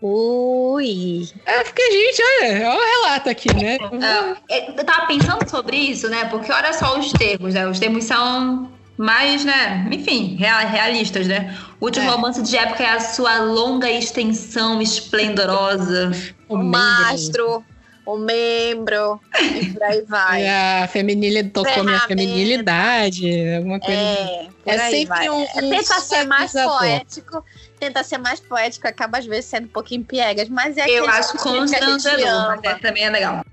[0.03, 1.29] Ui.
[1.45, 3.77] É, porque, gente, olha, olha o relato aqui, né?
[4.01, 6.25] Ah, eu tava pensando sobre isso, né?
[6.25, 7.65] Porque olha só os termos, né?
[7.67, 9.87] Os termos são mais, né?
[9.91, 11.57] Enfim, rea- realistas, né?
[11.79, 16.11] O último romance de época é a sua longa extensão esplendorosa.
[16.49, 17.63] O mastro,
[18.05, 19.21] o membro,
[19.55, 20.43] e por aí vai.
[20.83, 23.25] A feminilidade tocou minha feminilidade,
[23.55, 23.99] alguma coisa.
[24.01, 25.29] É, por É aí sempre vai.
[25.29, 27.43] um- É, um tenta ser mais poético,
[27.83, 31.33] tenta ser mais poético, acaba às vezes sendo um pouquinho piegas, mas é Eu acho
[31.33, 33.45] gente constrangedor, mas é- também é legal.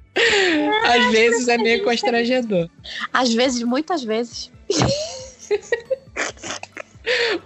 [0.84, 2.68] Às vezes é meio constrangedor.
[3.12, 4.50] Às vezes, muitas vezes.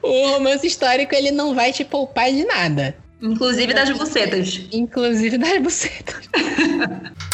[0.03, 2.95] O romance histórico, ele não vai te poupar de nada.
[3.23, 4.61] Inclusive das bucetas.
[4.73, 6.29] Inclusive das bucetas.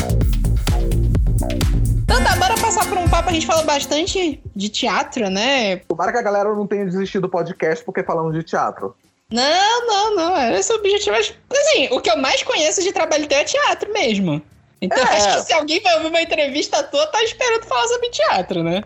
[2.05, 3.31] Então tá, bora passar por um papo.
[3.31, 5.77] A gente falou bastante de teatro, né?
[5.77, 8.97] Tomara que a galera não tenha desistido do podcast porque falamos de teatro.
[9.31, 10.53] Não, não, não.
[10.55, 11.17] Esse é o objetivo.
[11.17, 14.43] Mas, Assim, o que eu mais conheço de trabalho teu é teatro mesmo.
[14.81, 15.17] Então É.
[15.17, 18.83] acho que se alguém vai ouvir uma entrevista tua, tá esperando falar sobre teatro, né?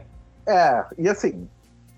[0.46, 1.48] É, e assim,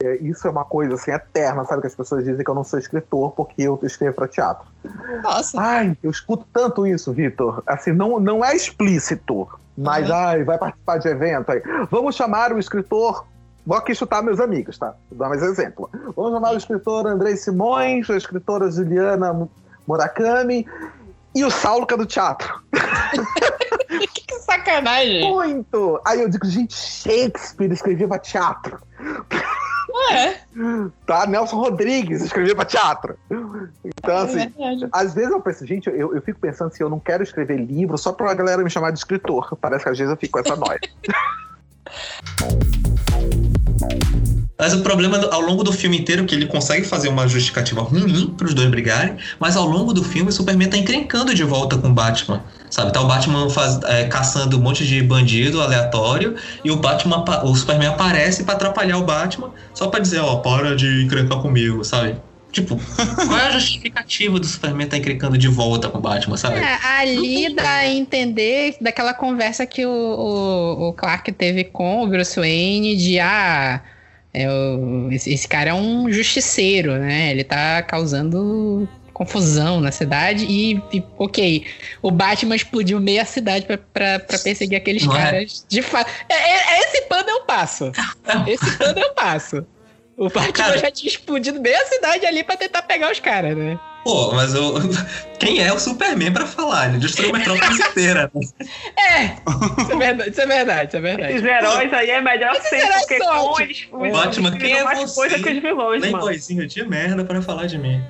[0.02, 1.80] é, isso é uma coisa assim eterna, sabe?
[1.80, 4.66] Que as pessoas dizem que eu não sou escritor porque eu escrevo pra teatro.
[5.22, 5.58] Nossa.
[5.60, 7.62] Ai, eu escuto tanto isso, Vitor.
[7.66, 11.62] Assim, não, não é explícito, mas ai, vai participar de evento aí.
[11.90, 13.26] Vamos chamar o escritor.
[13.66, 14.94] Vou aqui chutar meus amigos, tá?
[15.10, 15.90] Vou dar mais exemplo.
[16.14, 19.48] Vamos chamar o escritor Andrei Simões, a escritora Juliana
[19.88, 20.64] Murakami
[21.34, 22.62] e o Saulo que é do teatro.
[24.14, 25.28] que sacanagem.
[25.28, 26.00] Muito!
[26.06, 28.78] Aí eu digo, gente, Shakespeare escrevia pra teatro.
[30.12, 30.36] É.
[31.06, 31.26] Tá?
[31.26, 33.16] Nelson Rodrigues escrevia pra teatro.
[33.84, 34.52] Então, É assim,
[34.90, 37.96] às vezes eu penso, gente, eu, eu fico pensando se eu não quero escrever livro
[37.96, 39.56] só pra galera me chamar de escritor.
[39.60, 40.80] Parece que às vezes eu fico com essa noia.
[44.58, 48.32] Mas o problema ao longo do filme inteiro que ele consegue fazer uma justificativa ruim
[48.38, 51.88] pros dois brigarem, mas ao longo do filme o Superman tá encrencando de volta com
[51.88, 52.42] o Batman.
[52.70, 52.92] Sabe?
[52.92, 56.34] Tá o Batman faz- é, caçando um monte de bandido aleatório
[56.64, 60.74] e o Batman, o Superman aparece pra atrapalhar o Batman só pra dizer, ó, para
[60.74, 62.16] de encrencar comigo, sabe?
[62.56, 62.76] Tipo,
[63.28, 66.56] qual é a justificativa do Superman tá encrencando de volta com o Batman, sabe?
[66.58, 72.06] É, ali dá a entender daquela conversa que o, o, o Clark teve com o
[72.06, 73.82] Bruce Wayne de ah,
[74.32, 77.30] é o- esse, esse cara é um justiceiro, né?
[77.30, 81.64] Ele tá causando confusão na cidade e, e, ok,
[82.02, 85.22] o Batman explodiu meia cidade pra perseguir aqueles Não é?
[85.22, 85.64] caras.
[85.68, 87.92] De fato, é, é- esse pano eu passo.
[88.48, 89.66] Esse pano eu passo.
[90.16, 93.78] O Batman Cara- já tinha explodido meia cidade ali pra tentar pegar os caras, né?
[94.02, 94.74] Pô, mas eu.
[95.38, 96.88] Quem é o Superman pra falar?
[96.88, 98.30] Ele destruiu a metrópole inteira.
[98.96, 99.36] É,
[99.82, 101.32] isso é verdade, isso é verdade, isso é verdade.
[101.34, 105.00] Esses heróis aí é melhor ser, porque são com eles, os Batman, quem é mais
[105.00, 105.14] você?
[105.14, 106.18] coisa que os vilões, mano.
[106.18, 108.02] Playboyzinho de merda pra falar de mim.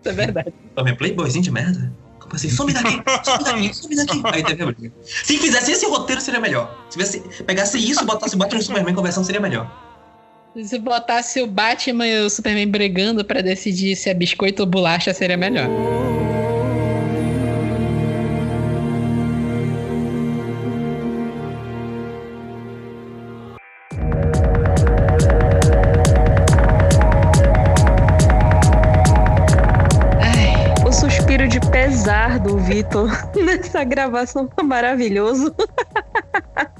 [0.00, 0.52] Isso é verdade.
[0.74, 1.92] Também playboyzinho de merda?
[2.18, 2.50] Como assim?
[2.50, 4.22] Some daqui, some daqui, some daqui.
[4.32, 4.92] Aí teve a briga.
[5.02, 6.84] Se fizesse esse roteiro, seria melhor.
[6.88, 9.70] Se tivesse, pegasse isso e botasse o Batman e o Superman conversando, seria melhor.
[10.64, 15.12] Se botasse o Batman e o Superman brigando pra decidir se é biscoito ou bolacha,
[15.12, 15.68] seria melhor.
[30.86, 35.54] O suspiro de pesar do Vitor nessa gravação foi maravilhoso.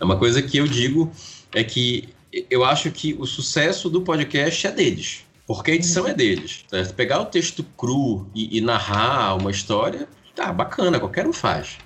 [0.00, 1.10] É uma coisa que eu digo
[1.54, 2.08] é que
[2.50, 5.24] eu acho que o sucesso do podcast é deles.
[5.46, 6.64] Porque a edição é deles.
[6.70, 11.78] Se pegar o texto cru e, e narrar uma história, tá bacana, qualquer um faz.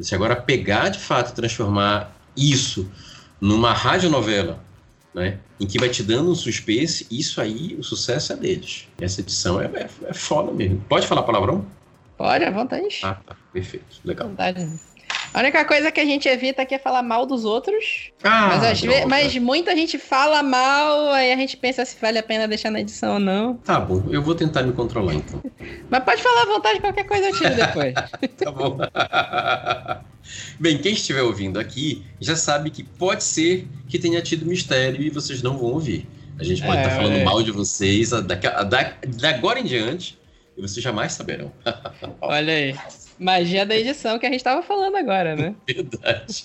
[0.00, 2.88] Se agora pegar de fato e transformar isso
[3.40, 4.62] numa radionovela,
[5.12, 8.86] né, em que vai te dando um suspense, isso aí, o sucesso é deles.
[9.00, 10.80] Essa edição é, é, é foda mesmo.
[10.88, 11.66] Pode falar palavrão?
[12.16, 13.00] Pode, à vontade.
[13.02, 13.36] Ah, tá.
[13.52, 14.00] Perfeito.
[14.04, 14.28] Legal.
[14.28, 14.80] vontade.
[15.32, 18.10] A única coisa que a gente evita aqui é falar mal dos outros.
[18.22, 22.22] Ah, mas, às mas muita gente fala mal, aí a gente pensa se vale a
[22.22, 23.54] pena deixar na edição ou não.
[23.58, 25.40] Tá bom, eu vou tentar me controlar então.
[25.88, 27.94] Mas pode falar à vontade, qualquer coisa eu tiro depois.
[28.38, 28.78] Tá bom.
[30.58, 35.10] Bem, quem estiver ouvindo aqui já sabe que pode ser que tenha tido mistério e
[35.10, 36.06] vocês não vão ouvir.
[36.38, 37.24] A gente pode É, estar falando é.
[37.24, 40.18] mal de vocês a- daqui a- da, da agora em diante
[40.56, 41.52] e vocês jamais saberão.
[42.20, 42.74] Olha aí.
[43.20, 45.54] Magia da edição que a gente tava falando agora, né?
[45.68, 46.44] Verdade.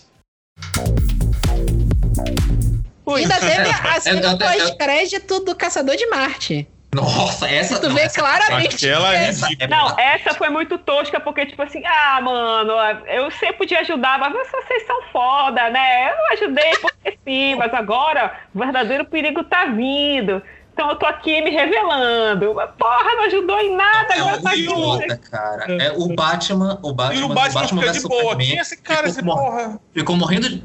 [3.07, 6.67] Ainda teve a cena É, pós-crédito do Caçador de Marte.
[6.93, 7.79] Nossa, essa.
[7.79, 8.87] Tu vê claramente.
[8.87, 12.71] é- Não, essa foi muito tosca, porque, tipo assim, ah, mano,
[13.07, 16.11] eu sempre podia ajudar, mas vocês são foda, né?
[16.11, 20.41] Eu não ajudei porque sim, mas agora o verdadeiro perigo tá vindo.
[20.75, 22.53] Então eu tô aqui me revelando.
[22.77, 25.73] Porra, não ajudou em nada, É agora um tá idiota, cara.
[25.81, 28.21] É o Batman, o Batman, E o Batman, fica vs de boa.
[28.21, 29.79] Superman Quem é esse cara, esse ficou, porra?
[29.93, 30.57] ficou morrendo de.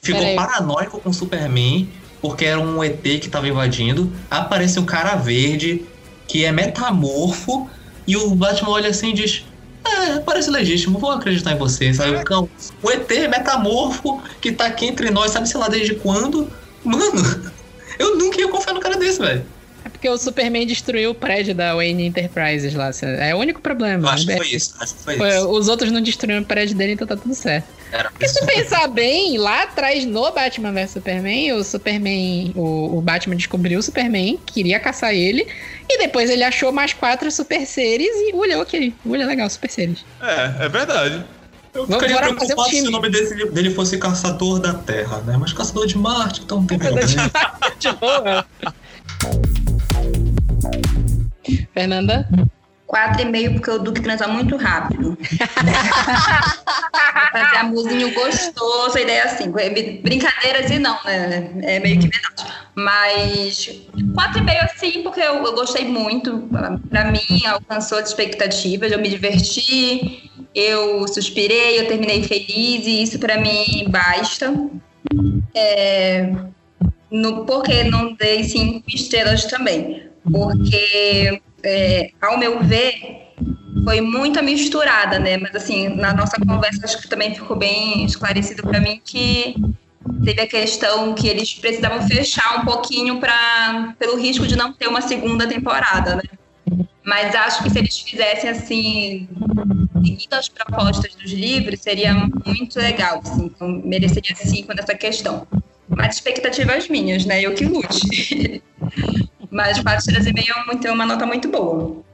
[0.00, 0.36] ficou peraí.
[0.36, 1.90] paranoico com o Superman,
[2.22, 4.12] porque era um ET que tava invadindo.
[4.30, 5.84] Aparece um cara verde
[6.28, 7.68] que é metamorfo,
[8.06, 9.44] e o Batman olha assim e diz.
[9.84, 12.18] É, parece legítimo, vou acreditar em você, sabe?
[12.18, 12.48] Então,
[12.82, 16.48] o ET metamorfo que tá aqui entre nós, sabe sei lá desde quando?
[16.84, 17.52] Mano,
[17.98, 19.55] eu nunca ia confiar no cara desse, velho.
[19.86, 22.90] É porque o Superman destruiu o prédio da Wayne Enterprises lá.
[23.20, 24.08] É o único problema.
[24.08, 25.48] Eu acho que foi isso, acho que foi Foi- isso.
[25.48, 27.68] Os outros não destruíram o prédio dele, então tá tudo certo.
[27.92, 33.00] Era Porque se pensar bem, lá atrás no Batman vs Superman, o Superman, o, o
[33.00, 35.46] Batman descobriu o Superman, queria caçar ele,
[35.88, 38.92] e depois ele achou mais quatro super seres e olhou aquele.
[39.08, 40.04] Olha legal, super seres.
[40.20, 41.24] É, é verdade.
[41.72, 42.88] Eu Vamos ficaria fazer um preocupado se time.
[42.88, 45.36] o nome dele, dele fosse Caçador da Terra, né?
[45.38, 47.30] Mas Caçador de Marte, então não tem problema.
[47.78, 48.44] De boa.
[51.72, 52.28] Fernanda?
[52.86, 55.18] Quatro e meio, porque o Duque transa muito rápido.
[57.32, 59.50] Fazer amorzinho gostoso, a ideia é assim.
[59.50, 61.50] Brincadeiras e não, né?
[61.62, 62.54] É meio que verdade.
[62.76, 63.70] Mas
[64.14, 66.48] quatro e meio assim, porque eu, eu gostei muito.
[66.88, 73.18] Pra mim, alcançou as expectativas, eu me diverti, eu suspirei, eu terminei feliz, e isso
[73.18, 74.54] pra mim basta.
[75.54, 76.32] É,
[77.10, 80.06] no, porque não dei cinco estrelas também.
[80.30, 83.16] Porque, é, ao meu ver,
[83.84, 85.36] foi muito misturada, né?
[85.36, 89.54] Mas assim, na nossa conversa acho que também ficou bem esclarecido para mim que
[90.24, 94.88] teve a questão que eles precisavam fechar um pouquinho pra, pelo risco de não ter
[94.88, 96.22] uma segunda temporada, né?
[97.04, 99.28] Mas acho que se eles fizessem assim,
[100.04, 102.12] seguindo as propostas dos livros, seria
[102.44, 105.46] muito legal, assim, então mereceria cinco nessa questão.
[105.88, 107.40] Mas expectativas minhas, né?
[107.40, 108.60] Eu que lute.
[109.56, 112.04] Mas 4,5 tem uma nota muito boa.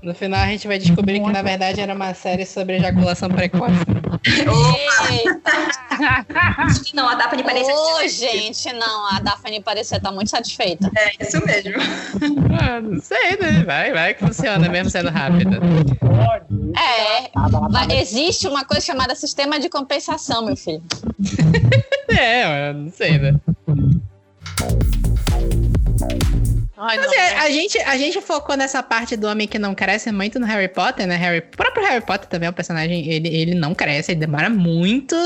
[0.00, 3.74] No final a gente vai descobrir que na verdade era uma série sobre ejaculação precoce.
[6.58, 7.74] Acho que não, a Daphne parecia.
[7.74, 10.88] Ô, gente, não, a Daphne parecia estar muito satisfeita.
[10.96, 11.72] É, isso mesmo.
[12.60, 13.64] Ah, não sei, né?
[13.64, 15.58] Vai, vai que funciona mesmo sendo rápido.
[16.78, 17.28] É,
[18.00, 20.84] existe uma coisa chamada sistema de compensação, meu filho.
[22.10, 23.34] É, eu não sei, né?
[26.78, 30.38] Mas é, a, gente, a gente focou nessa parte do homem que não cresce muito
[30.38, 31.16] no Harry Potter, né?
[31.16, 34.48] Harry, o próprio Harry Potter também é um personagem, ele, ele não cresce, ele demora
[34.48, 35.16] muito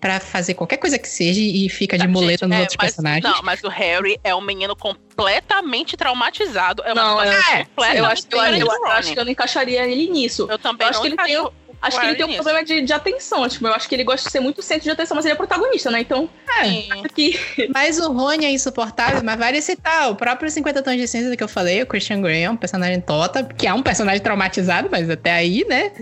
[0.00, 3.24] pra fazer qualquer coisa que seja e fica de muleta nos É, outros mas, personagens.
[3.24, 6.82] Não, mas o Harry é um menino completamente traumatizado.
[6.84, 9.86] É uma Não, eu, situação eu, completamente acho, eu, eu acho que eu não encaixaria
[9.86, 10.46] ele nisso.
[10.50, 11.50] Eu também Eu acho não que ele tem,
[11.86, 13.48] acho que ele tem um problema de, de atenção.
[13.48, 15.36] Tipo, eu acho que ele gosta de ser muito centro de atenção, mas ele é
[15.36, 16.00] protagonista, né?
[16.00, 16.28] Então.
[16.62, 17.68] É.
[17.72, 21.42] Mas o Rony é insuportável, mas vale citar o próprio 50 Tons de Cinza que
[21.42, 25.08] eu falei, o Christian Grey, é um personagem tota, que é um personagem traumatizado, mas
[25.10, 25.92] até aí, né?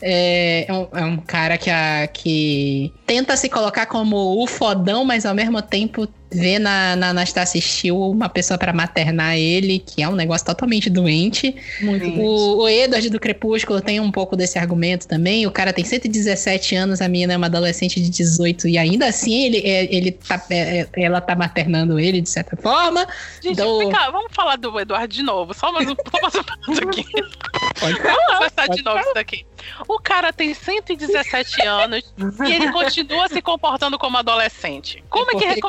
[0.00, 5.04] É, é um, é um cara que, a, que tenta se colocar como o fodão,
[5.04, 6.06] mas ao mesmo tempo
[6.36, 10.90] vê na, na Anastasia Steele uma pessoa pra maternar ele, que é um negócio totalmente
[10.90, 11.54] doente.
[12.18, 15.46] O, o Edward do Crepúsculo tem um pouco desse argumento também.
[15.46, 19.44] O cara tem 117 anos, a menina é uma adolescente de 18, e ainda assim
[19.44, 23.06] ele, é- ele tá, é- é- ela tá maternando ele de certa forma.
[23.42, 25.54] Gente, Então- vamos falar do Eduardo de novo.
[25.54, 27.04] Só mais um, só mais um ponto aqui.
[27.80, 29.46] Pode Vamos conversar de novo isso daqui.
[29.88, 32.04] O cara tem 117 anos
[32.46, 35.02] e ele continua se comportando como adolescente.
[35.08, 35.60] Como é que.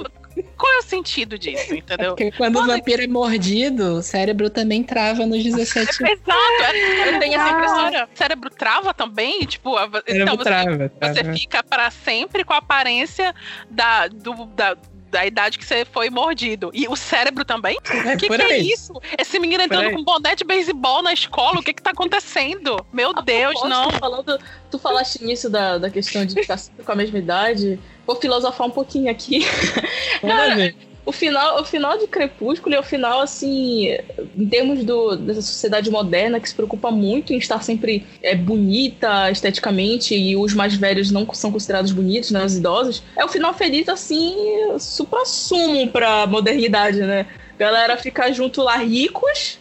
[0.57, 2.15] Qual é o sentido disso, entendeu?
[2.15, 5.99] Porque quando o vampiro é mordido, o cérebro também trava nos 17 anos.
[5.99, 7.51] Exato, é- eu tenho essa Ah.
[7.51, 8.03] impressão.
[8.14, 11.34] O cérebro trava também, tipo, a- então você, trava, você trava.
[11.38, 13.34] fica pra sempre com a aparência
[13.69, 14.76] da, do- da,
[15.09, 16.69] da idade que você foi mordido.
[16.73, 17.77] E o cérebro também?
[17.89, 18.91] É, O que, que é isso?
[19.18, 22.85] Esse menino entrando com boné de beisebol na escola, o que que tá acontecendo?
[22.91, 23.89] Meu Deus, Posso, não.
[23.89, 24.39] Tu, falando,
[24.69, 27.80] tu falaste nisso da, da questão de ficar sempre com a mesma idade.
[28.07, 29.41] Vou filosofar um pouquinho aqui.
[30.21, 30.73] Cara,
[31.07, 33.95] o final, o final de Crepúsculo é o final, assim,
[34.38, 39.31] em termos do, dessa sociedade moderna que se preocupa muito em estar sempre é, bonita
[39.31, 43.03] esteticamente e os mais velhos não são considerados bonitos, né, os idosos.
[43.15, 44.35] É o final feliz, assim,
[44.79, 47.25] supra-sumo pra modernidade, né?
[47.57, 49.59] Galera fica junto lá ricos,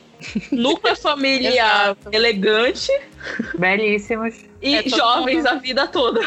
[0.53, 2.91] núcleo familiar elegante.
[3.59, 4.35] Belíssimos.
[4.63, 6.21] E É jovens mundo- a vida toda.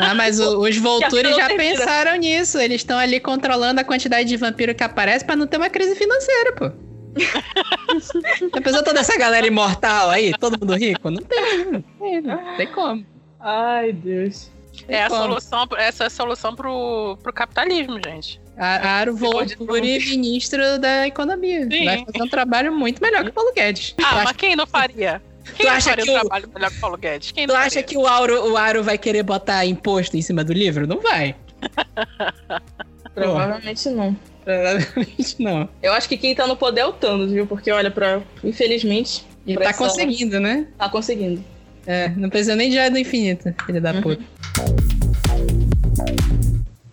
[0.00, 2.58] Ah, mas o- os Volturi já pensaram nisso.
[2.58, 5.94] Eles estão ali controlando a quantidade de vampiro que aparece pra não ter uma crise
[5.94, 6.70] financeira, pô.
[8.54, 10.32] Já pensou toda essa galera imortal aí?
[10.38, 11.10] Todo mundo rico?
[11.10, 11.64] Não tem.
[11.64, 13.04] Não tem, não tem como.
[13.40, 14.48] Ai, Deus.
[14.90, 18.40] É a solução, essa é a solução pro, pro capitalismo, gente.
[18.58, 21.62] A- Aro Volturi, ministro da economia.
[21.70, 21.84] Sim.
[21.84, 23.94] Vai fazer um trabalho muito melhor que o Paulo Guedes.
[24.02, 25.22] Ah, mas quem não faria?
[25.56, 27.30] Quem Tu não acha faria que um o- trabalho melhor que o Paulo Guedes?
[27.32, 27.82] Quem Tu acha faria?
[27.82, 30.86] que o Aro, o Aro vai querer botar imposto em cima do livro?
[30.86, 31.34] Não vai.
[33.14, 34.16] Provavelmente não.
[34.44, 35.68] Provavelmente não.
[35.82, 37.46] Eu acho que quem tá no poder é o Thanos, viu?
[37.46, 38.20] Porque, olha, pra...
[38.44, 39.24] infelizmente.
[39.46, 40.66] E pra tá essa- conseguindo, né?
[40.78, 41.42] Tá conseguindo.
[41.86, 44.22] É, não precisa nem de Joia do Infinito, filho da puta.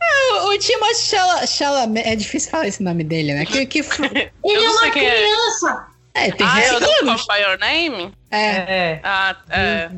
[0.01, 3.45] É, o, o Timothée Chalamet, Chalamet, é difícil falar esse nome dele, né?
[3.45, 3.79] Que, que...
[4.43, 5.87] Ele é uma criança!
[6.13, 7.25] É, tem ah, 20 é o do anos.
[7.25, 8.11] Call by Your Name?
[8.31, 8.99] É.
[9.03, 9.89] Ah, é.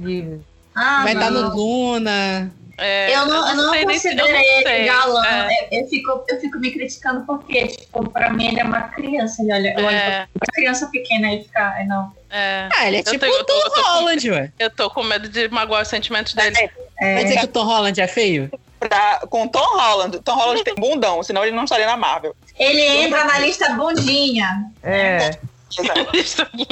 [0.75, 1.49] Ah, Vai estar não.
[1.49, 2.51] no Luna.
[2.79, 4.63] É, eu não, eu não se- eu não considerei sei.
[4.75, 5.25] ele galã.
[5.27, 5.67] É.
[5.71, 9.41] Eu, eu fico, eu fico me criticando porque, tipo, pra mim ele é uma criança.
[9.41, 10.27] Ele olha, olha É.
[10.37, 11.83] pra criança pequena e fica.
[11.87, 12.11] Não.
[12.29, 12.69] É.
[12.75, 14.51] Ah, ele é Eu tipo o eu tô- Tom eu Holland, ué.
[14.59, 16.69] Eu tô com medo de magoar os sentimentos dele.
[16.99, 18.51] Vai dizer que o Tom Holland é feio?
[18.79, 20.19] Pra- com Tom Holland.
[20.21, 22.33] Tom Holland tem bundão, senão ele não estaria na Marvel.
[22.57, 24.65] Ele entra na lista bundinha.
[24.83, 25.31] É.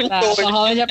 [0.10, 0.86] Ah, o Tom Holland é...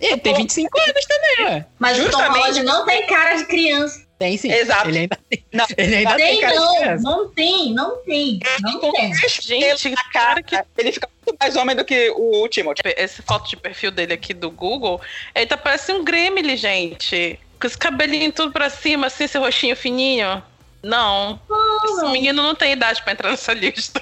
[0.00, 1.66] Ele tem 25 anos também, ué.
[1.78, 2.38] Mas o Tom Justamente.
[2.38, 4.02] Holland não tem cara de criança.
[4.22, 4.52] Tem sim.
[4.52, 4.88] Exato.
[4.88, 5.44] Ele ainda tem.
[5.76, 8.38] Ele ainda tem, tem, não, não tem, não tem.
[8.60, 9.12] Não tem.
[9.28, 10.40] Gente, na cara,
[10.78, 12.82] ele fica muito mais homem do que o Timothy.
[12.96, 15.00] Esse foto de perfil dele aqui do Google,
[15.34, 17.36] ele tá parecendo um Gremlin, gente.
[17.60, 20.40] Com esse cabelinho tudo pra cima, assim, esse roxinho fininho.
[20.84, 21.40] Não.
[21.84, 24.00] Esse menino não tem idade pra entrar nessa lista.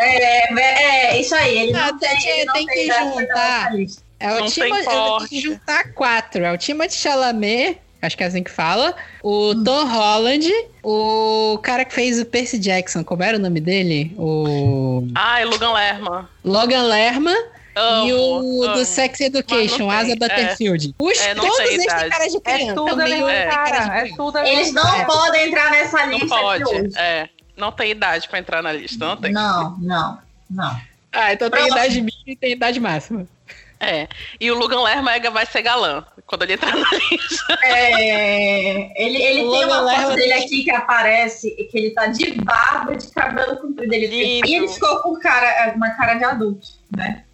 [0.00, 0.82] É, é,
[1.14, 1.56] é, isso aí.
[1.68, 3.70] Ele Ah, não tem, tem- ele não tem tem que juntar.
[4.18, 6.44] É o Não Timo, tem que juntar quatro.
[6.44, 8.94] É o Timothée Chalamet, acho que é assim que fala.
[9.22, 10.50] O Tom Holland,
[10.82, 14.12] o cara que fez o Percy Jackson, como era o nome dele?
[14.18, 16.24] O Ai, Logan Lerman.
[16.44, 17.36] Logan Lerman.
[17.74, 18.74] Amo, e o amo.
[18.74, 20.88] do Sex Education, não Asa tem, Butterfield.
[21.00, 21.02] é.
[21.02, 22.10] Os, É, não todos tem eles têm idade.
[22.10, 22.64] cara de criança.
[22.70, 23.98] É tudo Também tem cara.
[23.98, 26.64] É tudo Eles não podem entrar nessa Não lista pode.
[26.64, 26.90] de hoje.
[26.98, 27.28] É.
[27.56, 29.32] Não tem idade pra entrar na lista, não tem.
[29.32, 30.18] Não, não,
[30.50, 30.80] não.
[31.12, 31.72] Ah, então tem Pronto.
[31.72, 33.26] idade mínima e tem idade máxima.
[33.82, 34.06] É.
[34.40, 37.58] E o Logan Lerman é- vai ser galã quando ele entrar na lista.
[37.64, 42.30] É, ele ele tem uma Logan foto dele aqui que aparece, que ele tá de
[42.40, 43.92] barba, de cabelo comprido.
[43.92, 44.06] Ele.
[44.06, 47.24] E ele ficou com cara, uma cara de adulto, né?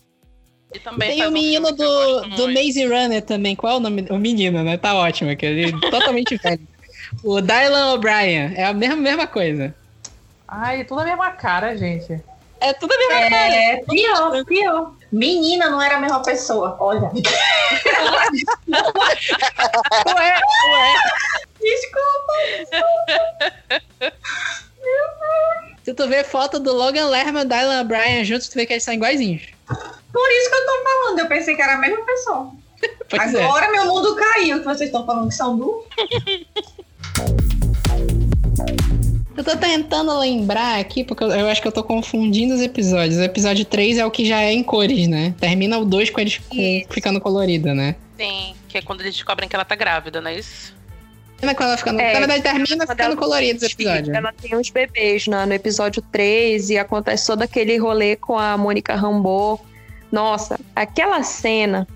[0.74, 2.48] E também Tem o um menino que do, do.
[2.48, 3.54] Maze Runner também.
[3.54, 4.06] Qual é o nome?
[4.10, 4.76] O menino, né?
[4.76, 6.60] Tá ótimo, aquele totalmente velho.
[7.22, 8.52] O Dylan O'Brien.
[8.54, 9.74] É a mesma, mesma coisa.
[10.46, 12.20] Ai, tudo a mesma cara, gente.
[12.60, 14.92] É tudo a mesma É, pior, pior.
[15.10, 17.10] Menina não era a mesma pessoa, olha.
[20.16, 20.40] Ué,
[20.70, 20.94] ué.
[21.60, 22.32] Desculpa.
[25.82, 28.84] Se tu ver foto do Logan Lerman e Dylan O'Brien juntos, tu vê que eles
[28.84, 29.42] são iguaizinhos.
[30.12, 32.52] Por isso que eu tô falando, eu pensei que era a mesma pessoa.
[33.08, 33.42] Pois é.
[33.42, 35.86] Agora meu mundo caiu, que vocês estão falando que são duas.
[39.38, 43.18] Eu tô tentando lembrar aqui, porque eu, eu acho que eu tô confundindo os episódios.
[43.18, 45.32] O episódio 3 é o que já é em cores, né?
[45.38, 47.94] Termina o 2 com eles com- ficando colorido, né?
[48.18, 50.74] Sim, que é quando eles descobrem que ela tá grávida, não é isso?
[51.36, 52.00] Termina com ela ficando.
[52.00, 54.08] É, na verdade, termina quando ficando ela- colorido os episódios.
[54.08, 58.58] Ela tem uns bebês na- no episódio 3 e acontece todo aquele rolê com a
[58.58, 59.64] Mônica Rambeau.
[60.10, 61.86] Nossa, aquela cena,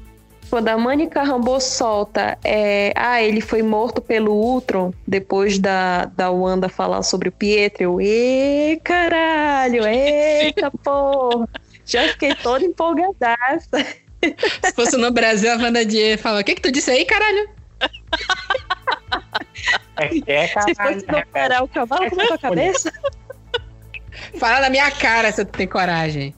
[0.53, 6.31] quando a Mônica Rambeau solta, é, ah, ele foi morto pelo Ultron, depois da, da
[6.31, 11.49] Wanda falar sobre o Pietro, eu, ê, caralho, eita porra.
[11.87, 13.79] Já fiquei toda empolgadaça.
[14.63, 17.49] Se fosse no Brasil, a Wanda Dier fala: O que, que tu disse aí, caralho?
[20.27, 22.93] É, Se fosse não parar o cavalo com a tua cabeça.
[24.39, 26.35] Fala na minha cara se tu tem coragem.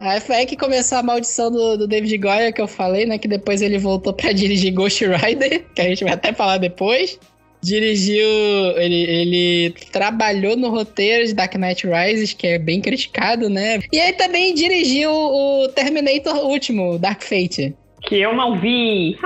[0.00, 3.18] Aí foi aí que começou a maldição do, do David Goyer que eu falei, né?
[3.18, 7.18] Que depois ele voltou pra dirigir Ghost Rider, que a gente vai até falar depois.
[7.60, 8.28] Dirigiu.
[8.76, 13.80] Ele, ele trabalhou no roteiro de Dark Knight Rises, que é bem criticado, né?
[13.92, 17.74] E aí também dirigiu o Terminator último, Dark Fate.
[18.02, 19.18] Que eu não vi.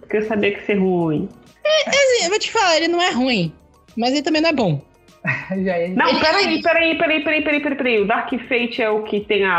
[0.00, 1.28] Porque eu sabia que ia ser ruim.
[1.62, 3.52] É, assim, eu vou te falar, ele não é ruim,
[3.94, 4.80] mas ele também não é bom.
[5.96, 8.00] Não, peraí, peraí, peraí, peraí, peraí, peraí, peraí.
[8.00, 9.52] O Dark Fate é o que tem a.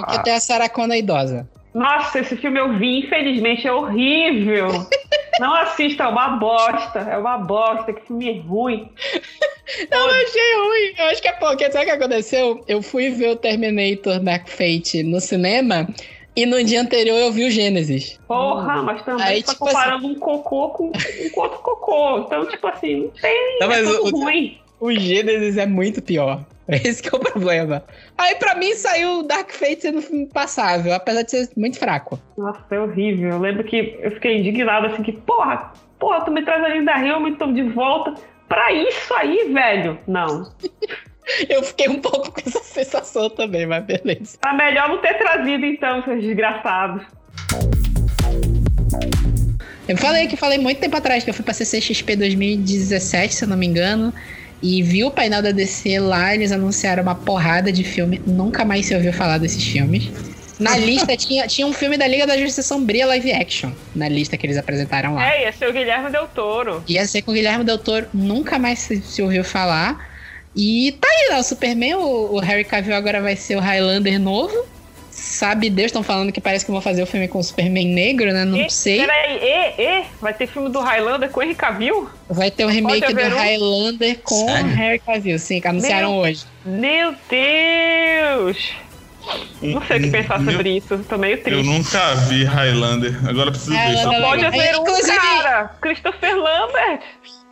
[0.00, 1.48] a, Que a- tem a Sarah Connor idosa.
[1.74, 4.68] Nossa, esse filme eu vi, infelizmente, é horrível.
[5.38, 7.00] Não assista, é uma bosta.
[7.00, 8.90] É uma bosta, que filme ruim.
[9.90, 10.94] Eu não achei ruim.
[10.96, 12.64] Eu acho que é porque, sabe o que aconteceu?
[12.68, 15.88] Eu fui ver o Terminator Dark Fate no cinema
[16.36, 18.16] e no dia anterior eu vi o Gênesis.
[18.28, 20.92] Porra, mas também Aí, tá tipo comparando um cocô com,
[21.34, 22.18] com outro cocô.
[22.20, 23.58] Então, tipo assim, não tem.
[23.58, 24.56] Não, é mas tudo o- ruim.
[24.78, 26.44] O Gênesis é muito pior.
[26.68, 27.82] Esse que é o problema.
[28.18, 31.78] Aí pra mim saiu o Dark Fate sendo um filme passável, apesar de ser muito
[31.78, 32.20] fraco.
[32.36, 33.30] Nossa, é horrível.
[33.30, 36.92] Eu lembro que eu fiquei indignado assim que, porra, porra, tu me traz a Linda
[36.92, 38.14] Hamilton de volta
[38.48, 39.98] pra isso aí, velho.
[40.06, 40.50] Não.
[41.48, 44.38] Eu fiquei um pouco com essa sensação também, mas beleza.
[44.40, 47.02] Tá melhor não ter trazido então, seus desgraçados.
[49.88, 53.48] Eu falei que falei muito tempo atrás que eu fui pra CCXP 2017, se eu
[53.48, 54.14] não me engano,
[54.62, 58.86] e vi o painel da DC lá, eles anunciaram uma porrada de filme, nunca mais
[58.86, 60.10] se ouviu falar desses filmes.
[60.58, 64.36] Na lista tinha, tinha um filme da Liga da Justiça Sombria live action, na lista
[64.36, 65.34] que eles apresentaram lá.
[65.34, 66.82] É, ia ser o Guilherme Del Toro.
[66.88, 70.14] Ia ser com o Guilherme Del Toro, nunca mais se, se ouviu falar.
[70.54, 71.38] E tá aí, né?
[71.38, 74.54] O Superman, o, o Harry Cavill agora vai ser o Highlander novo.
[75.26, 78.32] Sabe Deus, estão falando que parece que vão fazer o filme com o Superman negro,
[78.32, 78.44] né?
[78.44, 79.00] Não E, sei.
[79.00, 82.08] Peraí, e, e, vai ter filme do Highlander com o Henry Cavill?
[82.30, 83.28] Vai ter um remake do um?
[83.36, 84.70] Highlander com Sério?
[84.76, 86.44] Harry Cavill, sim, que anunciaram Meu- hoje.
[86.64, 88.72] Meu Deus!
[89.60, 91.64] Não sei o que pensar Meu- sobre isso, tô meio Eu triste.
[91.66, 93.28] nunca vi Highlander.
[93.28, 93.78] Agora eu preciso ver.
[93.78, 97.00] Highlander Só é Pode haver É, um inclusive- cara, Christopher Lambert.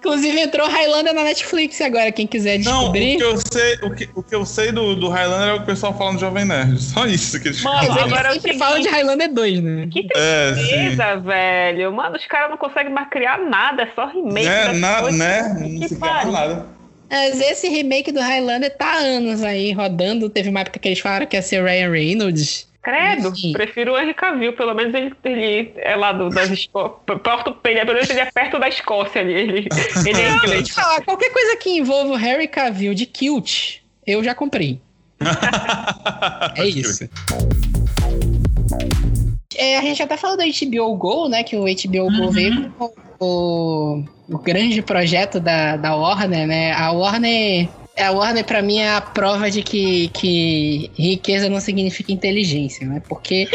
[0.05, 3.17] Inclusive entrou Highlander na Netflix agora, quem quiser Não, o descobrir.
[3.17, 5.63] que eu sei, o que, o que eu sei do, do Highlander é o que
[5.63, 6.79] o pessoal fala no Jovem Nerd.
[6.83, 8.05] Só isso que eles Mano, falam.
[8.05, 9.89] agora é o sempre seguinte- falam de Highlander 2, né?
[9.91, 11.93] Que É, tristeza, velho.
[11.93, 14.47] Mano, os caras não conseguem mais criar nada, é só remake.
[14.47, 15.19] Das na, coisas.
[15.19, 15.57] né?
[15.59, 16.33] Não Que se fala pariu.
[16.33, 16.67] nada.
[17.11, 20.29] Mas esse remake do Highlander tá há anos aí rodando.
[20.29, 22.67] Teve uma época que eles falaram que ia ser o Ryan Reynolds.
[22.85, 27.57] Credo, prefiro o Henry Cavill, pelo menos ele, ele é lá do, das Escó- Porto,
[27.65, 29.33] ele, é- pelo menos ele é perto da Escócia ali.
[29.33, 29.69] Ele,
[30.07, 30.69] ele é inglês.
[30.69, 34.81] te falar, qualquer coisa que envolva o Harry Cavill de Kilt, eu já comprei.
[36.57, 37.09] é isso.
[39.57, 41.43] é, a gente até falou do HBO Go, né?
[41.45, 46.73] Que o HBO Go veio com o, o grande projeto da, da Warner, né?
[46.73, 47.69] A Warner.
[47.99, 53.01] A Warner, pra mim, é a prova de que, que riqueza não significa inteligência, né?
[53.09, 53.49] Porque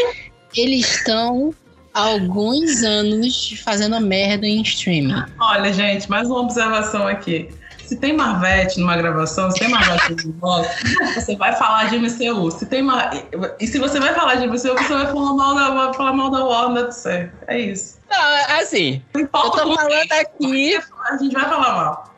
[0.56, 1.54] eles estão
[1.92, 5.24] há alguns anos fazendo merda em streaming.
[5.40, 7.50] Olha, gente, mais uma observação aqui.
[7.84, 10.64] Se tem Marvete numa gravação, se tem Marvete no blog,
[11.12, 12.48] você vai falar de MCU.
[12.52, 13.10] Se tem Mar...
[13.58, 16.30] E se você vai falar de MCU, você vai falar mal da, vai falar mal
[16.30, 17.28] da Warner, do céu.
[17.48, 17.98] É isso.
[18.08, 20.80] Não, assim, eu tô falando aqui.
[21.10, 22.09] A gente vai falar mal.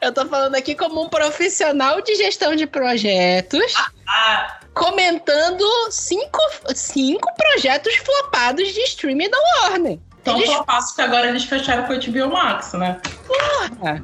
[0.00, 3.74] Eu tô falando aqui como um profissional de gestão de projetos.
[4.08, 6.38] Ah, Comentando cinco,
[6.74, 9.98] cinco projetos flopados de streaming da Warner.
[10.20, 13.00] Então, Eles- só passo que agora eles fecharam com o HBO Max, né?
[13.26, 14.02] Porra!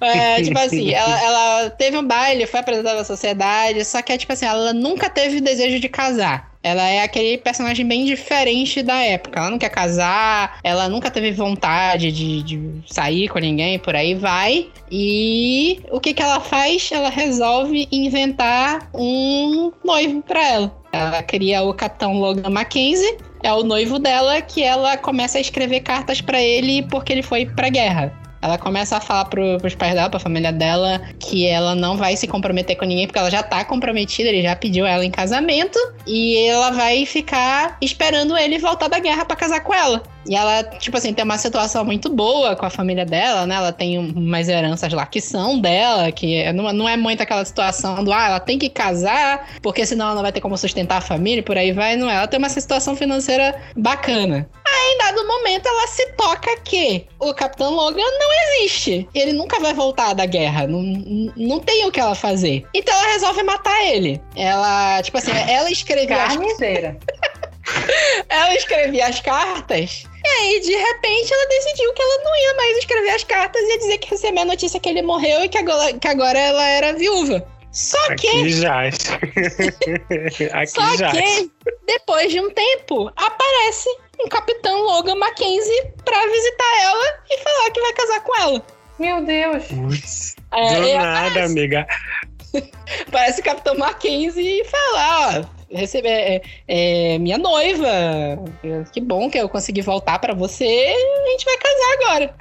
[0.00, 4.32] É, tipo assim, ela, ela teve um baile, foi apresentada à sociedade, só que, tipo
[4.32, 6.47] assim, ela nunca teve desejo de casar.
[6.62, 9.38] Ela é aquele personagem bem diferente da época.
[9.38, 14.14] Ela não quer casar, ela nunca teve vontade de, de sair com ninguém, por aí
[14.14, 14.68] vai.
[14.90, 16.90] E o que, que ela faz?
[16.92, 20.78] Ela resolve inventar um noivo pra ela.
[20.92, 25.80] Ela cria o Capitão Logan Mackenzie, é o noivo dela, que ela começa a escrever
[25.80, 28.27] cartas pra ele porque ele foi pra guerra.
[28.40, 32.16] Ela começa a falar pro, pros pais dela, pra família dela, que ela não vai
[32.16, 35.78] se comprometer com ninguém, porque ela já tá comprometida, ele já pediu ela em casamento,
[36.06, 40.02] e ela vai ficar esperando ele voltar da guerra pra casar com ela.
[40.28, 43.54] E ela, tipo assim, tem uma situação muito boa com a família dela, né?
[43.54, 48.04] Ela tem umas heranças lá que são dela, que é- não, é muito aquela situação
[48.04, 51.00] do, ah, ela tem que casar, porque senão ela não vai ter como sustentar a
[51.00, 52.16] família, por aí vai, não é.
[52.16, 54.48] Ela tem uma situação financeira bacana.
[54.66, 59.08] Aí, em dado momento, ela se toca que o Capitão Logan não existe.
[59.14, 60.66] Ele nunca vai voltar da guerra.
[60.66, 62.66] Não, não- não tem o que ela fazer.
[62.74, 64.20] Então ela resolve matar ele.
[64.36, 66.16] Ela, tipo assim, ela escrevia.
[66.24, 66.98] as- Carniceira.
[68.28, 70.04] ela escrevia as cartas.
[70.24, 73.68] E aí, de repente, ela decidiu que ela não ia mais escrever as cartas e
[73.72, 76.64] ia dizer que recebeu a notícia que ele morreu e que agora, que agora ela
[76.64, 77.46] era viúva.
[77.70, 78.26] Só que.
[78.28, 78.98] Aqui jaz.
[80.52, 81.12] Aqui Só jaz.
[81.12, 81.50] que,
[81.86, 83.88] depois de um tempo, aparece
[84.20, 88.62] um Capitão Logan Mackenzie pra visitar ela e falar que vai casar com ela.
[88.98, 89.64] Meu Deus.
[89.66, 91.86] Putz, É, do nada, amiga.
[93.12, 97.88] Parece o Capitão Mackenzie e fala, ó, receber é, é, minha noiva.
[98.92, 100.64] Que bom que eu consegui voltar pra você.
[100.64, 102.34] A gente vai casar agora.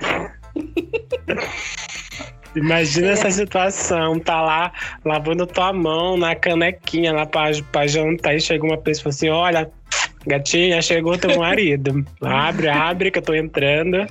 [2.55, 4.71] Imagina essa situação, tá lá
[5.03, 9.69] lavando tua mão na canequinha lá pra, pra jantar e chega uma pessoa assim: olha,
[10.25, 12.05] gatinha, chegou teu marido.
[12.21, 14.07] Abre, abre que eu tô entrando.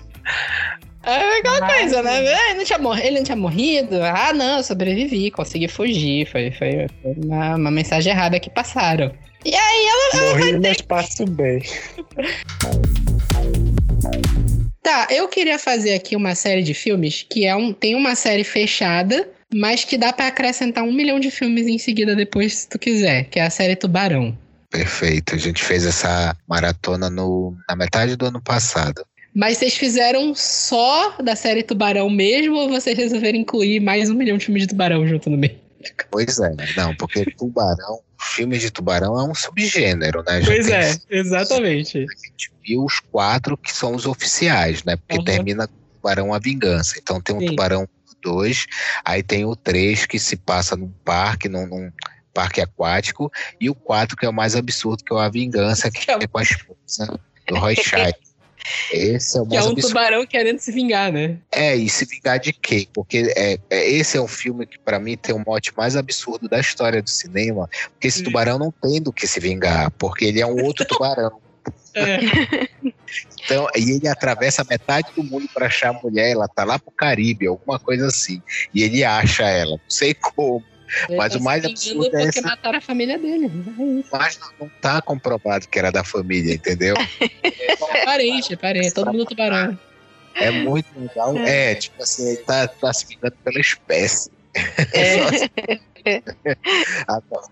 [1.07, 2.19] É aquela coisa, né?
[2.51, 4.03] Ele não, tinha mor- ele não tinha morrido.
[4.03, 6.27] Ah, não, eu sobrevivi, consegui fugir.
[6.27, 9.13] Foi, foi, uma, uma mensagem errada que passaram.
[9.45, 11.63] E aí ela, ela Morri, mas passo bem.
[14.87, 18.45] Tá, eu queria fazer aqui uma série de filmes que é um, tem uma série
[18.45, 22.79] fechada, mas que dá pra acrescentar um milhão de filmes em seguida depois, se tu
[22.79, 24.39] quiser, que é a série Tubarão.
[24.71, 25.35] Perfeito.
[25.35, 29.05] A gente fez essa maratona no, na metade do ano passado.
[29.35, 34.39] Mas vocês fizeram só da série Tubarão mesmo ou vocês resolveram incluir mais um milhão
[34.39, 35.59] de filmes de Tubarão junto no meio?
[36.13, 40.41] Pois é, não, porque tubarão, filmes de tubarão é um subgênero, né?
[40.41, 42.07] Já Pois é, exatamente.
[42.65, 44.97] viu os quatro que são os oficiais, né?
[44.97, 46.99] Porque termina com o Tubarão a Vingança.
[46.99, 47.47] Então tem o Sim.
[47.47, 47.89] Tubarão
[48.23, 48.67] 2,
[49.05, 51.93] aí tem o 3 que se passa num parque, num, num
[52.35, 53.31] parque aquático,
[53.61, 56.27] e o 4 que é o mais absurdo, que é o A Vingança, que é
[56.27, 58.26] com a esposa do Roy Scheider.
[58.93, 59.89] Esse é o Que é mais um absurdo.
[59.95, 61.39] tubarão querendo se vingar, né?
[61.53, 62.87] É, e se vingar de quê?
[62.93, 66.49] Porque é, é- esse é um filme que, pra mim, tem o mote mais absurdo
[66.49, 67.69] da história do cinema.
[67.93, 71.41] Porque esse tubarão não tem do que se vingar, porque ele é um outro tubarão.
[73.45, 76.91] Então, e ele atravessa metade do mundo pra achar a mulher, ela tá lá pro
[76.91, 78.43] Caribe, alguma coisa assim.
[78.75, 80.63] E ele acha ela, não sei como.
[81.17, 82.49] Mas Ele o tá mais absurdo é porque essa.
[82.49, 83.51] mataram a família dele.
[84.13, 86.95] Mas não, não tá comprovado que era da família, entendeu?
[87.89, 89.79] É parente, é parente, todo mundo tubarão.
[90.35, 91.37] É muito legal.
[91.39, 94.31] É, tipo assim, ele tá, tá se vingando pela espécie.
[97.09, 97.43] Ah, tá.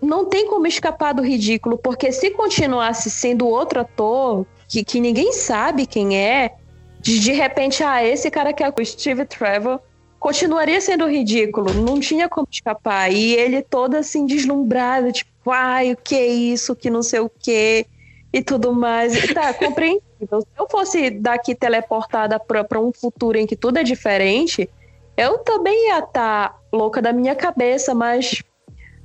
[0.00, 5.32] não tem como escapar do ridículo, porque se continuasse sendo outro ator, que, que ninguém
[5.32, 6.54] sabe quem é,
[7.00, 9.80] de, de repente, ah, esse cara que é o Steve Trevor,
[10.20, 13.10] continuaria sendo ridículo, não tinha como escapar.
[13.10, 17.30] E ele todo assim, deslumbrado, tipo, ai, o que é isso, que não sei o
[17.30, 17.86] que,
[18.32, 19.32] e tudo mais.
[19.32, 20.42] Tá, compreensível.
[20.42, 24.68] Se eu fosse daqui teleportada para um futuro em que tudo é diferente,
[25.16, 28.42] eu também ia estar louca da minha cabeça, mas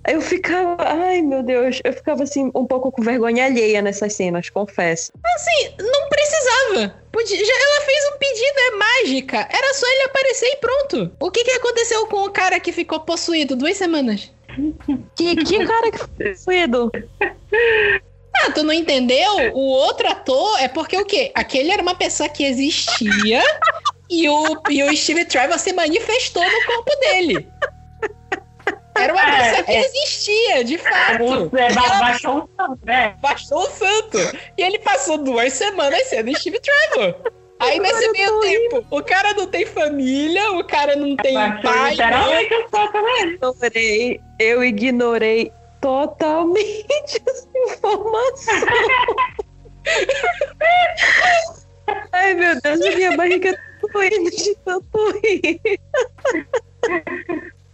[0.08, 4.50] Eu ficava, ai meu Deus, eu ficava assim um pouco com vergonha alheia nessas cenas,
[4.50, 5.12] confesso.
[5.36, 6.96] Assim, não precisava.
[7.12, 9.38] Podia, já, ela fez um pedido, é mágica.
[9.38, 11.12] Era só ele aparecer e pronto.
[11.20, 14.32] O que, que aconteceu com o cara que ficou possuído duas semanas?
[15.16, 16.92] Que, que cara que foi possuído?
[18.42, 19.54] Ah, tu não entendeu?
[19.54, 21.32] O outro ator é porque o quê?
[21.34, 23.42] Aquele era uma pessoa que existia
[24.10, 27.48] e o, e o Steve Trevor se manifestou no corpo dele.
[28.98, 29.80] Era uma É, pessoa que é.
[29.86, 31.50] existia, de fato.
[31.50, 33.16] Ba- ela- baixou o santo, né?
[33.22, 34.18] Baixou o santo.
[34.58, 37.16] E ele passou duas semanas sendo Steve Trevor.
[37.60, 41.92] Aí nesse meio tempo, o cara não tem família, o cara não tem pai.
[41.92, 42.50] literalmente
[42.94, 43.38] mãe.
[43.40, 45.52] Ignorei, eu ignorei
[45.82, 46.86] totalmente
[47.28, 48.56] essa informação.
[52.12, 55.62] Ai meu Deus, a minha barriga tá doendo de tanto rir.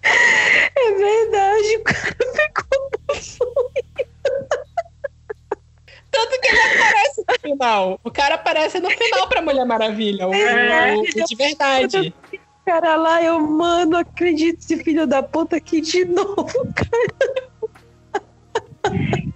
[0.04, 4.10] É verdade, o cara ficou possuído.
[6.12, 8.00] Tanto que ele aparece no final.
[8.04, 10.28] O cara aparece no final pra Mulher Maravilha.
[10.28, 10.94] O, É.
[10.96, 12.14] o- o de verdade.
[12.66, 16.46] Cara lá, eu, mano, acredito esse filho da puta aqui de novo,
[16.76, 17.52] cara.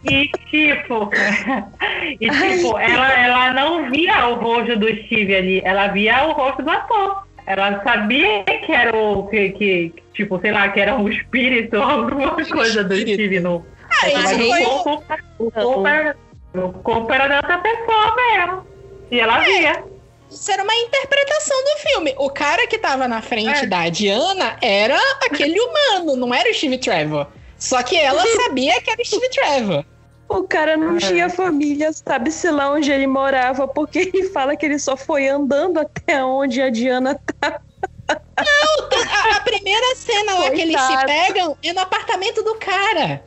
[0.10, 1.10] E tipo,
[2.22, 6.62] e tipo, ela, ela não via o rosto do Steve ali, ela via o rosto
[6.62, 7.25] do ator.
[7.46, 11.84] Ela sabia que era o que, que tipo, sei lá, que era um espírito ou
[11.84, 13.66] alguma coisa do Steve no.
[13.84, 15.04] Ah, Mas isso o foi corpo,
[15.40, 16.18] o corpo era,
[16.56, 18.68] o corpo era da outra pessoa mesmo.
[19.12, 19.84] E ela via.
[20.30, 22.16] Isso era uma interpretação do filme.
[22.18, 26.80] O cara que tava na frente da Diana era aquele humano, não era o Steve
[26.80, 27.28] Trevor.
[27.58, 29.86] Só que ela sabia que era o Steve Trevor.
[30.28, 34.80] O cara não tinha família, sabe-se lá onde ele morava, porque ele fala que ele
[34.80, 37.62] só foi andando até onde a Diana tá.
[38.08, 41.08] Não, a, a primeira cena lá que eles se Coitado.
[41.08, 43.24] pegam é no apartamento do cara.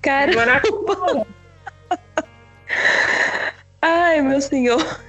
[0.00, 0.62] Cara.
[3.82, 5.00] Ai, meu senhor.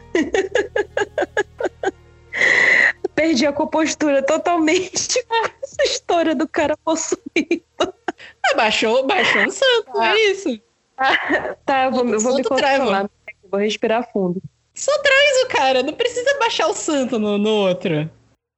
[3.16, 7.64] Perdi a compostura totalmente com essa história do cara possuído.
[7.80, 10.60] Ah, baixou, baixou um santo, é isso.
[11.66, 13.10] Tá, eu vou, eu vou me controlar.
[13.50, 14.42] Vou respirar fundo.
[14.74, 18.10] Só traz o cara, não precisa baixar o santo no, no outro.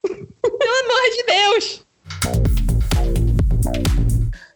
[0.01, 1.85] Pelo amor de Deus.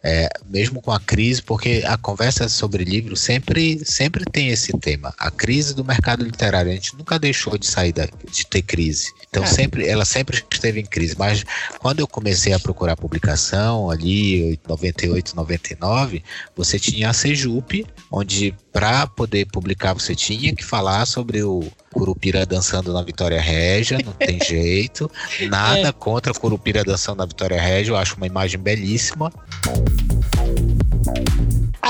[0.02, 5.12] É, mesmo com a crise, porque a conversa sobre livro sempre, sempre tem esse tema.
[5.18, 6.70] A crise do mercado literário.
[6.70, 9.12] A gente nunca deixou de sair da, de ter crise.
[9.30, 9.46] Então É.
[9.46, 11.14] sempre, ela sempre esteve em crise.
[11.16, 11.44] Mas
[11.78, 16.20] quando eu comecei a procurar publicação, ali 98, 99,
[16.56, 21.62] você tinha a Sejup, onde para poder publicar você tinha que falar sobre o
[21.92, 25.08] Curupira dançando na Vitória Régia, não tem jeito.
[25.48, 25.92] Nada É.
[25.92, 29.32] contra Curupira dançando na Vitória Régia, eu acho uma imagem belíssima.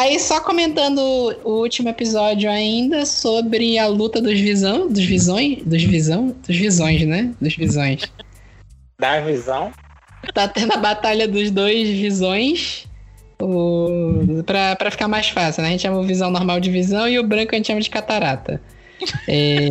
[0.00, 0.98] Aí, só comentando
[1.44, 7.06] o último episódio ainda sobre a luta dos visão, dos visões, dos visão, dos visões,
[7.06, 7.34] né?
[7.38, 8.10] Dos visões.
[8.98, 9.70] Da visão.
[10.32, 12.86] Tá tendo a batalha dos dois visões.
[13.42, 14.42] O...
[14.46, 15.68] Pra, pra ficar mais fácil, né?
[15.68, 17.90] A gente chama o visão normal de visão e o branco a gente chama de
[17.90, 18.58] catarata.
[19.28, 19.68] É...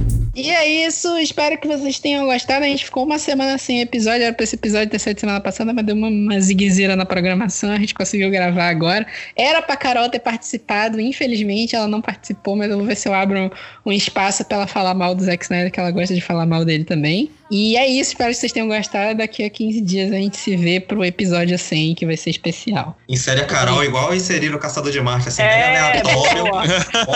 [0.36, 2.64] E é isso, espero que vocês tenham gostado.
[2.64, 5.72] A gente ficou uma semana sem episódio, era pra esse episódio ter saído semana passada,
[5.72, 9.06] mas deu uma, uma ziguezeira na programação, a gente conseguiu gravar agora.
[9.36, 13.14] Era pra Carol ter participado, infelizmente ela não participou, mas eu vou ver se eu
[13.14, 13.50] abro um,
[13.86, 16.64] um espaço pra ela falar mal do Zack Snyder, que ela gosta de falar mal
[16.64, 17.30] dele também.
[17.56, 19.16] E é isso, espero que vocês tenham gostado.
[19.16, 22.98] Daqui a 15 dias a gente se vê pro episódio 100, que vai ser especial.
[23.08, 26.44] Insere a Carol igual inserir o Caçador de Marte, assim, É, bem aleatório.
[26.44, 26.62] boa.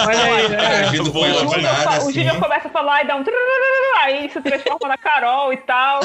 [0.06, 2.12] Olha aí, ela O o assim.
[2.12, 3.24] Júnior começa a falar e dá um
[4.04, 6.00] aí se transforma na Carol e tal.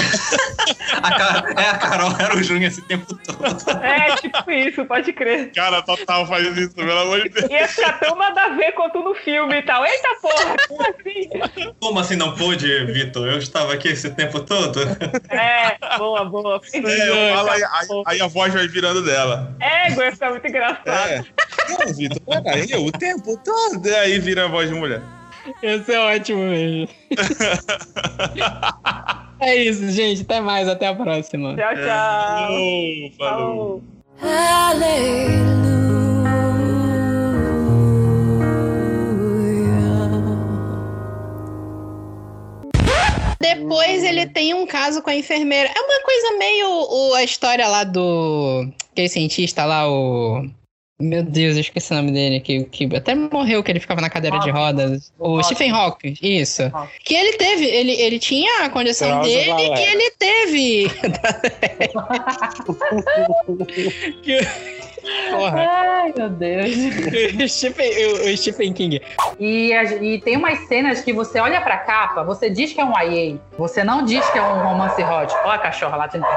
[1.02, 3.84] A Ca- É, a Carol era o Júnior esse tempo todo.
[3.84, 5.52] É, tipo isso, pode crer.
[5.52, 7.52] Cara, total faz isso, pelo amor de Deus.
[7.52, 9.86] Ia ficar tão nada a ver quanto no filme e tal.
[9.86, 11.74] Eita porra, como assim?
[11.80, 13.28] Como assim não pôde, Vitor?
[13.28, 14.80] Eu estava aqui esse tempo todo.
[15.30, 16.62] É, boa, boa.
[16.74, 19.56] É, fala aí, aí, aí a voz vai virando dela.
[19.60, 20.88] É, ia ficar muito engraçado.
[20.88, 21.24] É.
[21.70, 23.88] Não, Vitor, peraí, o tempo todo.
[23.96, 25.02] Aí vira a voz de mulher.
[25.62, 26.88] Esse é ótimo mesmo.
[29.40, 30.22] é isso, gente.
[30.22, 31.56] Até mais, até a próxima.
[31.56, 32.50] Tchau, tchau.
[33.18, 33.82] Falou,
[34.20, 36.03] falou.
[43.44, 45.70] Depois ele tem um caso com a enfermeira.
[45.76, 48.68] É uma coisa meio o- a história lá do.
[48.92, 50.48] Aquele cientista lá, o.
[51.02, 54.10] Meu Deus, eu esqueci o nome dele, que, que até morreu que ele ficava na
[54.10, 55.12] cadeira de rodas.
[55.20, 55.44] O Hawking.
[55.44, 56.62] Stephen Hawking, isso.
[57.04, 59.76] Que ele teve, ele, ele tinha a condição dele Varela.
[59.76, 60.92] que ele teve.
[64.24, 64.83] Que-
[65.38, 65.68] Porra.
[65.70, 66.66] Ai, meu Deus.
[67.44, 67.92] o, Stephen,
[68.32, 69.02] o, Stephen King.
[69.40, 72.86] E, a- e tem umas cenas que você olha pra capa, você diz que é
[72.86, 73.38] um YA.
[73.58, 75.34] Você não diz que é um romance hot.
[75.44, 76.26] Olha a cachorra lá tendo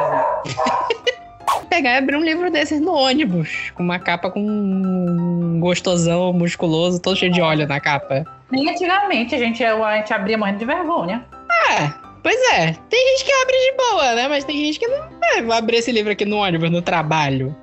[1.69, 7.01] Pegar e abrir um livro desses no ônibus, com uma capa com um gostosão, musculoso,
[7.01, 8.25] todo cheio de óleo na capa.
[8.51, 11.27] Nem antigamente a gente, a gente abria morrendo de vergonha.
[11.71, 11.91] É,
[12.23, 12.73] pois é.
[12.89, 14.29] Tem gente que abre de boa, né?
[14.29, 15.05] Mas tem gente que não.
[15.35, 17.55] É, vou abrir esse livro aqui no ônibus, no trabalho.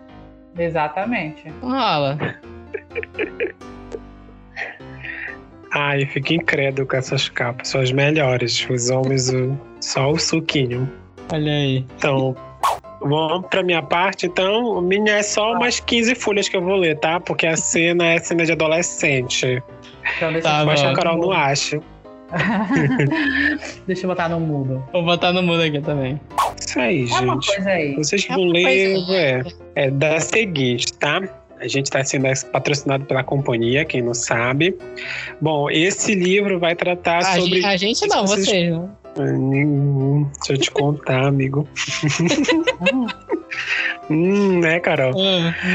[0.58, 1.52] Exatamente.
[1.62, 2.18] Rola.
[5.76, 7.70] Ai, fico incrédulo com essas capas.
[7.70, 8.68] São as melhores.
[8.70, 10.88] Os homens, o- só o suquinho.
[11.32, 11.86] Olha aí.
[11.98, 12.36] Então,
[13.02, 14.28] vamos pra minha parte.
[14.28, 17.20] Então, minha é só umas 15 folhas que eu vou ler, tá?
[17.20, 19.64] Porque a cena é cena de adolescente.
[20.18, 21.80] Então, deixa Tá eu Mas a Carol não acha.
[23.88, 24.84] Deixa eu botar no mudo.
[24.92, 26.20] Vou botar no mudo aqui também.
[26.60, 27.48] Isso aí, É uma gente.
[27.56, 27.96] coisa aí.
[27.96, 29.44] Vocês É vão ler, é,
[29.76, 31.22] é da seguinte, tá?
[31.60, 34.78] A gente está sendo patrocinado pela companhia, quem não sabe.
[35.40, 37.56] Bom, esse livro vai tratar A, sobre.
[37.62, 39.04] gente, a gente não, Vocês- vocês não.
[39.20, 41.68] Hum, deixa eu te contar, amigo.
[44.10, 45.14] hum, né, Carol?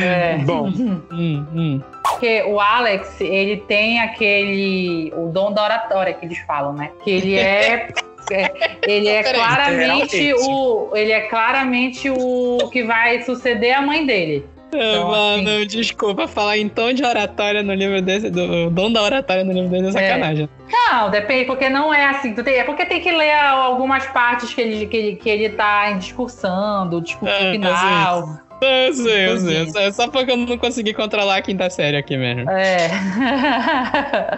[0.03, 0.39] É.
[0.39, 0.71] Bom,
[1.11, 5.13] Hum, Porque o Alex, ele tem aquele.
[5.17, 6.91] o dom da oratória que eles falam, né?
[7.05, 7.89] Que ele é.
[8.33, 8.53] é,
[8.87, 10.91] ele é claramente o.
[10.95, 14.45] Ele é claramente o que vai suceder a mãe dele.
[14.69, 19.03] Então, Mano, desculpa, falar em tom de oratória no livro desse, do o dom da
[19.03, 20.49] oratória no livro desse é sacanagem.
[20.71, 22.35] Não, depende, porque não é assim.
[22.35, 25.49] Tu tem, é porque tem que ler algumas partes que ele, que ele, que ele
[25.51, 28.41] tá discursando, discurso É, final.
[28.61, 29.61] Eu sei, eu sei.
[29.63, 29.87] eu sei.
[29.87, 32.51] É só porque eu não consegui controlar a quinta série aqui mesmo.
[32.51, 32.91] É.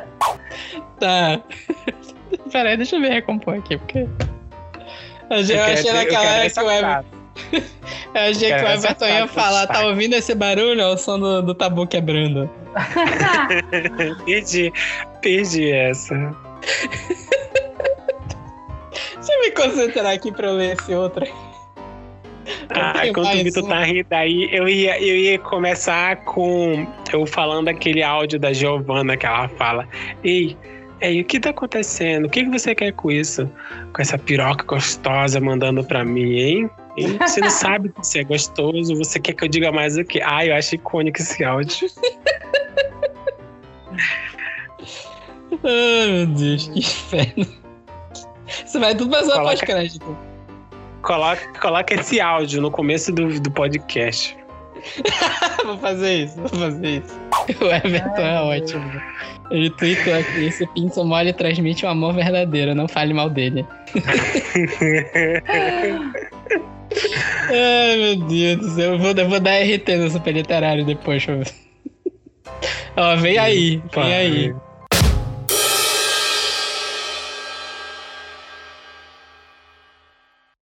[1.01, 1.40] Tá.
[2.52, 4.01] Peraí, deixa eu me recompor aqui, porque.
[5.31, 7.05] Eu, achei- eu achei naquela hora que o Ever...
[8.12, 10.81] Eu achei que o Everton ia frase, falar, tá ouvindo esse barulho?
[10.81, 12.51] É o som do, do tabu quebrando.
[14.25, 14.73] perdi,
[15.21, 16.15] perdi essa.
[19.15, 21.25] Deixa eu me concentrar aqui pra eu ler esse outro.
[22.71, 27.69] Ah, mais o Vitor tá rindo aí, eu ia, eu ia começar com eu falando
[27.69, 29.87] aquele áudio da Giovana que ela fala.
[30.25, 30.57] Ei,
[31.01, 32.27] ei, o que tá acontecendo?
[32.27, 33.49] O que, que você quer com isso?
[33.93, 36.71] Com essa piroca gostosa mandando pra mim, hein?
[36.97, 37.17] Hein?
[37.21, 40.21] Você não sabe que você é gostoso, você quer que eu diga mais o quê?
[40.25, 41.89] Ah, eu acho icônico esse áudio.
[45.65, 47.47] Ai, meu Deus, que inferno.
[48.65, 50.17] Você vai tudo passar Coloca- pós-crédito.
[51.03, 54.37] Coloca, coloca esse áudio no começo do, do podcast.
[55.65, 57.21] vou fazer isso, vou fazer isso.
[57.61, 59.03] O Everton é ótimo.
[59.51, 63.67] Ele tweetou aqui, esse pinto mole transmite um amor verdadeiro, não fale mal dele.
[67.49, 68.93] Ai, meu Deus do céu.
[68.95, 71.25] Eu vou, eu vou dar RT no super literário depois.
[71.25, 71.41] pra-
[72.97, 74.55] Ó, vem aí, vem aí.